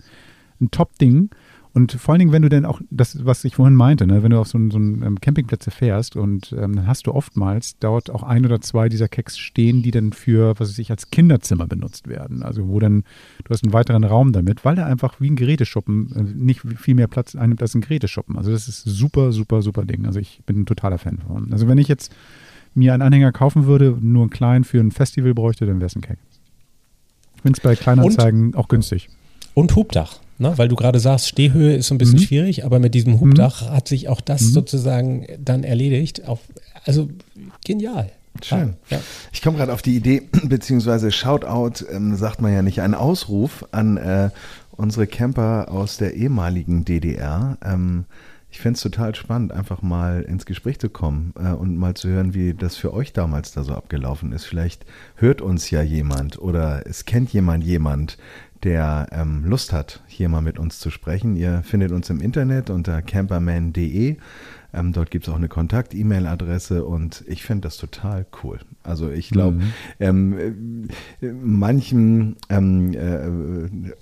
ein 0.60 0.70
Top-Ding. 0.70 1.30
Und 1.74 1.92
vor 1.92 2.12
allen 2.12 2.18
Dingen, 2.18 2.32
wenn 2.32 2.42
du 2.42 2.50
denn 2.50 2.66
auch, 2.66 2.82
das, 2.90 3.24
was 3.24 3.44
ich 3.44 3.56
vorhin 3.56 3.74
meinte, 3.74 4.06
ne, 4.06 4.22
wenn 4.22 4.30
du 4.30 4.38
auf 4.38 4.46
so, 4.48 4.58
einen- 4.58 4.70
so 4.70 4.76
einen 4.76 5.02
ähm, 5.02 5.20
Campingplätze 5.22 5.70
fährst 5.70 6.16
und 6.16 6.52
ähm, 6.52 6.76
dann 6.76 6.86
hast 6.86 7.06
du 7.06 7.12
oftmals 7.14 7.78
dort 7.78 8.10
auch 8.10 8.22
ein 8.22 8.44
oder 8.44 8.60
zwei 8.60 8.90
dieser 8.90 9.08
Keks 9.08 9.38
stehen, 9.38 9.82
die 9.82 9.90
dann 9.90 10.12
für, 10.12 10.50
was 10.60 10.68
weiß 10.68 10.78
ich, 10.78 10.90
als 10.90 11.10
Kinderzimmer 11.10 11.66
benutzt 11.66 12.08
werden. 12.08 12.42
Also 12.42 12.68
wo 12.68 12.78
dann, 12.78 13.04
du 13.44 13.50
hast 13.50 13.64
einen 13.64 13.72
weiteren 13.72 14.04
Raum 14.04 14.32
damit, 14.32 14.66
weil 14.66 14.74
der 14.74 14.84
einfach 14.84 15.18
wie 15.20 15.30
ein 15.30 15.36
Geräteschuppen 15.36 16.12
äh, 16.14 16.22
nicht 16.22 16.60
viel 16.78 16.94
mehr 16.94 17.08
Platz 17.08 17.34
einnimmt 17.34 17.62
als 17.62 17.74
ein 17.74 17.80
Geräteschuppen. 17.80 18.36
Also 18.36 18.50
das 18.50 18.68
ist 18.68 18.82
super, 18.84 19.32
super, 19.32 19.62
super 19.62 19.86
Ding. 19.86 20.04
Also 20.04 20.20
ich 20.20 20.42
bin 20.44 20.60
ein 20.60 20.66
totaler 20.66 20.98
Fan 20.98 21.20
von. 21.26 21.52
Also 21.54 21.68
wenn 21.68 21.78
ich 21.78 21.88
jetzt 21.88 22.14
mir 22.74 22.92
einen 22.92 23.02
Anhänger 23.02 23.32
kaufen 23.32 23.64
würde, 23.66 23.96
nur 24.00 24.22
einen 24.24 24.30
kleinen 24.30 24.64
für 24.64 24.78
ein 24.78 24.90
Festival 24.90 25.32
bräuchte, 25.32 25.64
dann 25.64 25.76
wäre 25.76 25.86
es 25.86 25.96
ein 25.96 26.02
Cake. 26.02 26.18
Ich 27.36 27.42
finde 27.42 27.56
es 27.56 27.62
bei 27.62 27.76
Kleinanzeigen 27.76 28.54
auch 28.54 28.68
günstig. 28.68 29.08
Und 29.54 29.74
Hubdach, 29.74 30.20
ne? 30.38 30.52
weil 30.56 30.68
du 30.68 30.76
gerade 30.76 30.98
sagst, 31.00 31.28
Stehhöhe 31.28 31.74
ist 31.76 31.88
so 31.88 31.94
ein 31.94 31.98
bisschen 31.98 32.18
Mhm. 32.18 32.22
schwierig, 32.24 32.64
aber 32.64 32.78
mit 32.78 32.94
diesem 32.94 33.20
Hubdach 33.20 33.70
hat 33.70 33.88
sich 33.88 34.08
auch 34.08 34.20
das 34.20 34.42
Mhm. 34.42 34.46
sozusagen 34.50 35.26
dann 35.38 35.64
erledigt. 35.64 36.26
Auch, 36.28 36.38
also 36.84 37.08
genial. 37.64 38.10
Schön. 38.42 38.74
Ja. 38.88 38.98
Ich 39.32 39.42
komme 39.42 39.58
gerade 39.58 39.72
auf 39.74 39.82
die 39.82 39.94
Idee, 39.94 40.22
beziehungsweise 40.44 41.10
Shoutout, 41.12 41.84
ähm, 41.92 42.16
sagt 42.16 42.40
man 42.40 42.52
ja 42.52 42.62
nicht, 42.62 42.80
ein 42.80 42.94
Ausruf 42.94 43.64
an 43.72 43.98
äh, 43.98 44.30
unsere 44.70 45.06
Camper 45.06 45.70
aus 45.70 45.98
der 45.98 46.14
ehemaligen 46.14 46.84
DDR. 46.84 47.58
Ähm, 47.64 48.06
ich 48.52 48.60
fände 48.60 48.76
es 48.76 48.82
total 48.82 49.14
spannend, 49.14 49.50
einfach 49.50 49.80
mal 49.80 50.20
ins 50.22 50.44
Gespräch 50.44 50.78
zu 50.78 50.90
kommen 50.90 51.32
äh, 51.42 51.52
und 51.52 51.78
mal 51.78 51.94
zu 51.94 52.08
hören, 52.08 52.34
wie 52.34 52.52
das 52.52 52.76
für 52.76 52.92
euch 52.92 53.14
damals 53.14 53.52
da 53.52 53.64
so 53.64 53.72
abgelaufen 53.74 54.30
ist. 54.32 54.44
Vielleicht 54.44 54.84
hört 55.16 55.40
uns 55.40 55.70
ja 55.70 55.80
jemand 55.80 56.38
oder 56.38 56.86
es 56.86 57.06
kennt 57.06 57.32
jemand 57.32 57.64
jemand, 57.64 58.18
der 58.62 59.08
ähm, 59.10 59.46
Lust 59.46 59.72
hat, 59.72 60.02
hier 60.06 60.28
mal 60.28 60.42
mit 60.42 60.58
uns 60.58 60.78
zu 60.78 60.90
sprechen. 60.90 61.34
Ihr 61.34 61.62
findet 61.62 61.92
uns 61.92 62.10
im 62.10 62.20
Internet 62.20 62.68
unter 62.68 63.00
camperman.de. 63.00 64.18
Ähm, 64.74 64.92
dort 64.92 65.10
gibt 65.10 65.26
es 65.26 65.32
auch 65.32 65.36
eine 65.36 65.48
Kontakt-E-Mail-Adresse 65.48 66.84
und 66.84 67.24
ich 67.26 67.42
finde 67.42 67.62
das 67.68 67.76
total 67.76 68.26
cool. 68.42 68.58
Also 68.82 69.10
ich 69.10 69.30
glaube, 69.30 69.56
Mhm. 69.58 69.72
ähm, 70.00 70.88
äh, 71.20 71.26
manchen 71.32 72.36
ähm, 72.48 72.94
äh, 72.94 73.92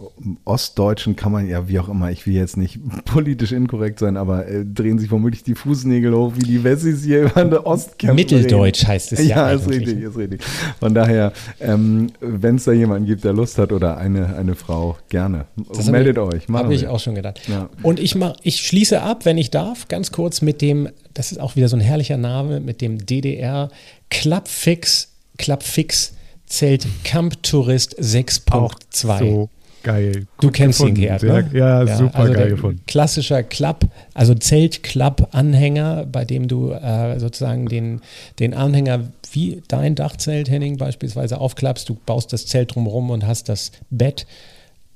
Ostdeutschen 0.45 1.17
kann 1.17 1.33
man 1.33 1.49
ja, 1.49 1.69
wie 1.69 1.79
auch 1.79 1.89
immer, 1.89 2.11
ich 2.11 2.27
will 2.27 2.35
jetzt 2.35 2.57
nicht 2.57 2.79
politisch 3.05 3.53
inkorrekt 3.53 3.99
sein, 3.99 4.17
aber 4.17 4.47
äh, 4.47 4.65
drehen 4.65 4.99
sich 4.99 5.11
womöglich 5.11 5.43
die 5.43 5.55
Fußnägel 5.55 6.15
hoch, 6.15 6.33
wie 6.37 6.45
die 6.45 6.65
Wessis 6.65 7.05
hier 7.05 7.23
über 7.23 7.37
eine 7.37 7.67
Ostkämpfer 7.67 8.15
Mitteldeutsch 8.15 8.87
heißt 8.87 9.13
es 9.13 9.27
ja. 9.27 9.37
ja, 9.37 9.51
ist 9.51 9.65
eigentlich. 9.65 9.89
richtig, 9.89 10.03
ist 10.05 10.17
richtig. 10.17 10.43
Von 10.79 10.95
daher, 10.95 11.33
ähm, 11.61 12.09
wenn 12.21 12.57
es 12.57 12.65
da 12.65 12.73
jemanden 12.73 13.07
gibt, 13.07 13.25
der 13.25 13.33
Lust 13.33 13.59
hat 13.59 13.73
oder 13.73 13.99
eine, 13.99 14.37
eine 14.37 14.55
Frau, 14.55 14.97
gerne. 15.09 15.47
Das 15.75 15.91
Meldet 15.91 16.17
ich, 16.17 16.23
euch. 16.23 16.49
Habe 16.49 16.75
ich 16.75 16.87
auch 16.87 17.01
schon 17.01 17.15
gedacht. 17.15 17.41
Ja. 17.49 17.69
Und 17.83 18.01
ich, 18.01 18.15
mach, 18.15 18.35
ich 18.43 18.59
schließe 18.59 19.03
ab, 19.03 19.25
wenn 19.25 19.37
ich 19.39 19.51
darf, 19.51 19.89
ganz 19.89 20.13
kurz 20.13 20.43
mit 20.43 20.60
dem, 20.61 20.89
das 21.15 21.33
ist 21.33 21.39
auch 21.39 21.57
wieder 21.57 21.69
so 21.69 21.77
ein 21.77 21.81
herrlicher 21.81 22.17
Name, 22.17 22.61
mit 22.61 22.81
dem 22.81 23.05
DDR 23.05 23.71
Clubfix, 24.11 25.13
Clubfix 25.39 26.15
Zelt 26.47 26.87
Camp 27.05 27.43
Tourist 27.43 27.99
6.2. 28.01 29.19
So 29.19 29.51
geil. 29.83 30.27
Du 30.41 30.49
Gut 30.49 30.55
kennst 30.55 30.81
ihn, 30.81 30.95
gefunden. 30.95 31.01
Gerd, 31.01 31.21
Sehr, 31.21 31.43
ne? 31.43 31.51
Ja, 31.53 31.97
super 31.97 32.19
also 32.19 32.33
geil 32.33 32.51
gefunden. 32.51 32.83
Klassischer 32.87 33.43
Klapp, 33.43 33.87
also 34.15 34.35
Zelt-Klapp-Anhänger, 34.35 36.07
bei 36.11 36.25
dem 36.25 36.49
du 36.49 36.73
äh, 36.73 37.19
sozusagen 37.19 37.67
den, 37.67 38.01
den 38.39 38.55
Anhänger 38.55 39.05
wie 39.33 39.63
dein 39.69 39.95
Dachzelt, 39.95 40.51
Henning, 40.51 40.77
beispielsweise 40.77 41.39
aufklappst. 41.39 41.89
Du 41.89 41.97
baust 42.05 42.33
das 42.33 42.47
Zelt 42.47 42.75
drumherum 42.75 43.11
und 43.11 43.27
hast 43.27 43.49
das 43.49 43.73
Bett 43.91 44.27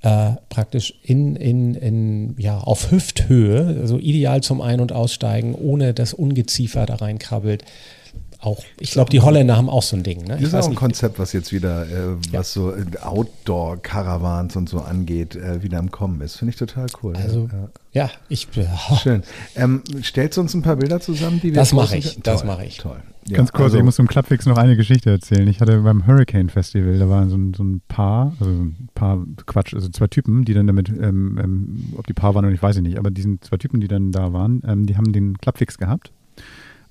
äh, 0.04 0.32
praktisch 0.50 0.94
in, 1.02 1.34
in, 1.34 1.74
in, 1.74 2.34
ja, 2.38 2.58
auf 2.58 2.90
Hüfthöhe, 2.90 3.78
also 3.80 3.98
ideal 3.98 4.42
zum 4.42 4.60
Ein- 4.60 4.80
und 4.80 4.92
Aussteigen, 4.92 5.54
ohne 5.54 5.94
dass 5.94 6.12
Ungeziefer 6.12 6.84
da 6.84 6.96
reinkrabbelt. 6.96 7.64
Auch, 8.44 8.62
ich 8.78 8.90
glaube, 8.90 9.10
die 9.10 9.20
Holländer 9.20 9.56
haben 9.56 9.70
auch 9.70 9.82
so 9.82 9.96
ein 9.96 10.02
Ding. 10.02 10.22
Ne? 10.24 10.36
Das 10.38 10.42
ist 10.42 10.54
auch 10.54 10.64
ein 10.64 10.70
nicht, 10.70 10.78
Konzept, 10.78 11.18
was 11.18 11.32
jetzt 11.32 11.50
wieder, 11.52 11.86
äh, 11.88 12.16
was 12.30 12.52
so 12.52 12.74
äh, 12.74 12.84
Outdoor-Caravans 13.00 14.56
und 14.56 14.68
so 14.68 14.80
angeht, 14.80 15.34
äh, 15.34 15.62
wieder 15.62 15.78
im 15.78 15.90
Kommen 15.90 16.20
ist. 16.20 16.36
Finde 16.36 16.50
ich 16.50 16.58
total 16.58 16.86
cool. 17.02 17.16
also, 17.16 17.48
ja. 17.92 18.04
ja, 18.04 18.10
ich, 18.28 18.48
ja, 18.54 18.96
Schön. 18.96 19.22
Ähm, 19.56 19.82
stellst 20.02 20.36
du 20.36 20.42
uns 20.42 20.52
ein 20.52 20.60
paar 20.62 20.76
Bilder 20.76 21.00
zusammen, 21.00 21.40
die 21.42 21.48
wir 21.48 21.54
Das 21.54 21.72
mach 21.72 21.84
posten 21.84 21.98
ich, 21.98 22.20
das 22.22 22.40
Toll, 22.40 22.46
mach 22.46 22.60
ich. 22.62 22.76
Toll. 22.78 23.02
Ja, 23.26 23.38
Ganz 23.38 23.52
kurz, 23.52 23.64
also- 23.64 23.78
ich 23.78 23.84
muss 23.84 23.96
zum 23.96 24.06
Clubfix 24.06 24.44
noch 24.44 24.58
eine 24.58 24.76
Geschichte 24.76 25.10
erzählen. 25.10 25.48
Ich 25.48 25.60
hatte 25.60 25.80
beim 25.80 26.06
Hurricane 26.06 26.50
Festival, 26.50 26.98
da 26.98 27.08
waren 27.08 27.30
so 27.30 27.36
ein, 27.36 27.54
so 27.54 27.64
ein 27.64 27.80
Paar, 27.88 28.34
also 28.38 28.50
ein 28.52 28.88
Paar, 28.94 29.24
Quatsch, 29.46 29.72
also 29.72 29.88
zwei 29.88 30.08
Typen, 30.08 30.44
die 30.44 30.52
dann 30.52 30.66
damit, 30.66 30.90
ähm, 30.90 31.40
ähm, 31.42 31.94
ob 31.96 32.06
die 32.06 32.12
Paar 32.12 32.34
waren 32.34 32.44
oder 32.44 32.52
ich 32.54 32.62
weiß 32.62 32.76
ich 32.76 32.82
nicht, 32.82 32.98
aber 32.98 33.10
die 33.10 33.22
sind 33.22 33.42
zwei 33.42 33.56
Typen, 33.56 33.80
die 33.80 33.88
dann 33.88 34.12
da 34.12 34.34
waren, 34.34 34.62
ähm, 34.66 34.84
die 34.84 34.98
haben 34.98 35.12
den 35.14 35.38
Clubfix 35.38 35.78
gehabt. 35.78 36.12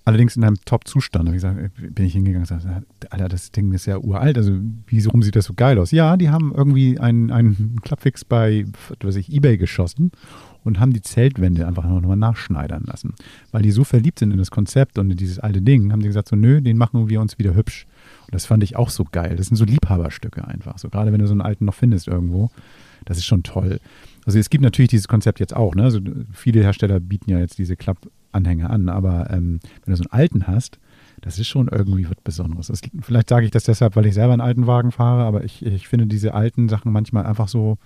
Allerdings 0.05 0.35
in 0.35 0.43
einem 0.43 0.57
Top-Zustand. 0.65 1.27
Da 1.27 1.31
hab 1.31 1.35
ich 1.35 1.41
gesagt, 1.41 1.59
äh, 1.59 1.89
bin 1.89 2.05
ich 2.05 2.13
hingegangen 2.13 2.47
und 2.47 2.61
gesagt, 2.61 2.85
Alter, 3.09 3.29
das 3.29 3.51
Ding 3.51 3.71
ist 3.71 3.85
ja 3.85 3.97
uralt. 3.97 4.37
Also, 4.37 4.51
wieso 4.87 5.11
sieht 5.21 5.35
das 5.35 5.45
so 5.45 5.53
geil 5.53 5.79
aus? 5.79 5.91
Ja, 5.91 6.17
die 6.17 6.29
haben 6.29 6.53
irgendwie 6.53 6.99
einen, 6.99 7.31
einen 7.31 7.79
Clubfix 7.81 8.25
bei, 8.25 8.65
was 8.99 9.15
ich, 9.15 9.31
Ebay 9.31 9.57
geschossen 9.57 10.11
und 10.63 10.79
haben 10.79 10.93
die 10.93 11.01
Zeltwände 11.01 11.65
einfach 11.67 11.85
noch 11.85 12.01
mal 12.01 12.15
nachschneidern 12.15 12.83
lassen. 12.85 13.13
Weil 13.51 13.61
die 13.61 13.71
so 13.71 13.83
verliebt 13.83 14.19
sind 14.19 14.31
in 14.31 14.37
das 14.37 14.51
Konzept 14.51 14.97
und 14.97 15.09
in 15.09 15.17
dieses 15.17 15.39
alte 15.39 15.61
Ding, 15.61 15.91
haben 15.91 16.01
die 16.01 16.07
gesagt, 16.07 16.27
so, 16.27 16.35
nö, 16.35 16.61
den 16.61 16.77
machen 16.77 17.09
wir 17.09 17.21
uns 17.21 17.39
wieder 17.39 17.55
hübsch. 17.55 17.85
Und 18.25 18.35
das 18.35 18.45
fand 18.45 18.63
ich 18.63 18.75
auch 18.75 18.89
so 18.89 19.05
geil. 19.09 19.35
Das 19.37 19.47
sind 19.47 19.55
so 19.55 19.65
Liebhaberstücke 19.65 20.45
einfach. 20.45 20.77
So 20.77 20.89
gerade 20.89 21.13
wenn 21.13 21.19
du 21.19 21.27
so 21.27 21.33
einen 21.33 21.41
alten 21.41 21.65
noch 21.65 21.75
findest 21.75 22.07
irgendwo. 22.07 22.49
Das 23.05 23.17
ist 23.17 23.25
schon 23.25 23.43
toll. 23.43 23.79
Also 24.25 24.39
es 24.39 24.49
gibt 24.49 24.63
natürlich 24.63 24.89
dieses 24.89 25.07
Konzept 25.07 25.39
jetzt 25.39 25.55
auch. 25.55 25.75
Ne? 25.75 25.83
Also 25.83 25.99
viele 26.31 26.61
Hersteller 26.61 26.99
bieten 26.99 27.29
ja 27.29 27.39
jetzt 27.39 27.57
diese 27.57 27.75
Klappanhänger 28.33 28.69
an, 28.69 28.89
aber 28.89 29.29
ähm, 29.29 29.59
wenn 29.85 29.93
du 29.93 29.95
so 29.95 30.03
einen 30.03 30.11
alten 30.11 30.47
hast, 30.47 30.79
das 31.21 31.39
ist 31.39 31.47
schon 31.47 31.69
irgendwie 31.69 32.05
was 32.05 32.17
Besonderes. 32.23 32.67
Das, 32.67 32.81
vielleicht 33.01 33.29
sage 33.29 33.45
ich 33.45 33.51
das 33.51 33.63
deshalb, 33.63 33.95
weil 33.95 34.05
ich 34.05 34.13
selber 34.13 34.33
einen 34.33 34.41
alten 34.41 34.67
Wagen 34.67 34.91
fahre, 34.91 35.23
aber 35.23 35.43
ich, 35.43 35.65
ich 35.65 35.87
finde 35.87 36.07
diese 36.07 36.33
alten 36.33 36.67
Sachen 36.67 36.91
manchmal 36.91 37.25
einfach 37.25 37.47
so 37.47 37.77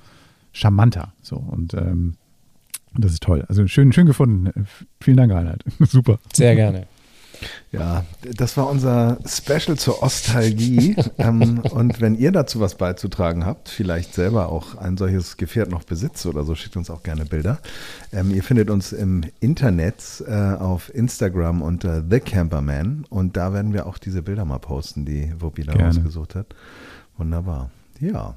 charmanter. 0.54 1.14
So 1.22 1.36
und 1.36 1.74
ähm, 1.74 2.16
das 2.96 3.12
ist 3.12 3.22
toll. 3.22 3.46
Also 3.48 3.68
schön, 3.68 3.92
schön 3.94 4.08
gefunden. 4.08 4.66
Vielen 5.02 5.18
Dank, 5.18 5.32
Reinhard. 5.32 5.64
Super. 5.82 6.20
Sehr 6.34 6.56
gerne. 6.56 6.88
Ja, 7.72 8.06
das 8.36 8.58
war 8.58 8.70
unser 8.70 9.18
Special 9.26 9.78
zur 9.78 10.02
Ostalgie. 10.02 10.96
ähm, 11.18 11.60
und 11.60 12.02
wenn 12.02 12.16
ihr 12.16 12.32
dazu 12.32 12.60
was 12.60 12.76
beizutragen 12.76 13.46
habt, 13.46 13.70
vielleicht 13.70 14.14
selber 14.14 14.50
auch 14.50 14.76
ein 14.76 14.98
solches 14.98 15.38
Gefährt 15.38 15.70
noch 15.70 15.84
besitzt 15.84 16.26
oder 16.26 16.44
so, 16.44 16.56
schickt 16.56 16.78
uns 16.78 16.90
auch 16.90 17.04
gerne 17.04 17.26
Bilder. 17.26 17.60
Ähm, 18.12 18.32
ihr 18.32 18.44
findet 18.44 18.70
uns 18.70 18.94
im 18.94 19.24
Internet 19.40 20.24
äh, 20.28 20.34
auf 20.34 20.94
Instagram 20.94 21.62
unter 21.62 22.04
The 22.10 22.20
Camperman 22.20 23.06
und 23.10 23.38
da 23.38 23.54
werden 23.54 23.74
wir 23.74 23.86
auch 23.86 23.98
diese 23.98 24.22
Bilder 24.22 24.46
mal 24.46 24.60
posten, 24.60 25.06
die 25.06 25.34
Wuppi 25.40 25.64
da 25.64 25.74
rausgesucht 25.74 26.36
hat. 26.36 26.56
Wunderbar. 27.18 27.72
Ja. 28.00 28.36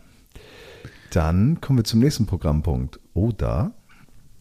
Dann 1.10 1.60
kommen 1.60 1.80
wir 1.80 1.84
zum 1.84 2.00
nächsten 2.00 2.26
Programmpunkt. 2.26 3.00
Oder? 3.14 3.72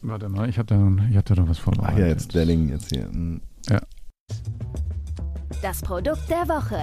Warte 0.02 0.30
mal, 0.30 0.48
ich 0.48 0.58
hatte, 0.58 0.76
ich 1.10 1.18
hatte 1.18 1.36
da 1.36 1.48
was 1.48 1.58
vorbereitet. 1.58 1.94
Ach 1.96 2.00
ja, 2.00 2.08
jetzt 2.08 2.34
Delling 2.34 2.70
jetzt 2.70 2.90
hier. 2.90 3.06
Hm. 3.06 3.42
Ja. 3.68 3.82
Das 5.62 5.82
Produkt 5.82 6.30
der 6.30 6.48
Woche. 6.48 6.78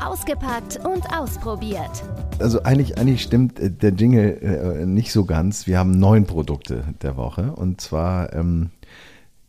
Ausgepackt 0.00 0.78
und 0.84 1.02
ausprobiert. 1.12 2.04
Also 2.38 2.62
eigentlich, 2.62 2.96
eigentlich 2.96 3.22
stimmt 3.22 3.58
äh, 3.58 3.72
der 3.72 3.92
Jingle 3.92 4.38
äh, 4.40 4.86
nicht 4.86 5.10
so 5.10 5.24
ganz. 5.24 5.66
Wir 5.66 5.80
haben 5.80 5.98
neun 5.98 6.26
Produkte 6.26 6.84
der 7.02 7.16
Woche. 7.16 7.50
Und 7.52 7.80
zwar, 7.80 8.32
ähm, 8.34 8.70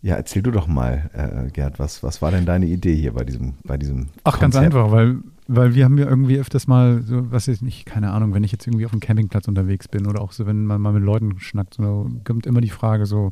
ja, 0.02 0.16
erzähl 0.16 0.42
du 0.42 0.50
doch 0.50 0.66
mal, 0.66 1.12
äh, 1.14 1.52
Gerd, 1.52 1.78
was, 1.78 2.02
was 2.02 2.24
war 2.24 2.32
denn 2.32 2.48
deine 2.48 2.66
Idee 2.66 2.96
hier 2.96 3.14
bei 3.14 3.24
diesem, 3.24 3.54
bei 3.64 3.78
diesem 3.78 4.08
Ach, 4.24 4.40
Konzept? 4.40 4.42
ganz 4.42 4.56
einfach, 4.56 4.92
weil, 4.92 5.18
weil 5.48 5.76
wir 5.76 5.86
haben 5.86 6.00
ja 6.00 6.08
irgendwie 6.08 6.40
öfters 6.40 6.66
mal, 6.66 7.04
so, 7.04 7.32
was 7.32 7.48
ist 7.48 7.62
nicht, 7.62 7.86
keine 7.86 8.12
Ahnung, 8.12 8.34
wenn 8.34 8.44
ich 8.44 8.52
jetzt 8.52 8.66
irgendwie 8.66 8.88
auf 8.88 8.94
einem 8.94 9.02
Campingplatz 9.02 9.48
unterwegs 9.48 9.88
bin 9.88 10.08
oder 10.08 10.22
auch 10.22 10.32
so, 10.32 10.48
wenn 10.48 10.66
man 10.66 10.82
mal 10.82 10.94
mit 10.94 11.04
Leuten 11.04 11.40
schnackt, 11.40 11.76
so, 11.76 12.10
kommt 12.24 12.48
immer 12.48 12.62
die 12.62 12.70
Frage 12.70 13.06
so, 13.06 13.32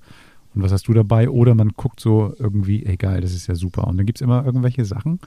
und 0.56 0.62
was 0.62 0.72
hast 0.72 0.88
du 0.88 0.94
dabei? 0.94 1.30
Oder 1.30 1.56
man 1.56 1.70
guckt 1.70 2.00
so 2.00 2.34
irgendwie, 2.38 2.86
ey 2.86 2.98
geil, 2.98 3.22
das 3.22 3.34
ist 3.34 3.48
ja 3.48 3.56
super. 3.56 3.88
Und 3.88 3.98
dann 3.98 4.06
gibt 4.06 4.20
es 4.20 4.22
immer 4.22 4.46
irgendwelche 4.46 4.86
Sachen, 4.86 5.20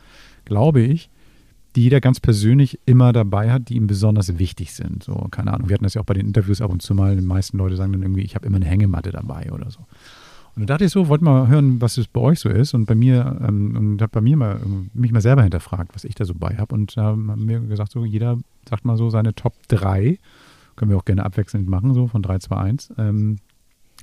glaube 0.45 0.81
ich, 0.81 1.11
die 1.74 1.83
jeder 1.83 2.01
ganz 2.01 2.20
persönlich 2.20 2.81
immer 2.87 3.12
dabei 3.12 3.53
hat, 3.53 3.68
die 3.68 3.77
ihm 3.77 3.87
besonders 3.87 4.39
wichtig 4.39 4.72
sind. 4.72 5.05
So, 5.05 5.14
keine 5.31 5.53
Ahnung. 5.53 5.68
Wir 5.68 5.74
hatten 5.74 5.85
das 5.85 5.95
ja 5.95 6.01
auch 6.01 6.07
bei 6.07 6.14
den 6.14 6.27
Interviews 6.27 6.62
ab 6.62 6.70
und 6.70 6.81
zu 6.81 6.95
mal. 6.95 7.14
Die 7.16 7.22
meisten 7.22 7.59
Leute 7.59 7.77
sagen 7.77 7.93
dann 7.93 8.03
irgendwie, 8.03 8.22
ich 8.22 8.35
habe 8.35 8.47
immer 8.47 8.57
eine 8.57 8.64
Hängematte 8.64 9.11
dabei 9.11 9.53
oder 9.53 9.70
so. 9.70 9.81
Und 10.57 10.62
da 10.62 10.74
dachte 10.74 10.87
ich 10.87 10.91
so, 10.91 11.09
wollte 11.09 11.24
mal 11.24 11.49
hören, 11.49 11.83
was 11.83 11.99
es 11.99 12.09
bei 12.09 12.20
euch 12.20 12.41
so 12.41 12.49
ist. 12.49 12.72
Und 12.72 12.87
bei 12.87 12.95
mir, 12.95 13.39
ähm, 13.47 13.77
und 13.77 14.03
habe 14.03 14.11
bei 14.11 14.22
mir 14.22 14.39
mal 14.39 14.59
mich 14.95 15.12
mal 15.12 15.20
selber 15.20 15.43
hinterfragt, 15.43 15.95
was 15.95 16.05
ich 16.05 16.14
da 16.14 16.24
so 16.24 16.33
bei 16.35 16.57
habe. 16.57 16.74
Und 16.74 16.97
da 16.97 17.12
ähm, 17.12 17.31
haben 17.31 17.47
wir 17.47 17.61
gesagt, 17.61 17.93
so 17.93 18.07
jeder 18.07 18.39
sagt 18.66 18.87
mal 18.87 18.97
so 18.97 19.11
seine 19.11 19.35
Top 19.35 19.53
3. 19.68 20.18
Können 20.77 20.91
wir 20.91 20.97
auch 20.97 21.05
gerne 21.05 21.27
abwechselnd 21.27 21.68
machen, 21.68 21.93
so 21.93 22.07
von 22.07 22.22
3, 22.22 22.39
2, 22.39 22.57
1. 22.57 22.95
Ähm, 22.97 23.37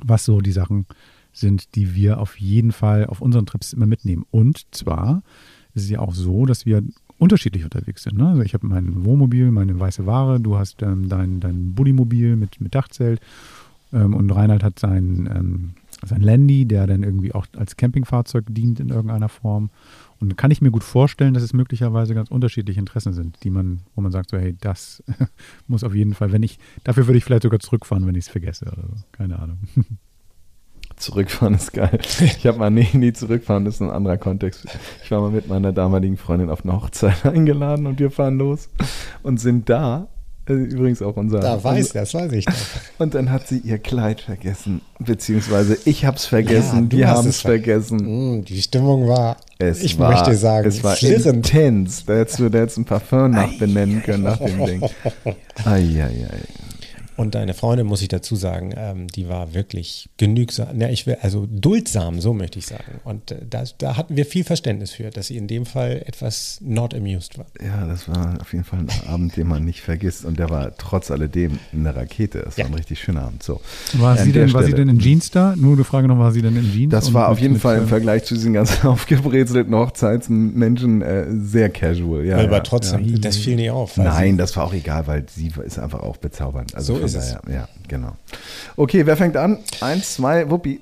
was 0.03 0.26
so 0.26 0.41
die 0.41 0.51
Sachen 0.51 0.86
sind, 1.34 1.75
die 1.75 1.95
wir 1.95 2.19
auf 2.19 2.39
jeden 2.39 2.71
Fall 2.71 3.07
auf 3.07 3.21
unseren 3.21 3.45
Trips 3.45 3.73
immer 3.73 3.88
mitnehmen. 3.88 4.25
Und 4.31 4.65
zwar 4.71 5.23
ist 5.73 5.84
es 5.84 5.89
ja 5.89 5.99
auch 5.99 6.13
so, 6.13 6.45
dass 6.45 6.65
wir 6.65 6.84
unterschiedlich 7.17 7.63
unterwegs 7.63 8.03
sind. 8.03 8.17
Ne? 8.17 8.27
Also 8.27 8.41
ich 8.41 8.53
habe 8.53 8.67
mein 8.67 9.05
Wohnmobil, 9.05 9.51
meine 9.51 9.79
weiße 9.79 10.05
Ware, 10.05 10.39
du 10.39 10.57
hast 10.57 10.81
ähm, 10.81 11.09
dein, 11.09 11.39
dein 11.39 11.73
Buddimobil 11.73 12.36
mit, 12.36 12.61
mit 12.61 12.75
Dachzelt 12.75 13.21
ähm, 13.93 14.13
und 14.13 14.29
Reinhard 14.31 14.63
hat 14.63 14.79
sein, 14.79 15.29
ähm, 15.34 15.73
sein 16.05 16.21
Landy, 16.21 16.65
der 16.65 16.88
dann 16.88 17.03
irgendwie 17.03 17.34
auch 17.34 17.45
als 17.55 17.77
Campingfahrzeug 17.77 18.45
dient 18.49 18.79
in 18.79 18.89
irgendeiner 18.89 19.29
Form. 19.29 19.69
Und 20.19 20.38
kann 20.38 20.51
ich 20.51 20.61
mir 20.61 20.71
gut 20.71 20.84
vorstellen, 20.84 21.34
dass 21.34 21.43
es 21.43 21.53
möglicherweise 21.53 22.13
ganz 22.13 22.31
unterschiedliche 22.31 22.79
Interessen 22.79 23.13
sind, 23.13 23.43
die 23.43 23.49
man, 23.49 23.81
wo 23.95 24.01
man 24.01 24.11
sagt, 24.11 24.29
so, 24.29 24.38
hey, 24.38 24.55
das 24.59 25.03
muss 25.67 25.84
auf 25.84 25.93
jeden 25.93 26.13
Fall, 26.13 26.31
wenn 26.31 26.43
ich, 26.43 26.59
dafür 26.84 27.07
würde 27.07 27.17
ich 27.17 27.25
vielleicht 27.25 27.43
sogar 27.43 27.59
zurückfahren, 27.59 28.07
wenn 28.07 28.15
ich 28.15 28.25
es 28.25 28.31
vergesse 28.31 28.65
oder 28.65 28.88
so. 28.88 28.95
Keine 29.11 29.39
Ahnung. 29.39 29.59
Zurückfahren 31.04 31.56
ist 31.56 31.74
geil. 31.74 31.99
Ich 32.22 32.47
habe 32.47 32.60
mal 32.60 32.72
nie, 32.72 32.88
nie 32.93 33.12
zurückfahren, 33.12 33.66
das 33.66 33.76
ist 33.76 33.82
ein 33.82 33.89
anderer 33.89 34.18
Kontext. 34.18 34.66
Ich 35.04 35.12
war 35.12 35.20
mal 35.20 35.32
mit 35.32 35.49
meiner 35.49 35.74
damaligen 35.74 36.16
Freundin 36.16 36.49
auf 36.49 36.64
eine 36.64 36.74
Hochzeit 36.74 37.26
eingeladen 37.26 37.88
und 37.88 37.99
wir 37.99 38.10
fahren 38.10 38.38
los 38.38 38.70
und 39.22 39.38
sind 39.39 39.70
da. 39.70 40.08
Äh, 40.47 40.54
übrigens 40.54 41.01
auch 41.01 41.18
unser. 41.18 41.39
Da 41.39 41.62
weiß, 41.62 41.88
unser, 41.88 41.99
das 41.99 42.14
weiß 42.14 42.32
ich 42.34 42.45
doch. 42.45 42.54
Und 42.99 43.16
dann 43.16 43.32
hat 43.32 43.47
sie 43.47 43.60
ihr 43.60 43.78
Kleid 43.78 44.20
vergessen, 44.20 44.82
beziehungsweise 44.99 45.78
ich 45.86 46.04
habe 46.04 46.18
es 46.18 46.26
vergessen, 46.26 46.84
ja, 46.84 46.97
die 46.97 47.06
haben 47.06 47.30
es 47.30 47.39
vergessen. 47.39 48.43
Die 48.43 48.62
Stimmung 48.62 49.08
war, 49.08 49.38
es 49.58 49.82
ich 49.82 49.97
war, 49.97 50.12
möchte 50.12 50.36
sagen, 50.36 50.68
es 50.68 50.84
war 50.84 50.97
flirrend. 50.97 51.26
intens. 51.49 52.04
Da 52.06 52.16
hättest 52.16 52.39
du 52.39 52.49
da 52.49 52.60
jetzt 52.60 52.78
ein 52.78 52.84
Parfum 52.84 53.32
nach 53.32 53.58
benennen 53.58 54.04
können 54.04 54.24
nach 54.24 54.38
dem 54.38 54.66
Ding. 54.66 54.82
Eieiei. 55.64 56.20
Und 57.16 57.36
deine 57.36 57.53
Freundin, 57.53 57.86
muss 57.88 58.01
ich 58.01 58.07
dazu 58.07 58.36
sagen, 58.36 58.74
ähm, 58.76 59.07
die 59.07 59.30
war 59.30 59.53
wirklich 59.53 60.09
genügsam, 60.18 60.80
ja, 60.80 60.89
ich 60.89 61.05
will, 61.05 61.18
also 61.22 61.47
duldsam, 61.49 62.22
so 62.22 62.34
möchte 62.34 62.59
ich 62.59 62.66
sagen. 62.66 62.99
Und 63.03 63.32
äh, 63.32 63.38
da, 63.47 63.64
da 63.78 63.97
hatten 63.97 64.16
wir 64.16 64.26
viel 64.26 64.43
Verständnis 64.43 64.91
für, 64.91 65.09
dass 65.09 65.28
sie 65.28 65.38
in 65.38 65.47
dem 65.47 65.66
Fall 65.66 66.03
etwas 66.05 66.59
not 66.61 66.93
amused 66.93 67.38
war. 67.38 67.45
Ja, 67.64 67.86
das 67.86 68.07
war 68.07 68.41
auf 68.41 68.51
jeden 68.51 68.66
Fall 68.66 68.80
ein 68.80 68.89
Abend, 69.07 69.38
den 69.38 69.47
man 69.47 69.64
nicht 69.64 69.82
vergisst. 69.82 70.26
Und 70.26 70.39
der 70.39 70.49
war 70.49 70.76
trotz 70.78 71.11
alledem 71.11 71.59
eine 71.72 71.95
Rakete. 71.95 72.39
Es 72.39 72.57
ja. 72.57 72.64
war 72.64 72.72
ein 72.72 72.76
richtig 72.76 72.99
schöner 72.99 73.24
Abend. 73.24 73.43
So. 73.43 73.61
War, 73.93 74.18
sie 74.18 74.32
denn, 74.32 74.51
war 74.53 74.64
sie 74.64 74.74
denn 74.74 74.89
in 74.89 74.99
Jeans 74.99 75.30
da? 75.30 75.55
Nur 75.55 75.74
eine 75.74 75.84
Frage 75.84 76.07
noch, 76.07 76.18
war 76.18 76.32
sie 76.32 76.41
denn 76.41 76.55
in 76.55 76.72
Jeans? 76.72 76.91
Das 76.91 77.14
war 77.14 77.30
auf 77.30 77.39
jeden 77.39 77.59
Fall 77.59 77.78
im 77.78 77.88
Vergleich 77.88 78.24
zu 78.24 78.34
diesen 78.34 78.53
ganzen 78.53 78.88
aufgebrezelten 78.88 79.76
Hochzeitsmenschen 79.76 81.01
äh, 81.01 81.26
sehr 81.30 81.70
casual. 81.70 82.26
Ja, 82.26 82.38
aber 82.38 82.51
ja, 82.51 82.59
trotzdem, 82.61 83.05
ja. 83.05 83.18
das 83.20 83.38
fiel 83.38 83.55
nie 83.55 83.70
auf. 83.70 83.97
Nein, 83.97 84.38
das 84.38 84.55
war 84.55 84.66
auch 84.66 84.74
egal, 84.74 85.07
weil 85.07 85.26
sie 85.34 85.51
ist 85.64 85.80
einfach 85.80 86.01
auch 86.01 86.18
bezaubernd. 86.18 86.76
Also 86.76 86.95
so 86.95 87.03
ist 87.06 87.16
es. 87.16 87.36
Ja, 87.51 87.68
genau. 87.88 88.16
Okay, 88.76 89.06
wer 89.06 89.18
fängt 89.18 89.38
an? 89.38 89.60
Eins, 89.82 90.16
zwei, 90.16 90.49
Wuppi. 90.49 90.82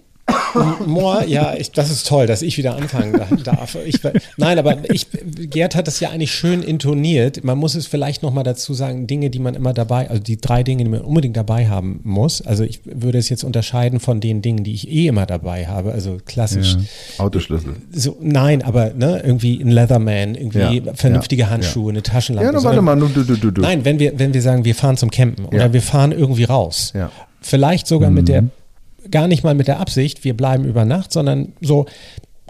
Moor, 0.85 1.23
ja, 1.25 1.53
ich, 1.55 1.71
das 1.71 1.89
ist 1.89 2.07
toll, 2.07 2.27
dass 2.27 2.41
ich 2.41 2.57
wieder 2.57 2.75
anfangen 2.75 3.19
darf. 3.43 3.77
Ich, 3.85 3.99
nein, 4.37 4.59
aber 4.59 4.77
ich, 4.91 5.07
Gerd 5.49 5.75
hat 5.75 5.87
das 5.87 5.99
ja 5.99 6.09
eigentlich 6.09 6.33
schön 6.33 6.61
intoniert. 6.61 7.43
Man 7.43 7.57
muss 7.57 7.75
es 7.75 7.87
vielleicht 7.87 8.23
nochmal 8.23 8.43
dazu 8.43 8.73
sagen, 8.73 9.07
Dinge, 9.07 9.29
die 9.29 9.39
man 9.39 9.55
immer 9.55 9.73
dabei, 9.73 10.09
also 10.09 10.21
die 10.21 10.39
drei 10.39 10.63
Dinge, 10.63 10.83
die 10.83 10.89
man 10.89 11.01
unbedingt 11.01 11.37
dabei 11.37 11.67
haben 11.67 12.01
muss. 12.03 12.41
Also 12.41 12.63
ich 12.63 12.81
würde 12.85 13.17
es 13.17 13.29
jetzt 13.29 13.43
unterscheiden 13.43 13.99
von 13.99 14.19
den 14.19 14.41
Dingen, 14.41 14.63
die 14.63 14.73
ich 14.73 14.89
eh 14.89 15.07
immer 15.07 15.25
dabei 15.25 15.67
habe. 15.67 15.91
Also 15.91 16.17
klassisch. 16.25 16.77
Ja. 17.17 17.25
Autoschlüssel. 17.25 17.75
So, 17.91 18.17
nein, 18.21 18.61
aber 18.61 18.93
ne, 18.93 19.21
irgendwie 19.23 19.61
ein 19.61 19.69
Leatherman, 19.69 20.35
irgendwie 20.35 20.81
ja, 20.85 20.93
vernünftige 20.93 21.43
ja, 21.43 21.49
Handschuhe, 21.49 21.91
eine 21.91 22.03
Taschenlampe. 22.03 22.51
Ja, 22.53 22.59
no, 22.59 22.63
warte 22.63 22.81
mal, 22.81 22.97
du, 22.97 23.07
du, 23.07 23.23
du, 23.23 23.51
du. 23.51 23.61
Nein, 23.61 23.85
wenn 23.85 23.99
wir, 23.99 24.17
wenn 24.17 24.33
wir 24.33 24.41
sagen, 24.41 24.65
wir 24.65 24.75
fahren 24.75 24.97
zum 24.97 25.11
Campen 25.11 25.45
oder 25.45 25.73
wir 25.73 25.81
fahren 25.81 26.11
irgendwie 26.11 26.43
raus. 26.43 26.93
Ja. 26.95 27.11
Vielleicht 27.41 27.87
sogar 27.87 28.09
mhm. 28.09 28.15
mit 28.15 28.27
der 28.27 28.43
gar 29.09 29.27
nicht 29.27 29.43
mal 29.43 29.55
mit 29.55 29.67
der 29.67 29.79
Absicht, 29.79 30.23
wir 30.23 30.35
bleiben 30.35 30.65
über 30.65 30.85
Nacht, 30.85 31.11
sondern 31.11 31.53
so, 31.61 31.85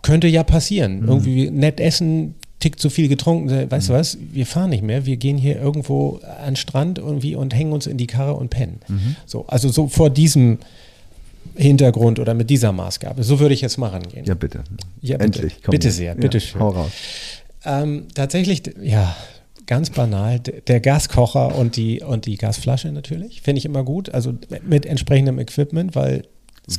könnte 0.02 0.28
ja 0.28 0.44
passieren. 0.44 1.02
Mhm. 1.02 1.08
Irgendwie 1.08 1.50
nett 1.52 1.80
essen, 1.80 2.36
tick 2.60 2.80
zu 2.80 2.90
viel 2.90 3.08
getrunken, 3.08 3.50
weißt 3.72 3.90
mhm. 3.90 3.94
du 3.94 4.00
was, 4.00 4.18
wir 4.32 4.46
fahren 4.46 4.70
nicht 4.70 4.84
mehr, 4.84 5.06
wir 5.06 5.18
gehen 5.18 5.38
hier 5.38 5.60
irgendwo 5.60 6.20
an 6.40 6.52
den 6.52 6.56
Strand 6.56 7.00
irgendwie 7.00 7.36
und 7.36 7.56
hängen 7.56 7.74
uns 7.74 7.88
in 7.88 7.98
die 7.98 8.08
Karre 8.08 8.34
und 8.34 8.50
pennen. 8.50 8.80
Mhm. 8.88 9.16
So, 9.26 9.46
also 9.48 9.70
so 9.70 9.88
vor 9.88 10.10
diesem 10.10 10.60
Hintergrund 11.56 12.20
oder 12.20 12.34
mit 12.34 12.50
dieser 12.50 12.72
Maßgabe. 12.72 13.24
So 13.24 13.40
würde 13.40 13.54
ich 13.54 13.62
jetzt 13.62 13.78
mal 13.78 13.90
rangehen. 13.90 14.26
Ja, 14.26 14.36
bitte. 14.36 14.64
Ja, 15.02 15.18
bitte. 15.18 15.40
Endlich. 15.40 15.64
Komm 15.64 15.72
bitte 15.72 15.92
sehr, 15.92 16.16
bitte 16.16 16.38
ja, 16.38 16.42
schön. 16.42 16.62
Hau 16.62 16.70
raus. 16.70 16.92
Ähm, 17.66 18.08
tatsächlich, 18.14 18.64
ja, 18.82 19.16
ganz 19.66 19.90
banal, 19.90 20.40
der 20.40 20.80
Gaskocher 20.80 21.56
und 21.56 21.76
die, 21.76 22.02
und 22.02 22.26
die 22.26 22.38
Gasflasche 22.38 22.92
natürlich. 22.92 23.42
Finde 23.42 23.60
ich 23.60 23.66
immer 23.66 23.84
gut. 23.84 24.14
Also 24.14 24.34
mit 24.68 24.86
entsprechendem 24.86 25.40
Equipment, 25.40 25.96
weil 25.96 26.24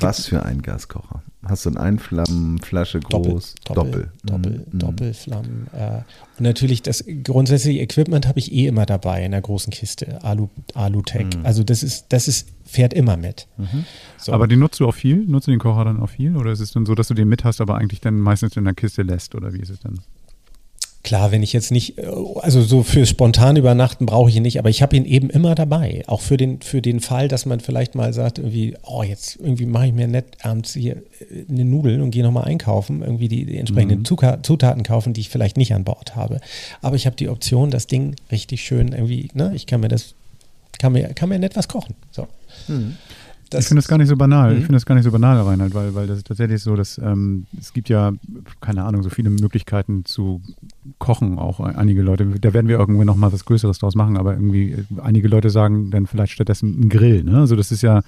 was 0.00 0.26
für 0.26 0.44
ein 0.44 0.62
Gaskocher? 0.62 1.22
Hast 1.44 1.66
du 1.66 1.70
eine 1.70 1.80
Einflammenflasche 1.80 3.00
groß? 3.00 3.56
Doppel. 3.64 3.74
Doppel, 3.74 4.10
Doppel, 4.24 4.66
mhm. 4.70 4.78
Doppelflammen. 4.78 5.66
Äh, 5.72 6.02
und 6.38 6.40
natürlich 6.40 6.82
das 6.82 7.04
grundsätzliche 7.24 7.80
Equipment 7.80 8.28
habe 8.28 8.38
ich 8.38 8.52
eh 8.52 8.68
immer 8.68 8.86
dabei 8.86 9.24
in 9.24 9.32
der 9.32 9.40
großen 9.40 9.72
Kiste. 9.72 10.22
Alu, 10.22 10.48
Alutech. 10.74 11.26
Mhm. 11.36 11.44
Also 11.44 11.64
das 11.64 11.82
ist, 11.82 12.06
das 12.10 12.28
ist, 12.28 12.48
fährt 12.64 12.94
immer 12.94 13.16
mit. 13.16 13.48
Mhm. 13.56 13.84
So. 14.18 14.32
Aber 14.32 14.46
den 14.46 14.60
nutzt 14.60 14.78
du 14.78 14.86
auch 14.86 14.94
viel? 14.94 15.16
Nutzt 15.26 15.48
du 15.48 15.50
den 15.50 15.58
Kocher 15.58 15.84
dann 15.84 16.00
auch 16.00 16.10
viel? 16.10 16.36
Oder 16.36 16.52
ist 16.52 16.60
es 16.60 16.70
dann 16.70 16.86
so, 16.86 16.94
dass 16.94 17.08
du 17.08 17.14
den 17.14 17.28
mit 17.28 17.42
hast, 17.42 17.60
aber 17.60 17.76
eigentlich 17.76 18.00
dann 18.00 18.20
meistens 18.20 18.56
in 18.56 18.64
der 18.64 18.74
Kiste 18.74 19.02
lässt? 19.02 19.34
Oder 19.34 19.52
wie 19.52 19.60
ist 19.60 19.70
es 19.70 19.80
dann? 19.80 19.98
Klar, 21.04 21.32
wenn 21.32 21.42
ich 21.42 21.52
jetzt 21.52 21.72
nicht, 21.72 21.98
äh, 21.98 22.06
also 22.40 22.62
so 22.62 22.84
für 22.84 23.06
spontan 23.06 23.56
übernachten 23.56 24.06
brauche 24.06 24.30
ich 24.30 24.36
ihn 24.36 24.42
nicht, 24.42 24.58
aber 24.58 24.70
ich 24.70 24.82
habe 24.82 24.96
ihn 24.96 25.04
eben 25.04 25.30
immer 25.30 25.54
dabei. 25.54 26.04
Auch 26.06 26.20
für 26.20 26.36
den, 26.36 26.60
für 26.60 26.80
den 26.80 27.00
Fall, 27.00 27.26
dass 27.26 27.44
man 27.44 27.58
vielleicht 27.58 27.96
mal 27.96 28.12
sagt, 28.12 28.38
irgendwie, 28.38 28.76
oh, 28.84 29.02
jetzt 29.02 29.36
irgendwie 29.36 29.66
mache 29.66 29.88
ich 29.88 29.92
mir 29.92 30.06
nett 30.06 30.26
abends 30.42 30.74
hier 30.74 30.96
äh, 30.96 31.44
eine 31.48 31.64
Nudeln 31.64 32.02
und 32.02 32.12
gehe 32.12 32.22
nochmal 32.22 32.44
einkaufen, 32.44 33.02
irgendwie 33.02 33.28
die, 33.28 33.44
die 33.46 33.58
entsprechenden 33.58 34.00
mhm. 34.00 34.42
Zutaten 34.44 34.84
kaufen, 34.84 35.12
die 35.12 35.22
ich 35.22 35.28
vielleicht 35.28 35.56
nicht 35.56 35.74
an 35.74 35.82
Bord 35.82 36.14
habe. 36.14 36.40
Aber 36.82 36.94
ich 36.94 37.06
habe 37.06 37.16
die 37.16 37.28
Option, 37.28 37.70
das 37.70 37.88
Ding 37.88 38.14
richtig 38.30 38.62
schön 38.62 38.92
irgendwie, 38.92 39.28
ne, 39.34 39.52
ich 39.54 39.66
kann 39.66 39.80
mir 39.80 39.88
das, 39.88 40.14
kann 40.78 40.92
mir, 40.92 41.08
kann 41.14 41.28
mir 41.28 41.38
nett 41.40 41.56
was 41.56 41.66
kochen. 41.66 41.96
So. 42.12 42.28
Mhm. 42.68 42.96
Ich 43.60 43.66
finde 43.66 43.80
das 43.80 43.88
gar 43.88 43.98
nicht 43.98 44.08
so 44.08 44.16
banal. 44.16 44.50
Mhm. 44.50 44.58
Ich 44.58 44.64
finde 44.64 44.76
das 44.76 44.86
gar 44.86 44.94
nicht 44.94 45.04
so 45.04 45.10
banal, 45.10 45.40
Reinhard, 45.40 45.74
weil, 45.74 45.94
weil 45.94 46.06
das 46.06 46.18
ist 46.18 46.26
tatsächlich 46.26 46.62
so, 46.62 46.76
dass 46.76 46.98
ähm, 46.98 47.46
es 47.58 47.72
gibt 47.72 47.88
ja, 47.88 48.12
keine 48.60 48.84
Ahnung, 48.84 49.02
so 49.02 49.10
viele 49.10 49.30
Möglichkeiten 49.30 50.04
zu 50.04 50.40
kochen, 50.98 51.38
auch 51.38 51.60
einige 51.60 52.02
Leute. 52.02 52.26
Da 52.26 52.52
werden 52.52 52.68
wir 52.68 52.78
irgendwann 52.78 53.06
nochmal 53.06 53.32
was 53.32 53.44
Größeres 53.44 53.78
draus 53.78 53.94
machen, 53.94 54.16
aber 54.16 54.34
irgendwie 54.34 54.72
äh, 54.72 54.84
einige 55.02 55.28
Leute 55.28 55.50
sagen 55.50 55.90
dann 55.90 56.06
vielleicht 56.06 56.32
stattdessen 56.32 56.80
ein 56.80 56.88
Grill. 56.88 57.24
Ne? 57.24 57.38
Also 57.38 57.56
das 57.56 57.72
ist 57.72 57.82
ja, 57.82 58.02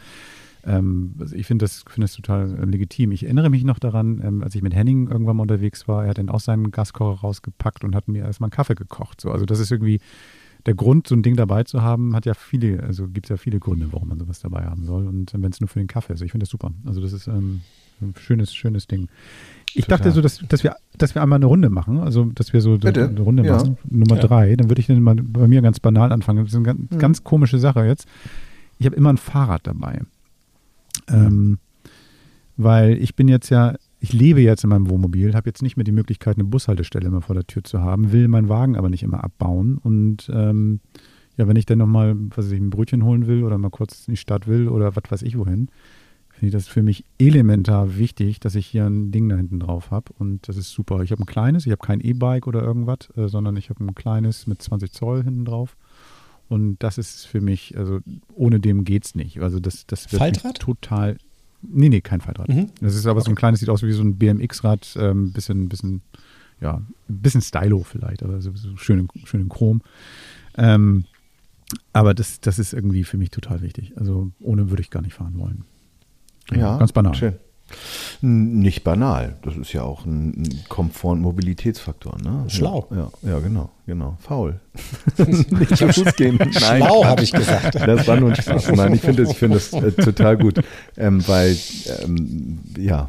ähm, 0.66 1.14
also 1.18 1.34
ich 1.36 1.46
finde 1.46 1.64
das, 1.64 1.84
find 1.88 2.04
das 2.04 2.14
total 2.14 2.58
äh, 2.58 2.64
legitim. 2.64 3.12
Ich 3.12 3.24
erinnere 3.24 3.50
mich 3.50 3.64
noch 3.64 3.78
daran, 3.78 4.20
ähm, 4.24 4.42
als 4.42 4.54
ich 4.54 4.62
mit 4.62 4.74
Henning 4.74 5.08
irgendwann 5.08 5.36
mal 5.36 5.42
unterwegs 5.42 5.88
war, 5.88 6.04
er 6.04 6.10
hat 6.10 6.18
dann 6.18 6.28
aus 6.28 6.44
seinem 6.44 6.70
Gaskocher 6.70 7.20
rausgepackt 7.20 7.84
und 7.84 7.94
hat 7.94 8.08
mir 8.08 8.24
erstmal 8.24 8.48
einen 8.48 8.56
Kaffee 8.56 8.74
gekocht. 8.74 9.20
So, 9.20 9.30
also 9.30 9.44
das 9.46 9.60
ist 9.60 9.70
irgendwie 9.70 10.00
der 10.66 10.74
Grund, 10.74 11.06
so 11.06 11.14
ein 11.14 11.22
Ding 11.22 11.36
dabei 11.36 11.64
zu 11.64 11.82
haben, 11.82 12.14
hat 12.14 12.26
ja 12.26 12.34
viele, 12.34 12.82
also 12.82 13.08
gibt 13.08 13.26
es 13.26 13.30
ja 13.30 13.36
viele 13.36 13.60
Gründe, 13.60 13.88
warum 13.90 14.08
man 14.08 14.18
sowas 14.18 14.40
dabei 14.40 14.64
haben 14.64 14.84
soll. 14.84 15.06
Und 15.06 15.32
wenn 15.34 15.50
es 15.50 15.60
nur 15.60 15.68
für 15.68 15.78
den 15.78 15.88
Kaffee 15.88 16.14
ist, 16.14 16.22
ich 16.22 16.32
finde 16.32 16.44
das 16.44 16.50
super. 16.50 16.72
Also 16.86 17.00
das 17.00 17.12
ist 17.12 17.26
ähm, 17.26 17.60
ein 18.00 18.14
schönes, 18.18 18.54
schönes 18.54 18.86
Ding. 18.86 19.08
Ich 19.74 19.84
Total. 19.84 19.98
dachte 19.98 20.12
so, 20.12 20.20
dass, 20.20 20.38
dass, 20.48 20.64
wir, 20.64 20.76
dass 20.96 21.14
wir 21.14 21.22
einmal 21.22 21.38
eine 21.38 21.46
Runde 21.46 21.68
machen, 21.68 21.98
also 21.98 22.24
dass 22.26 22.52
wir 22.52 22.60
so 22.60 22.78
Bitte? 22.78 23.08
eine 23.08 23.20
Runde 23.20 23.44
ja. 23.44 23.56
machen. 23.56 23.76
Nummer 23.88 24.16
ja. 24.16 24.22
drei, 24.22 24.56
dann 24.56 24.70
würde 24.70 24.80
ich 24.80 24.86
dann 24.86 25.02
mal 25.02 25.16
bei 25.16 25.48
mir 25.48 25.60
ganz 25.62 25.80
banal 25.80 26.12
anfangen. 26.12 26.44
Das 26.44 26.52
ist 26.52 26.56
eine 26.56 26.64
ganz, 26.64 26.90
mhm. 26.90 26.98
ganz 26.98 27.24
komische 27.24 27.58
Sache 27.58 27.84
jetzt. 27.84 28.06
Ich 28.78 28.86
habe 28.86 28.96
immer 28.96 29.12
ein 29.12 29.18
Fahrrad 29.18 29.66
dabei. 29.66 30.00
Ähm, 31.08 31.58
weil 32.56 32.96
ich 33.02 33.14
bin 33.14 33.28
jetzt 33.28 33.50
ja 33.50 33.74
ich 34.04 34.12
lebe 34.12 34.42
jetzt 34.42 34.62
in 34.64 34.68
meinem 34.68 34.90
Wohnmobil, 34.90 35.34
habe 35.34 35.48
jetzt 35.48 35.62
nicht 35.62 35.78
mehr 35.78 35.84
die 35.84 35.90
Möglichkeit, 35.90 36.36
eine 36.36 36.44
Bushaltestelle 36.44 37.06
immer 37.06 37.22
vor 37.22 37.34
der 37.34 37.46
Tür 37.46 37.64
zu 37.64 37.80
haben, 37.80 38.12
will 38.12 38.28
meinen 38.28 38.50
Wagen 38.50 38.76
aber 38.76 38.90
nicht 38.90 39.02
immer 39.02 39.24
abbauen. 39.24 39.78
Und 39.78 40.30
ähm, 40.30 40.80
ja, 41.38 41.48
wenn 41.48 41.56
ich 41.56 41.64
dann 41.64 41.78
nochmal, 41.78 42.14
was 42.14 42.44
weiß 42.44 42.52
ich, 42.52 42.60
ein 42.60 42.68
Brötchen 42.68 43.02
holen 43.02 43.26
will 43.26 43.42
oder 43.42 43.56
mal 43.56 43.70
kurz 43.70 44.06
in 44.06 44.12
die 44.12 44.18
Stadt 44.18 44.46
will 44.46 44.68
oder 44.68 44.94
was 44.94 45.04
weiß 45.08 45.22
ich 45.22 45.38
wohin, 45.38 45.70
finde 46.28 46.48
ich 46.48 46.52
das 46.52 46.68
für 46.68 46.82
mich 46.82 47.06
elementar 47.18 47.96
wichtig, 47.96 48.40
dass 48.40 48.56
ich 48.56 48.66
hier 48.66 48.84
ein 48.84 49.10
Ding 49.10 49.30
da 49.30 49.36
hinten 49.36 49.58
drauf 49.58 49.90
habe. 49.90 50.12
Und 50.18 50.48
das 50.48 50.58
ist 50.58 50.70
super. 50.70 51.00
Ich 51.00 51.10
habe 51.10 51.22
ein 51.22 51.26
kleines, 51.26 51.64
ich 51.64 51.72
habe 51.72 51.80
kein 51.86 52.00
E-Bike 52.00 52.46
oder 52.46 52.62
irgendwas, 52.62 53.08
äh, 53.16 53.28
sondern 53.28 53.56
ich 53.56 53.70
habe 53.70 53.82
ein 53.82 53.94
kleines 53.94 54.46
mit 54.46 54.60
20 54.60 54.92
Zoll 54.92 55.24
hinten 55.24 55.46
drauf. 55.46 55.78
Und 56.50 56.76
das 56.82 56.98
ist 56.98 57.24
für 57.24 57.40
mich, 57.40 57.78
also 57.78 58.00
ohne 58.34 58.60
dem 58.60 58.84
geht 58.84 59.06
es 59.06 59.14
nicht. 59.14 59.40
Also 59.40 59.60
das, 59.60 59.86
das 59.86 60.12
wird 60.12 60.20
Faltrad? 60.20 60.58
total. 60.58 61.16
Nee, 61.68 61.88
nee, 61.88 62.00
kein 62.00 62.20
Faltrad. 62.20 62.48
Mhm. 62.48 62.70
Das 62.80 62.94
ist 62.94 63.06
aber 63.06 63.20
okay. 63.20 63.26
so 63.26 63.32
ein 63.32 63.36
kleines, 63.36 63.60
sieht 63.60 63.68
aus 63.68 63.82
wie 63.82 63.92
so 63.92 64.02
ein 64.02 64.16
BMX-Rad, 64.16 64.96
ähm, 64.98 65.32
bisschen, 65.32 65.68
bisschen, 65.68 66.02
ja, 66.60 66.76
ein 66.76 66.86
bisschen 67.08 67.40
Stylo 67.40 67.82
vielleicht, 67.82 68.22
aber 68.22 68.40
so, 68.40 68.52
so 68.54 68.76
schön, 68.76 69.08
schön 69.24 69.42
in 69.42 69.48
Chrom. 69.48 69.82
Ähm, 70.56 71.04
aber 71.92 72.14
das, 72.14 72.40
das 72.40 72.58
ist 72.58 72.72
irgendwie 72.72 73.04
für 73.04 73.16
mich 73.16 73.30
total 73.30 73.62
wichtig. 73.62 73.92
Also 73.96 74.30
ohne 74.40 74.70
würde 74.70 74.82
ich 74.82 74.90
gar 74.90 75.02
nicht 75.02 75.14
fahren 75.14 75.38
wollen. 75.38 75.64
Ja, 76.50 76.58
ja 76.58 76.78
ganz 76.78 76.92
banal. 76.92 77.14
Schön. 77.14 77.34
Nicht 78.20 78.84
banal. 78.84 79.36
Das 79.42 79.56
ist 79.56 79.72
ja 79.72 79.82
auch 79.82 80.04
ein 80.04 80.62
Komfort- 80.68 81.12
und 81.12 81.20
Mobilitätsfaktor. 81.20 82.16
Ne? 82.22 82.44
Schlau. 82.48 82.86
Ja, 82.90 83.10
ja, 83.22 83.38
genau, 83.40 83.70
genau. 83.86 84.16
Faul. 84.20 84.60
Nicht 85.18 85.76
zu 85.76 85.92
Fuß 85.92 86.14
gehen. 86.16 86.36
Nein, 86.38 86.52
Schlau, 86.52 87.04
habe 87.04 87.22
ich 87.22 87.32
gesagt. 87.32 87.74
Das 87.74 88.06
war 88.06 88.16
nur 88.16 88.30
ein 88.30 88.36
Spaß. 88.36 88.72
Nein, 88.72 88.94
ich 88.94 89.00
finde 89.00 89.24
das, 89.24 89.34
find 89.34 89.54
das 89.54 89.72
äh, 89.72 89.92
total 89.92 90.36
gut, 90.38 90.60
ähm, 90.96 91.26
weil, 91.26 91.56
ähm, 92.02 92.60
ja, 92.78 93.08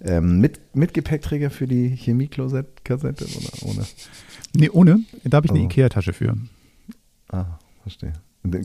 ähm, 0.00 0.40
mit, 0.40 0.60
mit 0.74 0.94
Gepäckträger 0.94 1.50
für 1.50 1.66
die 1.66 1.96
Chemie-Kassette 1.96 3.24
oder 3.24 3.70
ohne? 3.70 3.86
Nee, 4.54 4.70
ohne. 4.70 5.00
Da 5.24 5.36
habe 5.36 5.46
ich 5.46 5.50
eine 5.52 5.60
oh. 5.60 5.64
Ikea-Tasche 5.64 6.12
für. 6.12 6.36
Ah, 7.28 7.58
verstehe. 7.82 8.12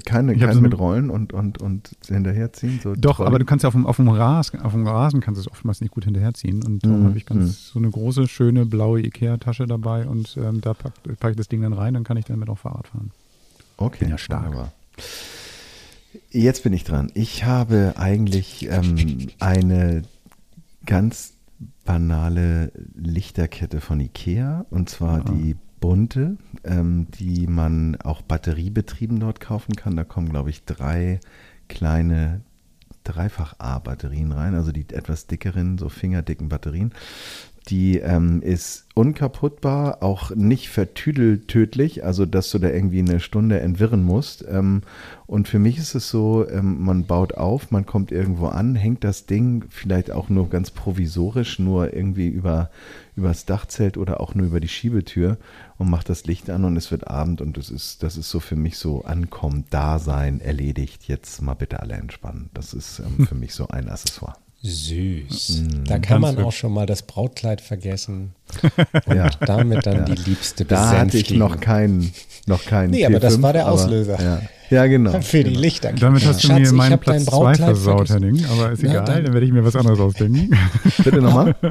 Keine, 0.05 0.37
keine 0.37 0.53
so 0.53 0.61
mit 0.61 0.77
Rollen 0.77 1.09
und, 1.09 1.33
und, 1.33 1.57
und 1.57 1.97
hinterherziehen? 2.07 2.79
So 2.81 2.95
Doch, 2.95 3.17
Trolley. 3.17 3.27
aber 3.27 3.39
du 3.39 3.45
kannst 3.45 3.65
auf 3.65 3.73
dem, 3.73 3.85
auf, 3.85 3.95
dem 3.97 4.07
Rasen, 4.07 4.61
auf 4.61 4.71
dem 4.71 4.87
Rasen 4.87 5.19
kannst 5.19 5.39
du 5.39 5.41
es 5.41 5.51
oftmals 5.51 5.81
nicht 5.81 5.91
gut 5.91 6.05
hinterherziehen. 6.05 6.63
Und 6.63 6.85
darum 6.85 7.01
mhm. 7.01 7.07
habe 7.07 7.17
ich 7.17 7.25
ganz 7.25 7.43
mhm. 7.43 7.49
so 7.49 7.79
eine 7.79 7.89
große, 7.89 8.27
schöne 8.27 8.65
blaue 8.65 9.01
Ikea-Tasche 9.01 9.65
dabei 9.65 10.07
und 10.07 10.37
ähm, 10.37 10.61
da 10.61 10.73
packe 10.73 11.15
pack 11.19 11.31
ich 11.31 11.37
das 11.37 11.47
Ding 11.47 11.61
dann 11.63 11.73
rein, 11.73 11.95
dann 11.95 12.03
kann 12.03 12.17
ich 12.17 12.25
damit 12.25 12.49
auch 12.49 12.59
Fahrrad 12.59 12.87
fahren. 12.87 13.11
Okay. 13.77 13.97
Bin 14.01 14.09
ja 14.09 14.17
stark. 14.17 14.45
Wunderbar. 14.45 14.71
Jetzt 16.29 16.63
bin 16.63 16.73
ich 16.73 16.83
dran. 16.83 17.11
Ich 17.15 17.43
habe 17.43 17.93
eigentlich 17.97 18.69
ähm, 18.69 19.29
eine 19.39 20.03
ganz 20.85 21.33
banale 21.83 22.71
Lichterkette 22.95 23.81
von 23.81 23.99
Ikea 23.99 24.65
und 24.69 24.89
zwar 24.89 25.19
ja. 25.19 25.23
die 25.31 25.55
bunte, 25.83 26.37
ähm, 26.63 27.07
die 27.19 27.45
man 27.45 27.97
auch 27.97 28.21
batteriebetrieben 28.21 29.19
dort 29.19 29.41
kaufen 29.41 29.75
kann. 29.75 29.97
Da 29.97 30.05
kommen, 30.05 30.29
glaube 30.29 30.49
ich, 30.49 30.63
drei 30.63 31.19
kleine 31.67 32.39
Dreifach-A-Batterien 33.03 34.31
rein, 34.31 34.55
also 34.55 34.71
die 34.71 34.85
etwas 34.93 35.27
dickeren, 35.27 35.77
so 35.77 35.89
fingerdicken 35.89 36.47
Batterien. 36.47 36.93
Die 37.67 37.97
ähm, 37.97 38.41
ist 38.41 38.87
unkaputtbar, 38.93 40.03
auch 40.03 40.31
nicht 40.35 40.69
vertüdeltödlich, 40.69 42.03
also 42.03 42.25
dass 42.25 42.49
du 42.51 42.59
da 42.59 42.69
irgendwie 42.69 42.99
eine 42.99 43.19
Stunde 43.19 43.59
entwirren 43.59 44.03
musst. 44.03 44.45
Ähm, 44.49 44.81
und 45.27 45.47
für 45.47 45.59
mich 45.59 45.77
ist 45.77 45.95
es 45.95 46.09
so, 46.09 46.47
ähm, 46.49 46.83
man 46.83 47.05
baut 47.05 47.35
auf, 47.35 47.71
man 47.71 47.85
kommt 47.85 48.11
irgendwo 48.11 48.47
an, 48.47 48.75
hängt 48.75 49.03
das 49.03 49.25
Ding 49.25 49.65
vielleicht 49.69 50.11
auch 50.11 50.29
nur 50.29 50.49
ganz 50.49 50.71
provisorisch, 50.71 51.59
nur 51.59 51.93
irgendwie 51.93 52.27
über 52.27 52.69
übers 53.15 53.45
Dachzelt 53.45 53.97
oder 53.97 54.19
auch 54.19 54.35
nur 54.35 54.47
über 54.47 54.59
die 54.59 54.67
Schiebetür 54.67 55.37
und 55.77 55.89
macht 55.89 56.09
das 56.09 56.25
Licht 56.25 56.49
an 56.49 56.65
und 56.65 56.77
es 56.77 56.91
wird 56.91 57.07
Abend 57.07 57.41
und 57.41 57.57
das 57.57 57.69
ist, 57.69 58.03
das 58.03 58.17
ist 58.17 58.29
so 58.29 58.39
für 58.39 58.55
mich 58.55 58.77
so 58.77 59.03
ankommen, 59.03 59.65
Dasein, 59.69 60.39
erledigt, 60.41 61.03
jetzt 61.07 61.41
mal 61.41 61.53
bitte 61.55 61.79
alle 61.79 61.95
entspannen. 61.95 62.49
Das 62.53 62.73
ist 62.73 62.99
ähm, 62.99 63.27
für 63.27 63.35
mich 63.35 63.53
so 63.53 63.67
ein 63.67 63.89
Accessoire. 63.89 64.35
Süß. 64.63 65.61
Mm, 65.61 65.83
da 65.85 65.99
kann 65.99 66.21
man 66.21 66.39
auch 66.39 66.53
schon 66.53 66.71
mal 66.71 66.85
das 66.85 67.01
Brautkleid 67.01 67.59
vergessen 67.59 68.33
und 69.05 69.15
ja. 69.15 69.29
damit 69.41 69.85
dann 69.85 70.07
ja. 70.07 70.15
die 70.15 70.29
Liebste 70.29 70.63
Da 70.63 70.91
hatte 70.91 71.17
ich 71.17 71.31
noch 71.31 71.59
keinen, 71.59 72.13
noch 72.47 72.65
keinen. 72.65 72.91
Nee, 72.91 73.05
aber 73.05 73.19
das 73.19 73.41
war 73.41 73.53
der 73.53 73.71
Auslöser. 73.71 74.15
Aber, 74.15 74.23
ja. 74.23 74.41
ja. 74.69 74.87
genau. 74.87 75.11
Für 75.21 75.43
die 75.43 75.51
genau. 75.51 75.61
Lichter. 75.61 75.93
Damit 75.93 76.25
hast 76.25 76.43
du 76.43 76.47
Schatz, 76.47 76.59
mir 76.59 76.73
meinen 76.73 76.99
Platz 76.99 77.25
2 77.25 77.55
versaut, 77.55 78.09
Henning. 78.09 78.43
Aber 78.51 78.71
ist 78.71 78.83
egal, 78.83 79.05
dann, 79.05 79.23
dann 79.23 79.33
werde 79.33 79.45
ich 79.45 79.51
mir 79.51 79.63
was 79.63 79.75
anderes 79.75 79.99
ausdenken. 79.99 80.49
Bitte 81.03 81.21
nochmal. 81.21 81.55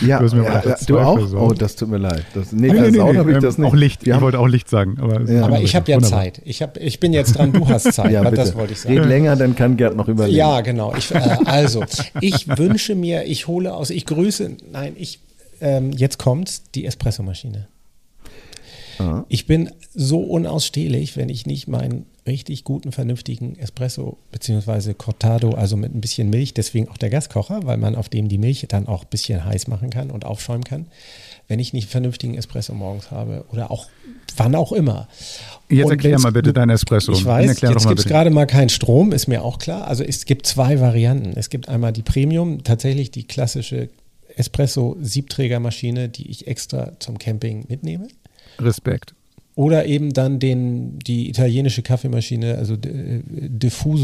Ja, 0.00 0.18
du, 0.18 0.36
ja, 0.36 0.62
ja, 0.64 0.76
du 0.86 0.98
auch? 0.98 1.18
Versaut. 1.18 1.40
Oh, 1.40 1.52
das 1.52 1.76
tut 1.76 1.90
mir 1.90 1.98
leid. 1.98 2.24
Das, 2.32 2.52
nee, 2.52 2.68
nee, 2.68 2.80
nee, 2.80 2.90
nee, 2.90 3.00
habe 3.00 3.30
ich 3.30 3.36
ähm, 3.36 3.42
das 3.42 3.58
nicht. 3.58 3.68
Auch 3.68 3.74
Licht. 3.74 4.06
ich 4.06 4.20
wollte 4.20 4.38
auch 4.38 4.46
Licht 4.46 4.70
sagen. 4.70 4.96
Aber, 4.98 5.20
ja. 5.30 5.44
aber 5.44 5.60
ich 5.60 5.76
habe 5.76 5.90
ja 5.90 5.98
Wunderbar. 5.98 6.20
Zeit. 6.22 6.40
Ich, 6.46 6.62
hab, 6.62 6.78
ich 6.78 7.00
bin 7.00 7.12
jetzt 7.12 7.36
dran, 7.36 7.52
du 7.52 7.68
hast 7.68 7.92
Zeit. 7.92 8.10
ja, 8.10 8.30
das 8.30 8.54
wollte 8.54 8.72
ich 8.72 8.80
sagen. 8.80 8.94
Geht 8.94 9.04
länger, 9.04 9.36
dann 9.36 9.54
kann 9.54 9.76
Gerd 9.76 9.94
noch 9.94 10.08
überlegen. 10.08 10.38
Ja, 10.38 10.62
genau. 10.62 10.94
Ich, 10.96 11.14
äh, 11.14 11.36
also, 11.44 11.84
ich 12.20 12.48
wünsche 12.48 12.94
mir, 12.94 13.24
ich 13.24 13.46
hole 13.46 13.74
aus, 13.74 13.90
ich 13.90 14.06
grüße, 14.06 14.52
nein, 14.72 14.94
ich, 14.96 15.20
ähm, 15.60 15.92
jetzt 15.92 16.18
kommt 16.18 16.74
die 16.74 16.86
Espressomaschine. 16.86 17.68
Aha. 18.98 19.24
Ich 19.28 19.46
bin 19.46 19.70
so 19.94 20.20
unausstehlich, 20.20 21.16
wenn 21.16 21.28
ich 21.28 21.46
nicht 21.46 21.68
meinen 21.68 22.06
richtig 22.26 22.64
guten, 22.64 22.92
vernünftigen 22.92 23.58
Espresso 23.58 24.16
bzw. 24.32 24.94
Cortado, 24.94 25.50
also 25.50 25.76
mit 25.76 25.94
ein 25.94 26.00
bisschen 26.00 26.30
Milch, 26.30 26.54
deswegen 26.54 26.88
auch 26.88 26.96
der 26.96 27.10
Gaskocher, 27.10 27.60
weil 27.64 27.76
man 27.76 27.94
auf 27.94 28.08
dem 28.08 28.28
die 28.28 28.38
Milch 28.38 28.64
dann 28.68 28.86
auch 28.86 29.02
ein 29.02 29.10
bisschen 29.10 29.44
heiß 29.44 29.68
machen 29.68 29.90
kann 29.90 30.10
und 30.10 30.24
aufschäumen 30.24 30.64
kann, 30.64 30.86
wenn 31.48 31.58
ich 31.58 31.72
nicht 31.72 31.84
einen 31.84 31.90
vernünftigen 31.90 32.34
Espresso 32.34 32.72
morgens 32.72 33.10
habe 33.10 33.44
oder 33.52 33.70
auch 33.70 33.86
wann 34.36 34.54
auch 34.54 34.72
immer. 34.72 35.08
Jetzt 35.68 35.90
erklär 35.90 36.18
mal 36.18 36.32
bitte 36.32 36.52
deinen 36.52 36.70
Espresso. 36.70 37.12
Ich 37.12 37.24
weiß, 37.24 37.60
jetzt 37.60 37.86
gibt 37.86 37.98
es 37.98 38.06
gerade 38.06 38.30
mal 38.30 38.46
keinen 38.46 38.70
Strom, 38.70 39.12
ist 39.12 39.28
mir 39.28 39.42
auch 39.42 39.58
klar. 39.58 39.86
Also 39.86 40.02
es 40.02 40.24
gibt 40.24 40.46
zwei 40.46 40.80
Varianten. 40.80 41.32
Es 41.36 41.50
gibt 41.50 41.68
einmal 41.68 41.92
die 41.92 42.02
Premium, 42.02 42.64
tatsächlich 42.64 43.10
die 43.10 43.24
klassische 43.24 43.90
Espresso-Siebträgermaschine, 44.36 46.08
die 46.08 46.30
ich 46.30 46.46
extra 46.46 46.92
zum 46.98 47.18
Camping 47.18 47.66
mitnehme. 47.68 48.08
Respekt. 48.60 49.14
oder 49.56 49.86
eben 49.86 50.12
dann 50.12 50.40
den, 50.40 50.98
die 50.98 51.28
italienische 51.28 51.82
Kaffeemaschine, 51.82 52.58
also 52.58 52.76
D- 52.76 53.22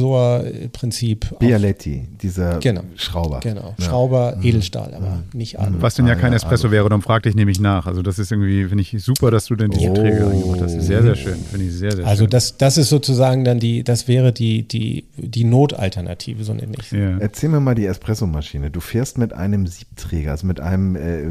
Diffusor-Prinzip. 0.05 1.38
Bialetti, 1.38 2.07
dieser 2.22 2.59
Genau. 2.61 2.82
Schrauber. 2.96 3.40
Genau, 3.40 3.74
Ja. 3.78 3.84
Schrauber, 3.84 4.38
Edelstahl, 4.42 4.94
aber 4.94 5.22
nicht 5.32 5.59
Alu. 5.59 5.76
Was 5.80 5.94
denn 5.94 6.07
ja 6.07 6.14
kein 6.14 6.32
Espresso 6.32 6.66
also- 6.66 6.70
wäre, 6.70 6.88
darum 6.88 7.03
fragte 7.03 7.28
ich 7.28 7.34
nämlich 7.34 7.61
nach. 7.61 7.86
Also 7.86 8.03
das 8.03 8.18
ist 8.18 8.30
irgendwie, 8.30 8.64
finde 8.66 8.82
ich 8.82 8.94
super, 9.03 9.30
dass 9.30 9.46
du 9.46 9.57
denn 9.57 9.70
die 9.70 9.88
Oh. 9.88 9.94
Träger 9.94 10.26
angeboten 10.28 10.62
hast. 10.62 10.80
Sehr, 10.80 11.03
sehr 11.03 11.16
schön. 11.16 11.34
Finde 11.51 11.66
ich 11.66 11.72
sehr, 11.72 11.92
sehr 11.96 12.07
Also 12.07 12.24
schön. 12.24 12.30
das, 12.30 12.57
das 12.57 12.78
ist 12.78 12.88
sozusagen 12.88 13.44
dann 13.44 13.59
die, 13.59 13.82
das 13.82 14.07
wäre 14.09 14.32
die, 14.32 14.62
die, 14.68 15.05
die 15.16 15.44
Notalternative, 15.44 16.44
so 16.44 16.55
nenne 16.55 16.74
ich 16.80 16.90
ja. 16.92 17.18
Erzähl 17.18 17.48
mir 17.48 17.61
mal 17.61 17.74
die 17.74 17.86
Espressomaschine. 17.86 18.70
Du 18.70 18.80
fährst 18.80 19.18
mit 19.18 19.32
einem 19.32 19.66
Siebträger, 19.66 20.30
also 20.32 20.46
mit 20.46 20.61
einem, 20.61 20.96
äh, 20.96 21.30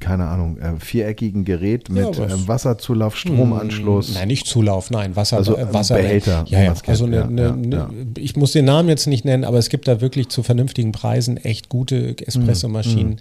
keine 0.00 0.26
Ahnung, 0.28 0.58
äh, 0.58 0.72
viereckigen 0.78 1.44
Gerät 1.44 1.88
mit 1.90 2.04
aber 2.04 2.26
es- 2.26 2.44
äh, 2.44 2.48
Wasserzulauf, 2.48 3.16
Stromanschluss. 3.16 4.14
Nein, 4.14 4.28
nicht 4.28 4.46
Zulauf, 4.46 4.90
nein, 4.90 5.14
Wasser, 5.16 5.36
Also, 5.38 5.56
äh, 5.56 5.62
ähm, 5.62 5.68
Wasser 5.72 5.96
Behälter, 5.96 6.44
Ja, 6.48 6.62
ja, 6.62 6.74
also 6.86 7.04
eine, 7.04 7.16
ja, 7.16 7.22
eine, 7.24 7.42
ja, 7.42 7.52
eine, 7.52 7.76
ja. 7.76 7.90
ich 8.18 8.36
muss 8.36 8.52
den 8.52 8.64
Namen 8.64 8.88
jetzt 8.88 9.06
nicht 9.06 9.24
nennen, 9.24 9.44
aber 9.44 9.58
es 9.58 9.68
gibt 9.68 9.86
da 9.88 10.00
wirklich 10.00 10.28
zu 10.28 10.42
vernünftigen 10.42 10.92
Preisen 10.92 11.36
echt 11.36 11.68
gute 11.68 12.16
Espressomaschinen. 12.26 13.20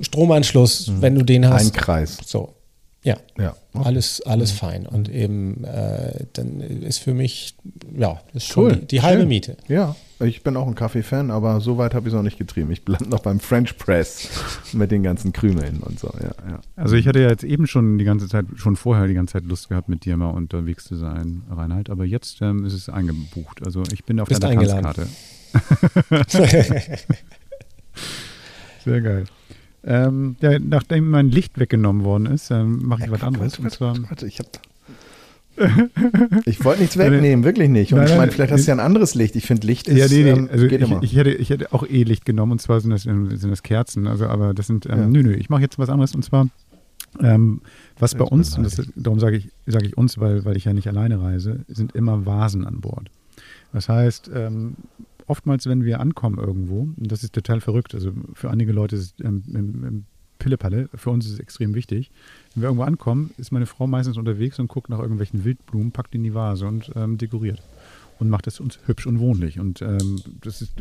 Stromanschluss, 0.00 0.92
wenn 1.00 1.14
du 1.14 1.24
den 1.24 1.48
hast. 1.48 1.66
Ein 1.66 1.72
Kreis. 1.72 2.18
So, 2.24 2.50
ja. 3.04 3.16
Ja. 3.36 3.56
okay. 3.72 3.84
Alles, 3.86 4.20
alles 4.22 4.52
fein. 4.52 4.86
Und 4.86 5.08
eben, 5.08 5.64
äh, 5.64 6.26
dann 6.34 6.60
ist 6.60 6.98
für 6.98 7.14
mich, 7.14 7.56
ja, 7.96 8.20
das 8.32 8.44
ist 8.44 8.48
schon 8.52 8.64
Cool. 8.64 8.76
die, 8.76 8.86
die 8.86 9.02
halbe 9.02 9.22
Schön. 9.22 9.28
Miete. 9.28 9.56
Ja, 9.66 9.96
ich 10.20 10.44
bin 10.44 10.56
auch 10.56 10.68
ein 10.68 10.76
Kaffee-Fan, 10.76 11.32
aber 11.32 11.60
so 11.60 11.78
weit 11.78 11.94
habe 11.94 12.06
ich 12.06 12.12
es 12.12 12.16
noch 12.16 12.22
nicht 12.22 12.38
getrieben. 12.38 12.70
Ich 12.70 12.84
bleibe 12.84 13.08
noch 13.08 13.20
beim 13.20 13.40
French 13.40 13.76
Press 13.76 14.28
mit 14.72 14.92
den 14.92 15.02
ganzen 15.02 15.32
Krümeln 15.32 15.80
und 15.80 15.98
so. 15.98 16.12
Ja, 16.20 16.32
ja. 16.48 16.60
Also 16.76 16.94
ich 16.94 17.08
hatte 17.08 17.20
ja 17.20 17.28
jetzt 17.28 17.42
eben 17.42 17.66
schon 17.66 17.98
die 17.98 18.04
ganze 18.04 18.28
Zeit, 18.28 18.46
schon 18.54 18.76
vorher 18.76 19.08
die 19.08 19.14
ganze 19.14 19.32
Zeit 19.32 19.44
Lust 19.44 19.68
gehabt, 19.68 19.88
mit 19.88 20.04
dir 20.04 20.16
mal 20.16 20.30
unterwegs 20.30 20.84
zu 20.84 20.94
sein, 20.94 21.42
Reinhard. 21.50 21.90
Aber 21.90 22.04
jetzt 22.04 22.40
ähm, 22.40 22.64
ist 22.64 22.74
es 22.74 22.88
eingebucht. 22.88 23.64
Also 23.64 23.82
ich 23.92 24.04
bin 24.04 24.20
auf 24.20 24.28
Bist 24.28 24.42
deiner 24.44 24.60
eingeladen. 24.60 25.08
Tanzkarte. 25.52 26.28
Sehr 28.84 29.00
geil. 29.00 29.24
Ähm, 29.84 30.36
ja, 30.40 30.58
nachdem 30.58 31.10
mein 31.10 31.30
Licht 31.30 31.58
weggenommen 31.58 32.04
worden 32.04 32.26
ist, 32.26 32.50
ähm, 32.50 32.80
mache 32.84 33.04
ich 33.04 33.10
was 33.10 33.22
anderes. 33.22 33.58
Und 33.58 33.70
zwar, 33.70 33.96
Warte, 34.08 34.26
ich 34.26 34.38
habe. 34.38 34.48
Ich 36.46 36.64
wollte 36.64 36.80
nichts 36.80 36.96
wegnehmen, 36.96 37.44
wirklich 37.44 37.68
nicht. 37.68 37.92
Und 37.92 37.98
Nein, 37.98 38.06
ich 38.06 38.12
meine, 38.14 38.26
nein, 38.26 38.30
vielleicht 38.34 38.52
hast 38.52 38.66
du 38.66 38.70
ja 38.70 38.74
ein 38.74 38.80
anderes 38.80 39.14
Licht. 39.14 39.36
Ich 39.36 39.44
finde, 39.46 39.66
Licht 39.66 39.86
ist, 39.86 39.98
ja, 39.98 40.06
nee, 40.08 40.22
nee. 40.24 40.30
ähm, 40.30 40.48
Also 40.50 40.64
ich, 40.66 41.02
ich, 41.02 41.16
hätte, 41.16 41.30
ich 41.30 41.50
hätte 41.50 41.72
auch 41.74 41.86
eh 41.86 42.04
Licht 42.04 42.24
genommen 42.24 42.52
und 42.52 42.62
zwar 42.62 42.80
sind 42.80 42.90
das, 42.90 43.02
sind 43.02 43.50
das 43.50 43.62
Kerzen. 43.62 44.06
Also, 44.06 44.26
aber 44.26 44.54
das 44.54 44.66
sind, 44.66 44.86
ähm, 44.86 44.98
Ja. 44.98 45.06
nö, 45.08 45.22
nö, 45.22 45.34
ich 45.34 45.50
mache 45.50 45.60
jetzt 45.60 45.78
was 45.78 45.90
anderes 45.90 46.14
und 46.14 46.24
zwar, 46.24 46.48
ähm, 47.20 47.60
was 47.98 48.14
bei 48.14 48.24
uns, 48.24 48.56
und 48.56 48.64
das, 48.64 48.80
darum 48.96 49.20
sage 49.20 49.36
ich, 49.36 49.50
sage 49.66 49.86
ich 49.86 49.98
uns, 49.98 50.18
weil, 50.18 50.44
weil 50.46 50.56
ich 50.56 50.64
ja 50.64 50.72
nicht 50.72 50.88
alleine 50.88 51.20
reise, 51.20 51.60
sind 51.68 51.94
immer 51.94 52.24
Vasen 52.24 52.64
an 52.66 52.80
Bord. 52.80 53.10
Das 53.74 53.88
heißt, 53.90 54.30
ähm, 54.34 54.76
oftmals, 55.26 55.66
wenn 55.66 55.84
wir 55.84 56.00
ankommen 56.00 56.38
irgendwo, 56.38 56.92
und 56.96 57.12
das 57.12 57.22
ist 57.22 57.32
total 57.32 57.60
verrückt, 57.60 57.94
also 57.94 58.12
für 58.34 58.50
einige 58.50 58.72
Leute 58.72 58.96
ist 58.96 59.14
es 59.18 59.24
ähm, 59.24 59.42
im, 59.48 59.84
im 59.84 60.04
Pillepalle, 60.42 60.88
für 60.94 61.10
uns 61.10 61.24
ist 61.26 61.34
es 61.34 61.38
extrem 61.38 61.74
wichtig. 61.74 62.10
Wenn 62.54 62.62
wir 62.62 62.68
irgendwo 62.68 62.84
ankommen, 62.84 63.30
ist 63.38 63.52
meine 63.52 63.66
Frau 63.66 63.86
meistens 63.86 64.16
unterwegs 64.16 64.58
und 64.58 64.68
guckt 64.68 64.90
nach 64.90 64.98
irgendwelchen 64.98 65.44
Wildblumen, 65.44 65.92
packt 65.92 66.12
die 66.12 66.18
in 66.18 66.24
die 66.24 66.34
Vase 66.34 66.66
und 66.66 66.90
ähm, 66.96 67.16
dekoriert. 67.16 67.62
Und 68.18 68.28
macht 68.28 68.46
es 68.46 68.60
uns 68.60 68.78
hübsch 68.86 69.06
und 69.06 69.18
wohnlich. 69.18 69.58
Und 69.58 69.82
ähm, 69.82 70.20
das 70.42 70.62
ist, 70.62 70.72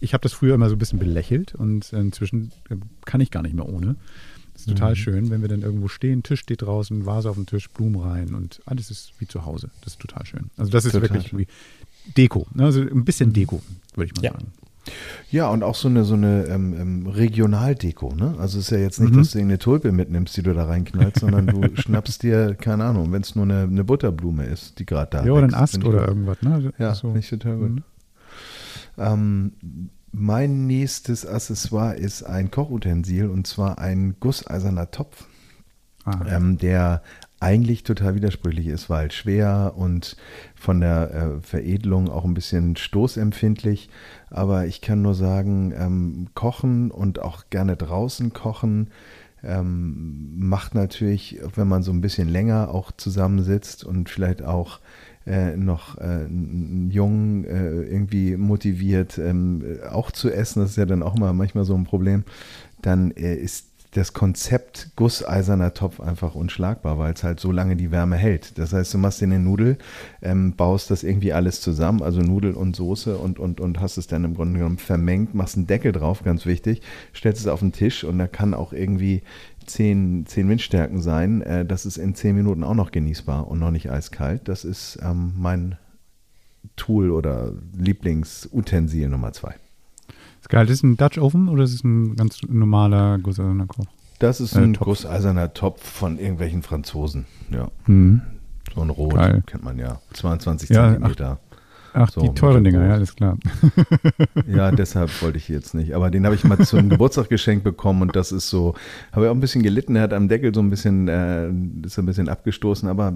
ich 0.00 0.14
habe 0.14 0.22
das 0.22 0.32
früher 0.32 0.54
immer 0.54 0.68
so 0.68 0.76
ein 0.76 0.78
bisschen 0.78 0.98
belächelt 0.98 1.54
und 1.54 1.92
äh, 1.92 2.00
inzwischen 2.00 2.52
äh, 2.68 2.76
kann 3.04 3.20
ich 3.20 3.30
gar 3.30 3.42
nicht 3.42 3.54
mehr 3.54 3.68
ohne. 3.68 3.96
Das 4.52 4.62
ist 4.62 4.68
total 4.68 4.96
schön, 4.96 5.30
wenn 5.30 5.40
wir 5.40 5.48
dann 5.48 5.62
irgendwo 5.62 5.88
stehen, 5.88 6.22
Tisch 6.22 6.40
steht 6.40 6.60
draußen, 6.60 7.06
Vase 7.06 7.30
auf 7.30 7.36
dem 7.36 7.46
Tisch, 7.46 7.70
Blumen 7.70 7.98
rein 7.98 8.34
und 8.34 8.60
alles 8.66 8.90
ist 8.90 9.14
wie 9.18 9.26
zu 9.26 9.46
Hause. 9.46 9.70
Das 9.82 9.94
ist 9.94 10.00
total 10.00 10.26
schön. 10.26 10.50
Also 10.58 10.70
das 10.70 10.84
ist 10.84 10.92
Total 10.92 11.08
wirklich 11.08 11.28
schön. 11.28 11.46
Deko. 12.16 12.46
Ne? 12.54 12.64
Also 12.64 12.80
ein 12.80 13.04
bisschen 13.04 13.32
Deko, 13.32 13.60
würde 13.94 14.10
ich 14.10 14.16
mal 14.16 14.24
Ja. 14.24 14.32
sagen. 14.32 14.52
Ja, 15.30 15.48
und 15.50 15.62
auch 15.62 15.74
so 15.74 15.88
eine, 15.88 16.04
so 16.04 16.14
eine 16.14 16.44
ähm, 16.46 16.74
ähm, 16.78 17.06
Regionaldeko. 17.06 18.14
Ne? 18.14 18.34
Also 18.38 18.58
es 18.58 18.64
ist 18.66 18.70
ja 18.70 18.78
jetzt 18.78 18.98
nicht, 18.98 19.12
Mhm. 19.12 19.18
dass 19.18 19.30
du 19.32 19.38
eine 19.38 19.58
Tulpe 19.58 19.92
mitnimmst, 19.92 20.36
die 20.36 20.42
du 20.42 20.52
da 20.54 20.64
reinknallst, 20.64 21.20
sondern 21.20 21.46
du 21.46 21.60
schnappst 21.76 22.22
dir, 22.22 22.54
keine 22.54 22.84
Ahnung, 22.84 23.12
wenn 23.12 23.20
es 23.22 23.36
nur 23.36 23.44
eine, 23.44 23.62
eine 23.62 23.84
Butterblume 23.84 24.44
ist, 24.46 24.78
die 24.78 24.86
gerade 24.86 25.10
da 25.10 25.24
Ja, 25.24 25.32
oder 25.32 25.44
ein 25.44 25.54
Ast 25.54 25.84
oder 25.84 25.98
gut. 26.00 26.08
irgendwas. 26.08 26.42
Ne? 26.42 26.72
Ja, 26.78 26.94
so. 26.94 27.08
finde 27.08 27.20
ich 27.20 27.28
total 27.28 27.56
gut. 27.58 27.70
Mhm. 27.70 27.82
Ähm, 28.98 29.52
mein 30.12 30.66
nächstes 30.66 31.24
Accessoire 31.26 31.94
ist 31.96 32.22
ein 32.24 32.50
Kochutensil 32.50 33.26
und 33.28 33.46
zwar 33.46 33.78
ein 33.78 34.16
gusseiserner 34.18 34.90
Topf. 34.90 35.26
Ah, 36.04 36.18
ähm, 36.28 36.56
der 36.56 37.02
eigentlich 37.40 37.84
total 37.84 38.14
widersprüchlich 38.14 38.66
ist, 38.66 38.88
weil 38.90 39.12
schwer 39.12 39.74
und 39.76 40.16
von 40.60 40.80
der 40.80 41.14
äh, 41.14 41.40
Veredelung 41.40 42.10
auch 42.10 42.24
ein 42.24 42.34
bisschen 42.34 42.76
stoßempfindlich. 42.76 43.88
Aber 44.28 44.66
ich 44.66 44.80
kann 44.80 45.02
nur 45.02 45.14
sagen, 45.14 45.72
ähm, 45.76 46.28
kochen 46.34 46.90
und 46.90 47.20
auch 47.20 47.44
gerne 47.50 47.76
draußen 47.76 48.32
kochen 48.32 48.90
ähm, 49.42 50.38
macht 50.38 50.74
natürlich, 50.74 51.38
wenn 51.54 51.66
man 51.66 51.82
so 51.82 51.92
ein 51.92 52.02
bisschen 52.02 52.28
länger 52.28 52.68
auch 52.74 52.92
zusammensitzt 52.92 53.84
und 53.84 54.10
vielleicht 54.10 54.42
auch 54.42 54.80
äh, 55.26 55.56
noch 55.56 55.96
äh, 55.98 56.02
einen 56.02 56.90
Jungen 56.90 57.44
äh, 57.44 57.82
irgendwie 57.82 58.36
motiviert, 58.36 59.18
ähm, 59.18 59.62
äh, 59.64 59.86
auch 59.86 60.10
zu 60.10 60.30
essen, 60.30 60.60
das 60.60 60.72
ist 60.72 60.76
ja 60.76 60.86
dann 60.86 61.02
auch 61.02 61.16
mal 61.16 61.32
manchmal 61.32 61.64
so 61.64 61.74
ein 61.74 61.84
Problem, 61.84 62.24
dann 62.82 63.12
äh, 63.12 63.34
ist 63.34 63.69
das 63.92 64.12
Konzept 64.12 64.92
gusseiserner 64.94 65.74
Topf 65.74 65.98
einfach 66.00 66.36
unschlagbar, 66.36 66.98
weil 66.98 67.12
es 67.12 67.24
halt 67.24 67.40
so 67.40 67.50
lange 67.50 67.74
die 67.74 67.90
Wärme 67.90 68.16
hält. 68.16 68.56
Das 68.58 68.72
heißt, 68.72 68.94
du 68.94 68.98
machst 68.98 69.20
dir 69.20 69.24
eine 69.24 69.40
Nudel, 69.40 69.78
ähm, 70.22 70.54
baust 70.54 70.90
das 70.90 71.02
irgendwie 71.02 71.32
alles 71.32 71.60
zusammen, 71.60 72.02
also 72.02 72.20
Nudel 72.20 72.54
und 72.54 72.76
Soße 72.76 73.18
und, 73.18 73.38
und, 73.40 73.60
und 73.60 73.80
hast 73.80 73.96
es 73.96 74.06
dann 74.06 74.24
im 74.24 74.34
Grunde 74.34 74.58
genommen 74.58 74.78
vermengt, 74.78 75.34
machst 75.34 75.56
einen 75.56 75.66
Deckel 75.66 75.90
drauf, 75.90 76.22
ganz 76.22 76.46
wichtig, 76.46 76.82
stellst 77.14 77.40
es 77.40 77.48
auf 77.48 77.60
den 77.60 77.72
Tisch 77.72 78.04
und 78.04 78.18
da 78.18 78.28
kann 78.28 78.54
auch 78.54 78.72
irgendwie 78.72 79.22
10, 79.66 80.26
10 80.26 80.48
Windstärken 80.48 81.00
sein. 81.00 81.42
Äh, 81.42 81.64
das 81.64 81.84
ist 81.84 81.96
in 81.96 82.14
10 82.14 82.36
Minuten 82.36 82.62
auch 82.62 82.74
noch 82.74 82.92
genießbar 82.92 83.48
und 83.48 83.58
noch 83.58 83.72
nicht 83.72 83.90
eiskalt. 83.90 84.48
Das 84.48 84.64
ist 84.64 84.98
ähm, 85.02 85.32
mein 85.36 85.76
Tool 86.76 87.10
oder 87.10 87.52
Lieblingsutensil 87.76 89.08
Nummer 89.08 89.32
zwei. 89.32 89.54
Ist 90.40 90.48
geil. 90.48 90.66
Das 90.66 90.74
ist 90.74 90.82
ein 90.82 90.96
Dutch 90.96 91.18
Oven 91.18 91.48
oder 91.48 91.64
ist 91.64 91.74
es 91.74 91.84
ein 91.84 92.16
ganz 92.16 92.38
normaler 92.48 93.18
gusseiserner 93.18 93.66
Koch? 93.66 93.84
Das 94.18 94.40
ist 94.40 94.54
Äh, 94.56 94.60
ein 94.60 94.74
Topf. 94.74 94.86
gusseiserner 94.86 95.52
Topf 95.54 95.82
von 95.82 96.18
irgendwelchen 96.18 96.62
Franzosen. 96.62 97.26
Ja, 97.50 97.68
Mhm. 97.86 98.20
so 98.74 98.80
ein 98.82 98.90
Rot, 98.90 99.14
Geil. 99.14 99.42
kennt 99.46 99.64
man 99.64 99.78
ja. 99.78 100.00
22 100.14 100.68
Ja, 100.70 100.92
Zentimeter. 100.92 101.38
Ach, 101.92 102.08
So, 102.08 102.20
die 102.20 102.28
teuren 102.34 102.62
Dinger, 102.62 102.86
ja, 102.86 102.92
alles 102.94 103.16
klar. 103.16 103.36
Ja, 104.46 104.70
deshalb 104.70 105.10
wollte 105.22 105.38
ich 105.38 105.48
jetzt 105.48 105.74
nicht. 105.74 105.92
Aber 105.94 106.10
den 106.10 106.24
habe 106.24 106.34
ich 106.36 106.44
mal 106.44 106.58
zum 106.64 106.88
Geburtstag 106.88 107.28
geschenkt 107.28 107.64
bekommen 107.64 108.02
und 108.02 108.14
das 108.14 108.30
ist 108.30 108.48
so, 108.48 108.74
habe 109.12 109.24
ich 109.24 109.30
auch 109.30 109.34
ein 109.34 109.40
bisschen 109.40 109.62
gelitten. 109.64 109.96
Er 109.96 110.02
hat 110.02 110.12
am 110.12 110.28
Deckel 110.28 110.54
so 110.54 110.60
ein 110.60 110.70
bisschen, 110.70 111.08
äh, 111.08 111.48
ist 111.84 111.98
ein 111.98 112.06
bisschen 112.06 112.28
abgestoßen, 112.28 112.88
aber 112.88 113.12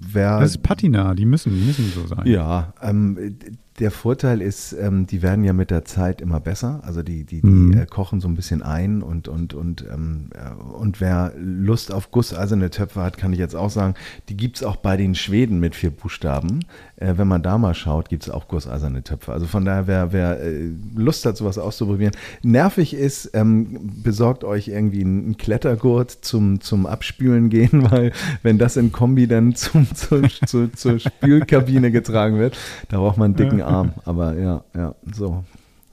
wer. 0.00 0.40
Das 0.40 0.50
ist 0.50 0.62
Patina, 0.64 1.14
die 1.14 1.26
müssen, 1.26 1.54
die 1.54 1.60
müssen 1.64 1.92
so 1.94 2.06
sein. 2.08 2.26
Ja, 2.26 2.72
ähm, 2.82 3.36
der 3.78 3.90
Vorteil 3.90 4.42
ist, 4.42 4.72
ähm, 4.72 5.06
die 5.06 5.22
werden 5.22 5.44
ja 5.44 5.52
mit 5.52 5.70
der 5.70 5.84
Zeit 5.84 6.20
immer 6.20 6.40
besser. 6.40 6.80
Also 6.84 7.02
die, 7.02 7.24
die, 7.24 7.40
die 7.40 7.46
Mhm. 7.46 7.78
äh, 7.78 7.86
kochen 7.86 8.20
so 8.20 8.28
ein 8.28 8.34
bisschen 8.34 8.62
ein 8.62 9.02
und, 9.02 9.28
und, 9.28 9.54
und, 9.54 9.84
ähm, 9.92 10.30
äh, 10.34 10.50
und 10.74 11.00
wer 11.00 11.32
Lust 11.38 11.92
auf 11.92 12.10
gusseiserne 12.10 12.70
Töpfe 12.70 13.00
hat, 13.02 13.16
kann 13.18 13.32
ich 13.32 13.38
jetzt 13.38 13.54
auch 13.54 13.70
sagen, 13.70 13.94
die 14.28 14.36
gibt's 14.36 14.62
auch 14.62 14.76
bei 14.76 14.96
den 14.96 15.14
Schweden 15.14 15.60
mit 15.60 15.74
vier 15.74 15.90
Buchstaben. 15.90 16.64
Äh, 16.96 17.14
wenn 17.16 17.28
man 17.28 17.42
da 17.42 17.58
mal 17.58 17.74
schaut, 17.74 18.08
gibt's 18.08 18.28
auch 18.28 18.48
gusseiserne 18.48 19.02
Töpfe. 19.04 19.32
Also 19.32 19.46
von 19.46 19.64
daher, 19.64 19.86
wer, 19.86 20.12
wer 20.12 20.40
äh, 20.42 20.70
Lust 20.96 21.24
hat, 21.26 21.36
sowas 21.36 21.58
auszuprobieren. 21.58 22.12
Nervig 22.42 22.94
ist, 22.94 23.30
ähm, 23.34 23.78
besorgt 24.02 24.42
euch 24.44 24.68
irgendwie 24.68 25.02
einen 25.02 25.36
Klettergurt 25.36 26.10
zum, 26.10 26.60
zum 26.60 26.86
Abspülen 26.86 27.48
gehen, 27.50 27.70
weil 27.90 28.12
wenn 28.42 28.58
das 28.58 28.76
in 28.76 28.90
Kombi 28.92 29.26
dann 29.28 29.54
zum, 29.54 29.86
zur, 29.94 30.22
zur, 30.46 30.72
zur 30.72 30.98
Spülkabine 30.98 31.90
getragen 31.90 32.38
wird, 32.38 32.56
da 32.88 32.98
braucht 32.98 33.18
man 33.18 33.26
einen 33.26 33.36
dicken 33.36 33.62
Arm. 33.68 33.92
Aber 34.04 34.36
ja, 34.36 34.64
ja, 34.74 34.94
so. 35.12 35.44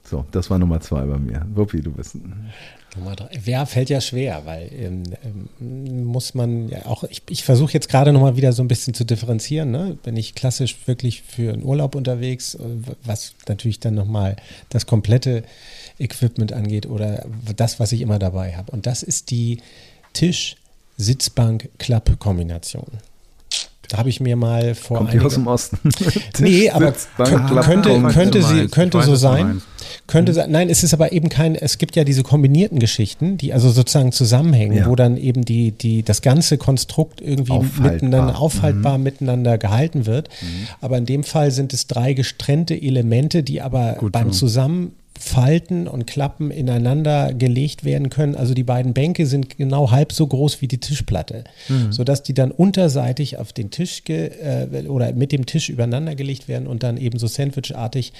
So, 0.08 0.24
das 0.30 0.48
war 0.50 0.58
Nummer 0.58 0.80
zwei 0.80 1.04
bei 1.04 1.18
mir. 1.18 1.44
Wuppi, 1.52 1.80
du 1.80 1.90
bist 1.90 2.14
Nummer 2.96 3.16
drei. 3.16 3.28
Ja, 3.44 3.66
fällt 3.66 3.90
ja 3.90 4.00
schwer, 4.00 4.42
weil 4.44 4.70
ähm, 4.72 5.02
ähm, 5.60 6.04
muss 6.04 6.34
man 6.34 6.68
ja 6.68 6.86
auch, 6.86 7.02
ich, 7.04 7.22
ich 7.28 7.42
versuche 7.42 7.72
jetzt 7.72 7.88
gerade 7.88 8.12
nochmal 8.12 8.36
wieder 8.36 8.52
so 8.52 8.62
ein 8.62 8.68
bisschen 8.68 8.94
zu 8.94 9.04
differenzieren. 9.04 9.72
Ne? 9.72 9.98
Bin 10.04 10.16
ich 10.16 10.36
klassisch 10.36 10.76
wirklich 10.86 11.22
für 11.22 11.52
einen 11.52 11.64
Urlaub 11.64 11.96
unterwegs, 11.96 12.54
äh, 12.54 12.60
was 13.04 13.34
natürlich 13.48 13.80
dann 13.80 13.94
nochmal 13.94 14.36
das 14.68 14.86
komplette 14.86 15.42
Equipment 15.98 16.52
angeht 16.52 16.86
oder 16.86 17.26
das, 17.56 17.80
was 17.80 17.90
ich 17.92 18.00
immer 18.00 18.20
dabei 18.20 18.56
habe. 18.56 18.70
Und 18.70 18.86
das 18.86 19.02
ist 19.02 19.32
die 19.32 19.58
Tisch-Sitzbank-Klapp-Kombination. 20.12 22.86
Da 23.88 23.98
habe 23.98 24.08
ich 24.08 24.20
mir 24.20 24.36
mal 24.36 24.74
vor 24.74 24.98
Kommt 24.98 25.12
die 25.12 25.20
aus 25.20 25.34
dem 25.34 25.46
Osten? 25.46 25.78
nee, 26.38 26.70
aber 26.70 26.92
könnte, 27.16 28.02
könnte, 28.12 28.40
du 28.40 28.42
sie, 28.44 28.68
könnte 28.68 29.02
so 29.02 29.14
sein. 29.14 29.62
Könnte 30.06 30.32
sein. 30.34 30.50
Nein, 30.50 30.68
es 30.68 30.82
ist 30.82 30.94
aber 30.94 31.12
eben 31.12 31.28
kein, 31.28 31.54
es 31.54 31.78
gibt 31.78 31.96
ja 31.96 32.04
diese 32.04 32.22
kombinierten 32.22 32.78
Geschichten, 32.78 33.36
die 33.38 33.52
also 33.52 33.70
sozusagen 33.70 34.12
zusammenhängen, 34.12 34.76
Ja. 34.76 34.86
wo 34.86 34.96
dann 34.96 35.16
eben 35.16 35.44
die, 35.44 35.72
die, 35.72 36.02
das 36.02 36.22
ganze 36.22 36.58
Konstrukt 36.58 37.20
irgendwie 37.20 37.52
Aufhaltbar. 37.52 37.92
miteinander, 37.92 38.38
aufhaltbar 38.38 38.98
miteinander 38.98 39.58
gehalten 39.58 40.06
wird. 40.06 40.28
Aber 40.80 40.98
in 40.98 41.06
dem 41.06 41.24
Fall 41.24 41.50
sind 41.50 41.72
es 41.72 41.86
drei 41.86 42.12
getrennte 42.12 42.80
Elemente, 42.80 43.42
die 43.42 43.60
aber 43.62 43.94
Gut 43.94 44.12
beim 44.12 44.32
so. 44.32 44.46
Zusammenfalten 45.18 45.88
und 45.88 46.06
Klappen 46.06 46.50
ineinander 46.50 47.32
gelegt 47.34 47.84
werden 47.84 48.10
können. 48.10 48.34
Also 48.34 48.54
die 48.54 48.62
beiden 48.62 48.94
Bänke 48.94 49.26
sind 49.26 49.56
genau 49.56 49.90
halb 49.90 50.12
so 50.12 50.26
groß 50.26 50.60
wie 50.60 50.68
die 50.68 50.78
Tischplatte, 50.78 51.44
sodass 51.90 52.22
die 52.22 52.34
dann 52.34 52.50
unterseitig 52.50 53.38
auf 53.38 53.52
den 53.52 53.70
Tisch 53.70 54.04
ge, 54.04 54.28
äh, 54.28 54.88
oder 54.88 55.12
mit 55.12 55.32
dem 55.32 55.46
Tisch 55.46 55.68
übereinander 55.68 56.14
gelegt 56.14 56.48
werden 56.48 56.66
und 56.66 56.82
dann 56.82 56.96
eben 56.96 57.18
so 57.18 57.26
sandwichartig 57.26 58.12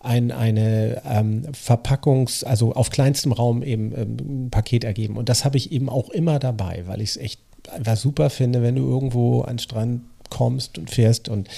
ein, 0.00 0.30
eine 0.30 1.02
ähm, 1.08 1.42
Verpackungs-, 1.52 2.44
also 2.44 2.72
auf 2.72 2.90
kleinstem 2.90 3.32
Raum 3.32 3.62
eben 3.62 3.92
ähm, 3.96 4.16
ein 4.46 4.50
Paket 4.50 4.84
ergeben. 4.84 5.16
Und 5.16 5.28
das 5.28 5.44
habe 5.44 5.56
ich 5.56 5.72
eben 5.72 5.88
auch 5.88 6.10
immer 6.10 6.38
dabei, 6.38 6.84
weil 6.86 7.00
ich 7.00 7.10
es 7.10 7.16
echt 7.16 7.40
einfach 7.72 7.96
super 7.96 8.30
finde, 8.30 8.62
wenn 8.62 8.76
du 8.76 8.82
irgendwo 8.82 9.42
an 9.42 9.56
den 9.56 9.58
Strand 9.58 10.00
kommst 10.30 10.78
und 10.78 10.90
fährst 10.90 11.28
und 11.28 11.48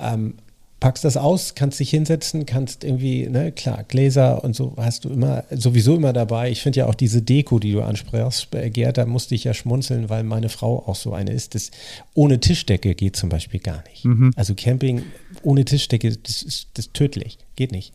ähm, 0.00 0.34
packst 0.82 1.04
das 1.04 1.16
aus, 1.16 1.54
kannst 1.54 1.78
dich 1.78 1.90
hinsetzen, 1.90 2.44
kannst 2.44 2.82
irgendwie, 2.82 3.28
ne, 3.28 3.52
klar, 3.52 3.84
Gläser 3.86 4.42
und 4.42 4.56
so 4.56 4.74
hast 4.76 5.04
du 5.04 5.10
immer, 5.10 5.44
sowieso 5.50 5.94
immer 5.94 6.12
dabei. 6.12 6.50
Ich 6.50 6.60
finde 6.60 6.80
ja 6.80 6.86
auch 6.86 6.94
diese 6.96 7.22
Deko, 7.22 7.60
die 7.60 7.70
du 7.70 7.82
ansprichst, 7.82 8.48
äh, 8.56 8.68
Gerd, 8.68 8.98
da 8.98 9.06
musste 9.06 9.36
ich 9.36 9.44
ja 9.44 9.54
schmunzeln, 9.54 10.10
weil 10.10 10.24
meine 10.24 10.48
Frau 10.48 10.82
auch 10.86 10.96
so 10.96 11.12
eine 11.12 11.30
ist. 11.32 11.54
Das 11.54 11.70
ohne 12.14 12.40
Tischdecke 12.40 12.96
geht 12.96 13.14
zum 13.14 13.28
Beispiel 13.28 13.60
gar 13.60 13.82
nicht. 13.88 14.04
Also 14.36 14.54
Camping 14.56 15.02
ohne 15.44 15.64
Tischdecke, 15.64 16.16
das 16.16 16.42
ist, 16.42 16.66
das 16.74 16.86
ist 16.86 16.94
tödlich, 16.94 17.38
geht 17.54 17.70
nicht. 17.70 17.92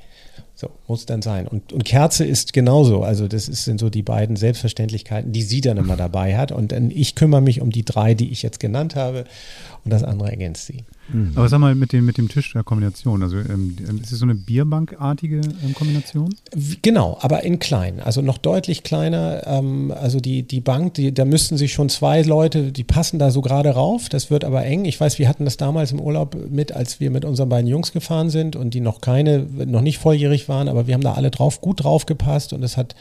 So, 0.55 0.69
muss 0.87 1.05
dann 1.05 1.21
sein. 1.21 1.45
Und, 1.47 1.71
und 1.73 1.83
Kerze 1.85 2.25
ist 2.25 2.51
genauso. 2.53 3.03
Also, 3.03 3.27
das 3.27 3.47
ist- 3.47 3.65
sind 3.65 3.79
so 3.79 3.91
die 3.91 4.01
beiden 4.01 4.35
Selbstverständlichkeiten, 4.37 5.31
die 5.31 5.43
sie 5.43 5.61
dann 5.61 5.77
immer 5.77 5.95
dabei 5.97 6.35
hat. 6.35 6.51
Und 6.51 6.71
dann 6.71 6.89
ich 6.89 7.13
kümmere 7.13 7.41
mich 7.41 7.61
um 7.61 7.69
die 7.69 7.85
drei, 7.85 8.15
die 8.15 8.31
ich 8.31 8.41
jetzt 8.41 8.59
genannt 8.59 8.95
habe. 8.95 9.25
Und 9.85 9.91
das 9.91 10.03
andere 10.03 10.31
ergänzt 10.31 10.65
sie. 10.65 10.83
Aber 11.35 11.47
sag 11.47 11.59
mal, 11.59 11.73
mit 11.75 11.93
dem, 11.93 12.05
mit 12.05 12.17
dem 12.17 12.27
Tisch 12.27 12.51
der 12.53 12.63
Kombination, 12.63 13.23
also 13.23 13.37
ähm, 13.37 13.75
ist 14.01 14.11
es 14.11 14.19
so 14.19 14.25
eine 14.25 14.35
Bierbankartige 14.35 15.41
ähm, 15.63 15.73
Kombination? 15.73 16.33
Genau, 16.81 17.17
aber 17.21 17.43
in 17.43 17.59
klein, 17.59 18.01
also 18.01 18.21
noch 18.21 18.37
deutlich 18.37 18.83
kleiner. 18.83 19.41
Ähm, 19.45 19.91
also 19.91 20.19
die, 20.19 20.43
die 20.43 20.59
Bank, 20.59 20.95
die, 20.95 21.13
da 21.13 21.23
müssten 21.23 21.57
sich 21.57 21.71
schon 21.71 21.89
zwei 21.89 22.21
Leute, 22.23 22.71
die 22.71 22.83
passen 22.83 23.19
da 23.19 23.31
so 23.31 23.41
gerade 23.41 23.69
rauf. 23.69 24.09
Das 24.09 24.29
wird 24.29 24.43
aber 24.43 24.65
eng. 24.65 24.85
Ich 24.85 24.99
weiß, 24.99 25.17
wir 25.17 25.29
hatten 25.29 25.45
das 25.45 25.55
damals 25.55 25.91
im 25.91 26.01
Urlaub 26.01 26.35
mit, 26.49 26.73
als 26.73 26.99
wir 26.99 27.09
mit 27.09 27.23
unseren 27.23 27.49
beiden 27.49 27.69
Jungs 27.69 27.93
gefahren 27.93 28.29
sind 28.29 28.55
und 28.55 28.73
die 28.73 28.81
noch 28.81 28.99
keine, 28.99 29.39
noch 29.65 29.81
nicht 29.81 29.99
volljährig 29.99 30.49
waren, 30.49 30.67
aber 30.67 30.87
wir 30.87 30.93
haben 30.93 31.01
da 31.01 31.13
alle 31.13 31.31
drauf, 31.31 31.61
gut 31.61 31.83
drauf 31.83 32.05
gepasst 32.05 32.51
und 32.51 32.63
es 32.63 32.75
hat, 32.75 32.95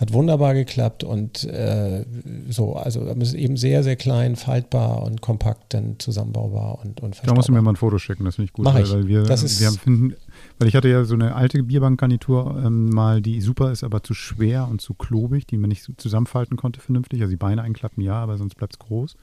hat 0.00 0.12
wunderbar 0.14 0.54
geklappt 0.54 1.04
und 1.04 1.44
äh, 1.44 2.06
so, 2.48 2.72
also 2.74 3.02
es 3.06 3.28
ist 3.28 3.34
eben 3.34 3.56
sehr, 3.58 3.82
sehr 3.84 3.96
klein, 3.96 4.34
faltbar 4.34 5.02
und 5.02 5.20
kompakt 5.20 5.74
dann 5.74 5.98
zusammenbaubar 5.98 6.78
und, 6.82 7.00
und 7.02 7.20
Da 7.24 7.34
musst 7.34 7.48
du 7.48 7.52
mir 7.52 7.60
mal 7.60 7.72
ein 7.72 7.76
Foto 7.76 7.98
schicken, 7.98 8.24
das 8.24 8.36
finde 8.36 8.46
ich 8.46 8.52
gut. 8.54 8.64
Mach 8.64 8.74
weil, 8.74 8.84
ich. 8.84 8.90
Weil 8.92 9.06
wir, 9.08 9.22
Das 9.24 9.42
ist- 9.42 9.60
wir 9.60 9.70
finden, 9.72 10.14
weil 10.58 10.68
ich 10.68 10.74
hatte 10.74 10.88
ja 10.88 11.04
so 11.04 11.14
eine 11.14 11.34
alte 11.34 11.62
Bierbankgarnitur 11.62 12.62
ähm, 12.64 12.88
mal, 12.88 13.20
die 13.20 13.40
super 13.42 13.70
ist, 13.72 13.84
aber 13.84 14.02
zu 14.02 14.14
schwer 14.14 14.66
und 14.68 14.80
zu 14.80 14.94
klobig, 14.94 15.46
die 15.46 15.58
man 15.58 15.68
nicht 15.68 15.86
zusammenfalten 15.98 16.56
konnte 16.56 16.80
vernünftig. 16.80 17.20
Also 17.20 17.30
die 17.32 17.36
Beine 17.36 17.60
einklappen, 17.62 18.02
ja, 18.02 18.14
aber 18.14 18.38
sonst 18.38 18.54
bleibt 18.54 18.72
es 18.72 18.78
groß. 18.78 19.16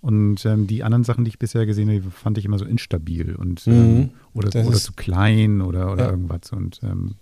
Und 0.00 0.44
ähm, 0.46 0.66
die 0.66 0.84
anderen 0.84 1.02
Sachen, 1.04 1.24
die 1.24 1.28
ich 1.30 1.38
bisher 1.38 1.64
gesehen 1.66 1.88
habe, 1.90 2.10
fand 2.10 2.38
ich 2.38 2.44
immer 2.44 2.58
so 2.58 2.64
instabil 2.64 3.34
und 3.36 3.66
ähm, 3.66 3.94
Mhm. 3.98 4.10
oder, 4.34 4.48
oder 4.66 4.76
zu 4.78 4.92
klein 4.92 5.60
oder, 5.60 5.92
oder 5.92 6.04
Ja. 6.06 6.10
irgendwas. 6.10 6.52
Und 6.52 6.80
ähm, 6.84 7.14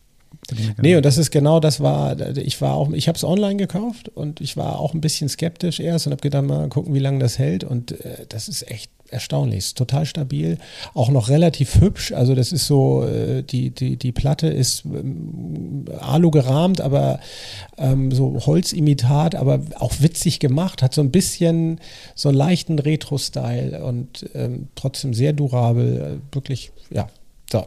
Nee, 0.80 0.97
und 0.97 1.05
das 1.05 1.18
ist 1.18 1.30
genau 1.30 1.61
das 1.61 1.80
war, 1.80 2.18
ich 2.37 2.61
war 2.61 2.74
auch, 2.74 2.91
ich 2.93 3.09
habe 3.09 3.16
es 3.16 3.24
online 3.24 3.57
gekauft 3.57 4.09
und 4.09 4.41
ich 4.41 4.57
war 4.57 4.78
auch 4.78 4.95
ein 4.95 5.01
bisschen 5.01 5.28
skeptisch 5.28 5.80
erst 5.80 6.07
und 6.07 6.12
habe 6.12 6.22
gedacht, 6.22 6.45
mal 6.45 6.68
gucken, 6.68 6.95
wie 6.95 6.99
lange 6.99 7.18
das 7.18 7.39
hält. 7.39 7.64
Und 7.64 7.93
äh, 8.05 8.26
das 8.28 8.49
ist 8.49 8.70
echt 8.70 8.91
erstaunlich, 9.11 9.59
ist 9.59 9.78
total 9.78 10.07
stabil, 10.07 10.59
auch 10.95 11.11
noch 11.11 11.28
relativ 11.28 11.80
hübsch, 11.80 12.12
also 12.12 12.34
das 12.34 12.53
ist 12.53 12.66
so, 12.66 13.05
äh, 13.05 13.43
die, 13.43 13.70
die, 13.70 13.97
die 13.97 14.12
Platte 14.12 14.49
ist 14.49 14.84
ähm, 14.84 15.84
Alu 16.01 16.30
gerahmt, 16.30 16.80
aber 16.80 17.20
ähm, 17.78 18.11
so 18.11 18.47
Holzimitat, 18.47 19.34
aber 19.34 19.61
auch 19.78 19.95
witzig 20.01 20.41
gemacht, 20.41 20.82
hat 20.82 20.95
so 20.95 21.01
ein 21.01 21.11
bisschen 21.11 21.80
so 22.14 22.28
einen 22.28 22.39
leichten 22.39 22.78
Retro-Style 22.78 23.84
und 23.84 24.28
ähm, 24.34 24.68
trotzdem 24.74 25.14
sehr 25.14 25.32
durabel, 25.32 26.20
äh, 26.20 26.34
wirklich, 26.34 26.72
ja, 26.91 27.09
so. 27.51 27.64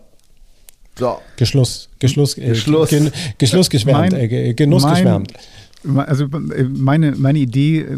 So. 0.99 1.17
Geschluss, 1.37 1.89
Geschluss, 1.99 2.37
äh, 2.37 2.49
Geschluss. 2.49 2.89
Gen, 2.89 3.11
Geschluss 3.37 3.69
geschwärmt, 3.69 4.11
Mein- 4.11 4.21
äh, 4.21 4.27
Ge- 4.27 4.53
Genuss 4.53 4.83
mein- 4.83 4.93
geschwärmt. 4.95 5.33
Also 5.95 6.25
äh, 6.25 6.63
meine, 6.63 7.13
meine 7.13 7.39
Idee 7.39 7.79
äh, 7.81 7.97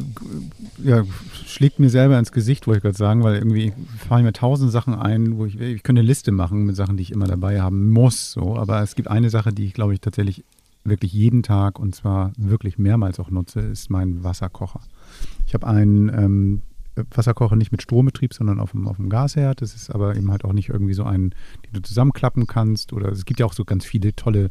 ja, 0.84 1.04
schlägt 1.48 1.80
mir 1.80 1.90
selber 1.90 2.20
ins 2.20 2.32
Gesicht, 2.32 2.68
wollte 2.68 2.78
ich 2.78 2.84
gerade 2.84 2.98
sagen, 2.98 3.24
weil 3.24 3.36
irgendwie 3.38 3.74
fallen 4.08 4.24
mir 4.24 4.34
tausend 4.34 4.72
Sachen 4.72 4.94
ein, 4.94 5.38
wo 5.38 5.46
ich, 5.48 5.60
ich 5.60 5.82
könnte 5.82 6.02
eine 6.02 6.08
Liste 6.08 6.32
machen 6.32 6.66
mit 6.66 6.76
Sachen, 6.76 6.96
die 6.98 7.04
ich 7.04 7.12
immer 7.12 7.26
dabei 7.28 7.60
haben 7.60 7.90
muss. 7.90 8.32
So. 8.34 8.56
Aber 8.56 8.82
es 8.84 8.94
gibt 8.96 9.08
eine 9.10 9.30
Sache, 9.32 9.52
die 9.52 9.66
ich, 9.66 9.74
glaube 9.74 9.94
ich, 9.96 10.00
tatsächlich 10.00 10.44
wirklich 10.84 11.12
jeden 11.14 11.42
Tag 11.44 11.80
und 11.80 11.96
zwar 11.96 12.34
wirklich 12.38 12.78
mehrmals 12.78 13.20
auch 13.20 13.30
nutze, 13.32 13.60
ist 13.62 13.90
mein 13.90 14.24
Wasserkocher. 14.24 14.82
Ich 15.48 15.54
habe 15.56 15.68
einen 15.68 16.10
ähm, 16.10 16.62
Wasserkocher 16.96 17.56
nicht 17.56 17.72
mit 17.72 17.82
Strombetrieb, 17.82 18.34
sondern 18.34 18.60
auf 18.60 18.72
dem, 18.72 18.88
auf 18.88 18.98
dem 18.98 19.10
Gasherd. 19.10 19.62
Das 19.62 19.76
ist 19.76 19.90
aber 19.90 20.16
eben 20.16 20.32
halt 20.32 20.44
auch 20.44 20.54
nicht 20.54 20.70
irgendwie 20.70 20.94
so 20.94 21.04
ein, 21.04 21.32
den 21.66 21.74
du 21.74 21.82
zusammenklappen 21.82 22.48
kannst. 22.48 22.94
Oder 22.94 23.10
es 23.10 23.26
gibt 23.26 23.40
ja 23.40 23.46
auch 23.46 23.54
so 23.54 23.66
ganz 23.66 23.86
viele 23.86 24.16
tolle 24.16 24.50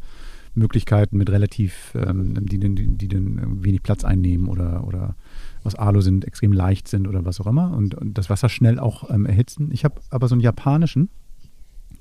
Möglichkeiten 0.53 1.17
mit 1.17 1.29
relativ, 1.29 1.93
ähm, 1.95 2.45
die, 2.45 2.59
die, 2.59 2.87
die 2.87 3.07
dann 3.07 3.63
wenig 3.63 3.83
Platz 3.83 4.03
einnehmen 4.03 4.47
oder, 4.47 4.85
oder 4.85 5.15
aus 5.63 5.75
Alu 5.75 6.01
sind, 6.01 6.25
extrem 6.25 6.51
leicht 6.51 6.87
sind 6.87 7.07
oder 7.07 7.23
was 7.23 7.39
auch 7.39 7.47
immer 7.47 7.75
und, 7.75 7.95
und 7.95 8.17
das 8.17 8.29
Wasser 8.29 8.49
schnell 8.49 8.79
auch 8.79 9.09
ähm, 9.09 9.25
erhitzen. 9.25 9.69
Ich 9.71 9.85
habe 9.85 10.01
aber 10.09 10.27
so 10.27 10.35
einen 10.35 10.41
japanischen, 10.41 11.09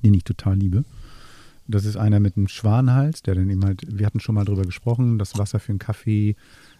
den 0.03 0.15
ich 0.15 0.25
total 0.25 0.57
liebe. 0.57 0.85
Das 1.69 1.85
ist 1.85 1.97
einer 1.97 2.19
mit 2.19 2.37
einem 2.37 2.49
Schwanhals, 2.49 3.23
der 3.23 3.37
dann 3.37 3.49
eben 3.49 3.65
halt, 3.65 3.83
wir 3.87 4.05
hatten 4.05 4.19
schon 4.19 4.35
mal 4.35 4.45
drüber 4.45 4.63
gesprochen, 4.63 5.19
das 5.19 5.39
Wasser 5.39 5.61
für 5.61 5.71
einen 5.71 5.79
Kaffee 5.79 6.35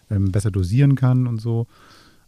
ähm, 0.09 0.31
besser 0.31 0.51
dosieren 0.51 0.95
kann 0.95 1.27
und 1.27 1.39
so. 1.39 1.67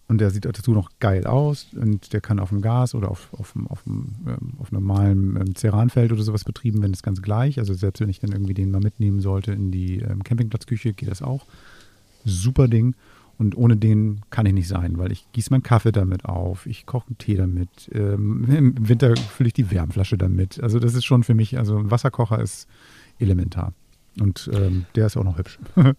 Und 0.07 0.19
der 0.19 0.31
sieht 0.31 0.45
dazu 0.45 0.73
noch 0.73 0.89
geil 0.99 1.25
aus 1.25 1.67
und 1.73 2.11
der 2.11 2.19
kann 2.19 2.39
auf 2.39 2.49
dem 2.49 2.61
Gas 2.61 2.93
oder 2.93 3.09
auf, 3.09 3.29
auf, 3.33 3.53
auf, 3.69 3.83
ähm, 3.87 4.13
auf 4.59 4.71
normalem 4.71 5.37
ähm, 5.37 5.55
Ceranfeld 5.55 6.11
oder 6.11 6.23
sowas 6.23 6.43
betrieben 6.43 6.81
werden, 6.81 6.93
ist 6.93 7.03
ganz 7.03 7.21
gleich. 7.21 7.57
Also 7.57 7.73
selbst 7.73 8.01
wenn 8.01 8.09
ich 8.09 8.19
dann 8.19 8.33
irgendwie 8.33 8.53
den 8.53 8.69
mal 8.69 8.81
mitnehmen 8.81 9.21
sollte 9.21 9.53
in 9.53 9.71
die 9.71 9.99
ähm, 9.99 10.23
Campingplatzküche, 10.23 10.93
geht 10.93 11.09
das 11.09 11.21
auch. 11.21 11.45
Super 12.25 12.67
Ding. 12.67 12.95
Und 13.37 13.57
ohne 13.57 13.77
den 13.77 14.21
kann 14.29 14.45
ich 14.45 14.53
nicht 14.53 14.67
sein, 14.67 14.97
weil 14.97 15.11
ich 15.11 15.25
gieße 15.31 15.49
meinen 15.49 15.63
Kaffee 15.63 15.91
damit 15.91 16.25
auf, 16.25 16.67
ich 16.67 16.85
koche 16.85 17.07
einen 17.07 17.17
Tee 17.17 17.35
damit, 17.35 17.89
ähm, 17.91 18.45
im 18.49 18.87
Winter 18.87 19.15
fülle 19.15 19.47
ich 19.47 19.53
die 19.53 19.71
Wärmflasche 19.71 20.17
damit. 20.17 20.61
Also 20.61 20.79
das 20.79 20.93
ist 20.93 21.05
schon 21.05 21.23
für 21.23 21.33
mich, 21.33 21.57
also 21.57 21.77
ein 21.77 21.89
Wasserkocher 21.89 22.39
ist 22.39 22.67
elementar. 23.19 23.73
Und 24.19 24.51
ähm, 24.53 24.85
der 24.95 25.07
ist 25.07 25.17
auch 25.17 25.23
noch 25.23 25.37
hübsch. 25.37 25.59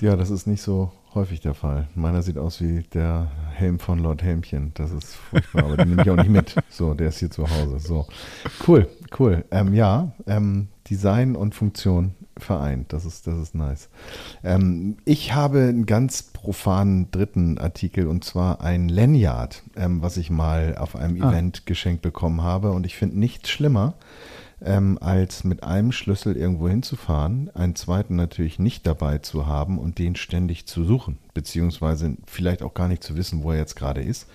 Ja, 0.00 0.14
das 0.14 0.30
ist 0.30 0.46
nicht 0.46 0.60
so 0.60 0.92
häufig 1.16 1.40
der 1.40 1.54
Fall. 1.54 1.88
Meiner 1.94 2.22
sieht 2.22 2.38
aus 2.38 2.60
wie 2.60 2.82
der 2.82 3.30
Helm 3.52 3.78
von 3.78 3.98
Lord 3.98 4.22
Helmchen. 4.22 4.70
Das 4.74 4.92
ist 4.92 5.14
furchtbar, 5.16 5.64
aber 5.64 5.76
den 5.78 5.88
nehme 5.88 6.02
ich 6.02 6.10
auch 6.10 6.16
nicht 6.16 6.30
mit. 6.30 6.54
So, 6.70 6.94
der 6.94 7.08
ist 7.08 7.18
hier 7.18 7.30
zu 7.30 7.50
Hause. 7.50 7.78
So, 7.80 8.06
cool, 8.68 8.88
cool. 9.18 9.44
Ähm, 9.50 9.74
ja, 9.74 10.12
ähm, 10.26 10.68
Design 10.88 11.34
und 11.34 11.54
Funktion 11.54 12.14
vereint. 12.38 12.92
Das 12.92 13.04
ist, 13.04 13.26
das 13.26 13.38
ist 13.38 13.54
nice. 13.54 13.88
Ähm, 14.44 14.98
ich 15.04 15.34
habe 15.34 15.60
einen 15.60 15.86
ganz 15.86 16.22
profanen 16.22 17.10
dritten 17.10 17.58
Artikel 17.58 18.06
und 18.06 18.24
zwar 18.24 18.60
ein 18.60 18.88
Lanyard, 18.88 19.62
ähm, 19.74 20.02
was 20.02 20.18
ich 20.18 20.30
mal 20.30 20.76
auf 20.76 20.94
einem 20.96 21.20
Ah. 21.22 21.30
Event 21.30 21.66
geschenkt 21.66 22.02
bekommen 22.02 22.42
habe. 22.42 22.72
Und 22.72 22.86
ich 22.86 22.94
finde 22.96 23.18
nichts 23.18 23.48
schlimmer, 23.48 23.94
ähm, 24.64 24.98
als 25.00 25.44
mit 25.44 25.62
einem 25.62 25.92
Schlüssel 25.92 26.36
irgendwo 26.36 26.68
hinzufahren, 26.68 27.50
einen 27.54 27.76
zweiten 27.76 28.16
natürlich 28.16 28.58
nicht 28.58 28.86
dabei 28.86 29.18
zu 29.18 29.46
haben 29.46 29.78
und 29.78 29.98
den 29.98 30.16
ständig 30.16 30.66
zu 30.66 30.84
suchen, 30.84 31.18
beziehungsweise 31.34 32.16
vielleicht 32.26 32.62
auch 32.62 32.74
gar 32.74 32.88
nicht 32.88 33.04
zu 33.04 33.16
wissen, 33.16 33.42
wo 33.42 33.52
er 33.52 33.58
jetzt 33.58 33.76
gerade 33.76 34.02
ist. 34.02 34.26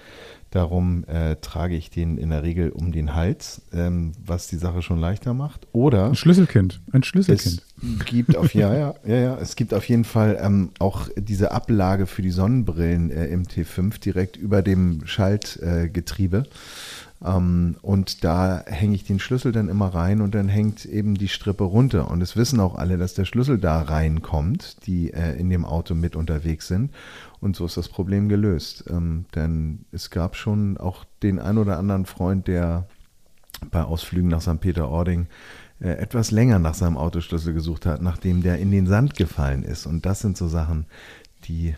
Darum 0.51 1.05
äh, 1.05 1.37
trage 1.37 1.77
ich 1.77 1.91
den 1.91 2.17
in 2.17 2.29
der 2.29 2.43
Regel 2.43 2.71
um 2.71 2.91
den 2.91 3.15
Hals, 3.15 3.61
ähm, 3.71 4.11
was 4.21 4.47
die 4.47 4.57
Sache 4.57 4.81
schon 4.81 4.99
leichter 4.99 5.33
macht. 5.33 5.65
Oder 5.71 6.07
Ein 6.07 6.15
Schlüsselkind. 6.15 6.81
Ein 6.91 7.03
Schlüsselkind. 7.03 7.63
es 7.81 8.05
gibt 8.05 8.35
auf 8.35 8.53
ja, 8.53 8.73
ja, 8.77 8.93
ja, 9.05 9.15
ja, 9.15 9.37
es 9.37 9.55
gibt 9.55 9.73
auf 9.73 9.87
jeden 9.87 10.03
Fall 10.03 10.37
ähm, 10.41 10.71
auch 10.77 11.07
diese 11.15 11.51
Ablage 11.51 12.05
für 12.05 12.21
die 12.21 12.31
Sonnenbrillen 12.31 13.11
äh, 13.11 13.27
im 13.27 13.43
T5 13.43 13.97
direkt 14.01 14.35
über 14.35 14.61
dem 14.61 15.05
Schaltgetriebe. 15.05 16.39
Äh. 16.39 16.49
Ähm, 17.23 17.75
und 17.81 18.23
da 18.23 18.63
hänge 18.65 18.95
ich 18.95 19.03
den 19.03 19.19
Schlüssel 19.19 19.51
dann 19.51 19.69
immer 19.69 19.93
rein 19.93 20.21
und 20.21 20.33
dann 20.33 20.47
hängt 20.47 20.85
eben 20.85 21.15
die 21.15 21.27
Strippe 21.27 21.63
runter. 21.63 22.09
Und 22.09 22.21
es 22.21 22.35
wissen 22.35 22.59
auch 22.59 22.75
alle, 22.75 22.97
dass 22.97 23.13
der 23.13 23.25
Schlüssel 23.25 23.57
da 23.57 23.81
reinkommt, 23.81 24.85
die 24.87 25.13
äh, 25.13 25.37
in 25.39 25.49
dem 25.49 25.65
Auto 25.65 25.93
mit 25.93 26.15
unterwegs 26.15 26.67
sind. 26.67 26.91
Und 27.39 27.55
so 27.55 27.65
ist 27.65 27.77
das 27.77 27.89
Problem 27.89 28.29
gelöst. 28.29 28.85
Ähm, 28.89 29.25
denn 29.35 29.85
es 29.91 30.09
gab 30.09 30.35
schon 30.35 30.77
auch 30.77 31.05
den 31.23 31.39
ein 31.39 31.57
oder 31.57 31.77
anderen 31.77 32.05
Freund, 32.05 32.47
der 32.47 32.87
bei 33.69 33.83
Ausflügen 33.83 34.29
nach 34.29 34.41
St. 34.41 34.59
Peter-Ording 34.59 35.27
äh, 35.79 35.89
etwas 35.89 36.31
länger 36.31 36.57
nach 36.59 36.73
seinem 36.73 36.97
Autoschlüssel 36.97 37.53
gesucht 37.53 37.85
hat, 37.85 38.01
nachdem 38.01 38.41
der 38.41 38.57
in 38.57 38.71
den 38.71 38.87
Sand 38.87 39.15
gefallen 39.15 39.63
ist. 39.63 39.85
Und 39.85 40.05
das 40.05 40.21
sind 40.21 40.37
so 40.37 40.47
Sachen, 40.47 40.85
die 41.45 41.75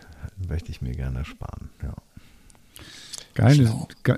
möchte 0.47 0.71
ich 0.71 0.81
mir 0.81 0.93
gerne 0.93 1.25
sparen. 1.25 1.69
Ja. 1.81 1.93
Geil. 3.33 3.69
Ge 4.03 4.15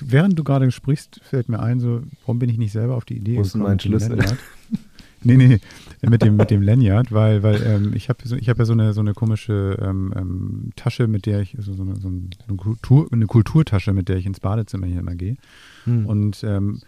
während 0.00 0.38
du 0.38 0.44
gerade 0.44 0.70
sprichst, 0.70 1.20
fällt 1.22 1.48
mir 1.48 1.60
ein, 1.60 1.80
so, 1.80 2.02
warum 2.22 2.38
bin 2.38 2.48
ich 2.48 2.58
nicht 2.58 2.72
selber 2.72 2.96
auf 2.96 3.04
die 3.04 3.16
Idee 3.16 3.36
Wo 3.36 3.42
ist 3.42 3.54
mein 3.56 3.80
Schlüssel? 3.80 4.18
nee, 5.22 5.36
nee, 5.36 5.60
mit 6.02 6.22
dem, 6.22 6.36
mit 6.36 6.50
dem 6.50 6.62
Lanyard, 6.62 7.12
weil, 7.12 7.42
weil 7.42 7.62
ähm, 7.62 7.92
ich 7.94 8.08
habe 8.08 8.26
so, 8.26 8.36
hab 8.36 8.58
ja 8.58 8.64
so 8.64 8.72
eine, 8.72 8.92
so 8.92 9.00
eine 9.00 9.14
komische 9.14 9.78
ähm, 9.80 10.12
ähm, 10.16 10.70
Tasche, 10.76 11.06
mit 11.06 11.26
der 11.26 11.40
ich, 11.40 11.56
also 11.56 11.72
so, 11.74 11.82
eine, 11.82 11.96
so 11.96 12.08
eine, 12.08 12.56
Kultur, 12.56 13.08
eine 13.10 13.26
Kulturtasche, 13.26 13.92
mit 13.92 14.08
der 14.08 14.16
ich 14.16 14.26
ins 14.26 14.40
Badezimmer 14.40 14.86
hier 14.86 15.00
immer 15.00 15.14
gehe. 15.14 15.36
Hm. 15.84 16.06
Und 16.06 16.44
ähm, 16.44 16.80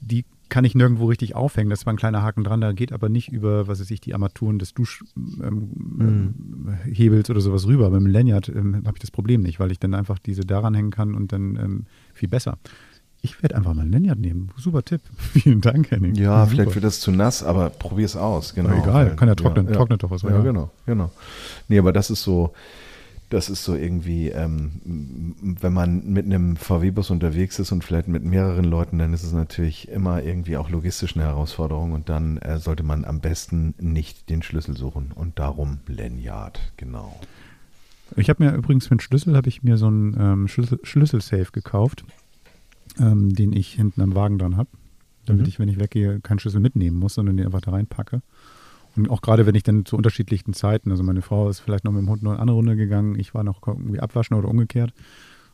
die 0.00 0.24
kann 0.52 0.64
ich 0.66 0.74
nirgendwo 0.74 1.06
richtig 1.06 1.34
aufhängen. 1.34 1.70
Das 1.70 1.86
war 1.86 1.94
ein 1.94 1.96
kleiner 1.96 2.22
Haken 2.22 2.44
dran, 2.44 2.60
da 2.60 2.72
geht 2.72 2.92
aber 2.92 3.08
nicht 3.08 3.32
über, 3.32 3.68
was 3.68 3.80
weiß 3.80 3.90
ich, 3.90 4.02
die 4.02 4.12
Armaturen 4.12 4.58
des 4.58 4.74
Duschhebels 4.74 5.08
ähm, 5.40 5.70
mhm. 5.96 7.24
oder 7.30 7.40
sowas 7.40 7.66
rüber. 7.66 7.86
Aber 7.86 8.00
mit 8.00 8.08
dem 8.08 8.12
Lanyard 8.12 8.50
ähm, 8.50 8.82
habe 8.84 8.96
ich 8.96 9.00
das 9.00 9.10
Problem 9.10 9.40
nicht, 9.40 9.60
weil 9.60 9.72
ich 9.72 9.78
dann 9.78 9.94
einfach 9.94 10.18
diese 10.18 10.42
daran 10.42 10.74
hängen 10.74 10.90
kann 10.90 11.14
und 11.14 11.32
dann 11.32 11.56
ähm, 11.56 11.86
viel 12.22 12.28
besser. 12.28 12.56
Ich 13.20 13.42
werde 13.42 13.56
einfach 13.56 13.74
mal 13.74 13.82
ein 13.82 13.90
Lanyard 13.90 14.18
nehmen. 14.18 14.50
Super 14.56 14.84
Tipp. 14.84 15.00
Vielen 15.32 15.60
Dank, 15.60 15.90
Henning. 15.90 16.14
Ja, 16.14 16.22
ja 16.22 16.46
vielleicht 16.46 16.74
wird 16.74 16.84
das 16.84 17.00
zu 17.00 17.10
nass, 17.10 17.42
aber 17.42 17.70
probier 17.70 18.06
es 18.06 18.16
aus. 18.16 18.54
Genau. 18.54 18.80
egal, 18.80 19.16
kann 19.16 19.26
ja 19.26 19.34
trocknen, 19.34 19.66
ja, 19.66 19.72
trocknet 19.72 20.02
doch 20.04 20.10
was. 20.10 20.22
Ja, 20.22 20.30
ja, 20.30 20.40
genau, 20.40 20.70
genau. 20.86 21.10
Nee, 21.68 21.80
aber 21.80 21.92
das 21.92 22.10
ist 22.10 22.22
so, 22.22 22.52
das 23.28 23.48
ist 23.50 23.64
so 23.64 23.74
irgendwie, 23.74 24.28
ähm, 24.28 25.34
wenn 25.60 25.72
man 25.72 26.12
mit 26.12 26.26
einem 26.26 26.56
VW-Bus 26.56 27.10
unterwegs 27.10 27.58
ist 27.58 27.72
und 27.72 27.82
vielleicht 27.82 28.06
mit 28.06 28.22
mehreren 28.22 28.64
Leuten, 28.64 28.98
dann 28.98 29.12
ist 29.12 29.24
es 29.24 29.32
natürlich 29.32 29.88
immer 29.88 30.22
irgendwie 30.22 30.56
auch 30.56 30.70
logistisch 30.70 31.16
eine 31.16 31.24
Herausforderung 31.24 31.92
und 31.92 32.08
dann 32.08 32.38
äh, 32.38 32.58
sollte 32.58 32.84
man 32.84 33.04
am 33.04 33.18
besten 33.18 33.74
nicht 33.80 34.30
den 34.30 34.42
Schlüssel 34.42 34.76
suchen 34.76 35.10
und 35.12 35.40
darum 35.40 35.78
Lanyard, 35.88 36.72
genau. 36.76 37.18
Ich 38.16 38.28
habe 38.28 38.44
mir 38.44 38.54
übrigens 38.54 38.86
für 38.86 38.94
den 38.94 39.00
Schlüssel 39.00 39.36
habe 39.36 39.48
ich 39.48 39.62
mir 39.62 39.76
so 39.76 39.86
einen 39.86 40.16
ähm, 40.18 40.48
Schlüssel, 40.48 40.78
Schlüsselsafe 40.82 41.52
gekauft, 41.52 42.04
ähm, 42.98 43.34
den 43.34 43.52
ich 43.52 43.72
hinten 43.72 44.02
am 44.02 44.14
Wagen 44.14 44.38
dran 44.38 44.56
habe, 44.56 44.68
damit 45.26 45.42
mhm. 45.42 45.48
ich, 45.48 45.58
wenn 45.58 45.68
ich 45.68 45.80
weggehe, 45.80 46.20
keinen 46.20 46.38
Schlüssel 46.38 46.60
mitnehmen 46.60 46.98
muss, 46.98 47.14
sondern 47.14 47.36
den 47.36 47.46
einfach 47.46 47.60
da 47.60 47.70
reinpacke. 47.70 48.22
Und 48.96 49.08
auch 49.08 49.22
gerade 49.22 49.46
wenn 49.46 49.54
ich 49.54 49.62
dann 49.62 49.86
zu 49.86 49.96
unterschiedlichen 49.96 50.52
Zeiten, 50.52 50.90
also 50.90 51.02
meine 51.02 51.22
Frau 51.22 51.48
ist 51.48 51.60
vielleicht 51.60 51.84
noch 51.84 51.92
mit 51.92 52.02
dem 52.02 52.10
Hund 52.10 52.22
noch 52.22 52.32
eine 52.32 52.40
andere 52.40 52.56
Runde 52.56 52.76
gegangen, 52.76 53.18
ich 53.18 53.32
war 53.34 53.44
noch 53.44 53.66
irgendwie 53.66 54.00
abwaschen 54.00 54.36
oder 54.36 54.48
umgekehrt. 54.48 54.92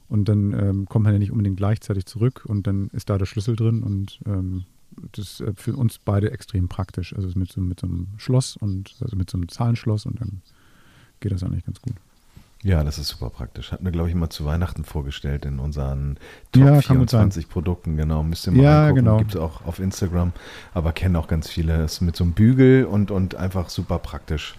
Und 0.09 0.29
dann 0.29 0.53
ähm, 0.55 0.87
kommt 0.87 1.05
man 1.05 1.13
ja 1.13 1.19
nicht 1.19 1.31
unbedingt 1.31 1.59
gleichzeitig 1.59 2.07
zurück 2.07 2.45
und 2.47 2.67
dann 2.67 2.89
ist 2.89 3.11
da 3.11 3.19
der 3.19 3.27
Schlüssel 3.27 3.57
drin 3.57 3.83
und 3.83 4.21
ähm, 4.27 4.65
das 5.13 5.33
ist 5.33 5.41
äh, 5.43 5.53
für 5.55 5.77
uns 5.77 5.99
beide 5.99 6.31
extrem 6.33 6.69
praktisch. 6.69 7.15
Also 7.15 7.39
mit 7.39 7.53
so, 7.53 7.61
mit 7.61 7.81
so 7.81 7.87
einem 7.87 8.09
Schloss 8.17 8.57
und 8.57 8.97
also 9.01 9.17
mit 9.17 9.29
so 9.29 9.37
einem 9.37 9.49
Zahlenschloss 9.49 10.07
und 10.07 10.21
dann 10.21 10.41
geht 11.21 11.31
das 11.31 11.43
eigentlich 11.43 11.67
ganz 11.67 11.81
gut. 11.83 11.95
Ja, 12.65 12.83
das 12.83 12.99
ist 12.99 13.09
super 13.09 13.31
praktisch. 13.31 13.71
Hatten 13.71 13.85
wir, 13.85 13.93
glaube 13.93 14.09
ich, 14.09 14.17
mal 14.17 14.31
zu 14.31 14.45
Weihnachten 14.45 14.83
vorgestellt 14.83 15.45
in 15.45 15.61
unseren 15.61 16.17
Top 16.51 16.65
ja, 16.65 16.81
24 16.81 17.49
Produkten. 17.49 17.97
Genau, 17.97 18.25
müsst 18.25 18.47
ihr 18.49 18.53
mal 18.53 18.63
ja, 18.63 18.83
angucken. 18.83 19.05
Genau. 19.05 19.19
Gibt 19.19 19.31
es 19.31 19.41
auch 19.41 19.65
auf 19.65 19.79
Instagram, 19.79 20.33
aber 20.75 20.93
kennen 20.93 21.15
auch 21.15 21.29
ganz 21.29 21.49
viele. 21.49 21.79
Das 21.79 21.95
ist 21.95 22.01
mit 22.01 22.17
so 22.17 22.25
einem 22.25 22.33
Bügel 22.33 22.85
und, 22.85 23.13
und 23.13 23.37
einfach 23.37 23.69
super 23.69 24.01
praktisch. 24.01 24.57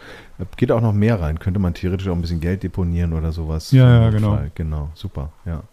Geht 0.55 0.71
auch 0.71 0.81
noch 0.81 0.93
mehr 0.93 1.19
rein. 1.19 1.39
Könnte 1.39 1.59
man 1.59 1.73
theoretisch 1.73 2.07
auch 2.07 2.15
ein 2.15 2.21
bisschen 2.21 2.39
Geld 2.39 2.63
deponieren 2.63 3.11
oder 3.11 3.33
sowas. 3.33 3.71
Ja, 3.71 4.03
ja 4.03 4.09
genau. 4.11 4.39
Genau, 4.55 4.89
super, 4.93 5.33
ja. 5.45 5.63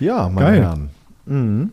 Ja, 0.00 0.30
meine 0.30 0.46
Geil. 0.46 0.62
Herren. 0.62 0.90
Mhm. 1.26 1.72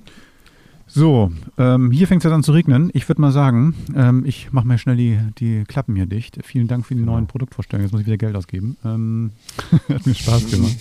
So, 0.93 1.31
ähm, 1.57 1.91
hier 1.91 2.05
fängt 2.05 2.23
es 2.23 2.29
ja 2.29 2.35
an 2.35 2.43
zu 2.43 2.51
regnen. 2.51 2.89
Ich 2.93 3.07
würde 3.07 3.21
mal 3.21 3.31
sagen, 3.31 3.75
ähm, 3.95 4.25
ich 4.25 4.51
mache 4.51 4.67
mal 4.67 4.77
schnell 4.77 4.97
die, 4.97 5.17
die 5.39 5.63
Klappen 5.63 5.95
hier 5.95 6.05
dicht. 6.05 6.39
Vielen 6.43 6.67
Dank 6.67 6.85
für 6.85 6.95
die 6.95 6.99
genau. 6.99 7.13
neuen 7.13 7.27
Produktvorstellungen. 7.27 7.85
Jetzt 7.85 7.93
muss 7.93 8.01
ich 8.01 8.07
wieder 8.07 8.17
Geld 8.17 8.35
ausgeben. 8.35 8.75
Ähm, 8.83 9.31
hat 9.89 10.05
mir 10.05 10.13
Spaß 10.13 10.51
gemacht. 10.51 10.75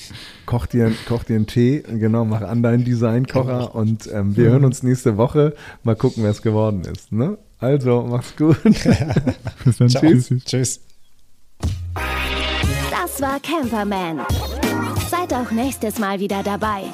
koch, 0.46 0.66
dir, 0.66 0.92
koch 1.06 1.22
dir 1.22 1.36
einen 1.36 1.46
Tee, 1.46 1.82
genau, 1.86 2.24
mach 2.24 2.40
an 2.40 2.62
deinen 2.62 2.84
Designkocher 2.84 3.74
und 3.74 4.08
ähm, 4.12 4.36
wir 4.36 4.50
hören 4.50 4.64
uns 4.64 4.82
nächste 4.82 5.16
Woche. 5.16 5.54
Mal 5.84 5.94
gucken, 5.94 6.24
wer 6.24 6.30
es 6.30 6.42
geworden 6.42 6.82
ist. 6.92 7.12
Ne? 7.12 7.38
Also, 7.60 8.04
mach's 8.08 8.34
gut. 8.36 8.60
Bis 9.64 9.76
dann. 9.76 9.88
Tschüss. 9.88 10.34
Tschüss. 10.44 10.80
Das 12.90 13.20
war 13.20 13.38
Camperman. 13.38 14.20
Seid 15.08 15.32
auch 15.34 15.52
nächstes 15.52 16.00
Mal 16.00 16.18
wieder 16.18 16.42
dabei. 16.42 16.84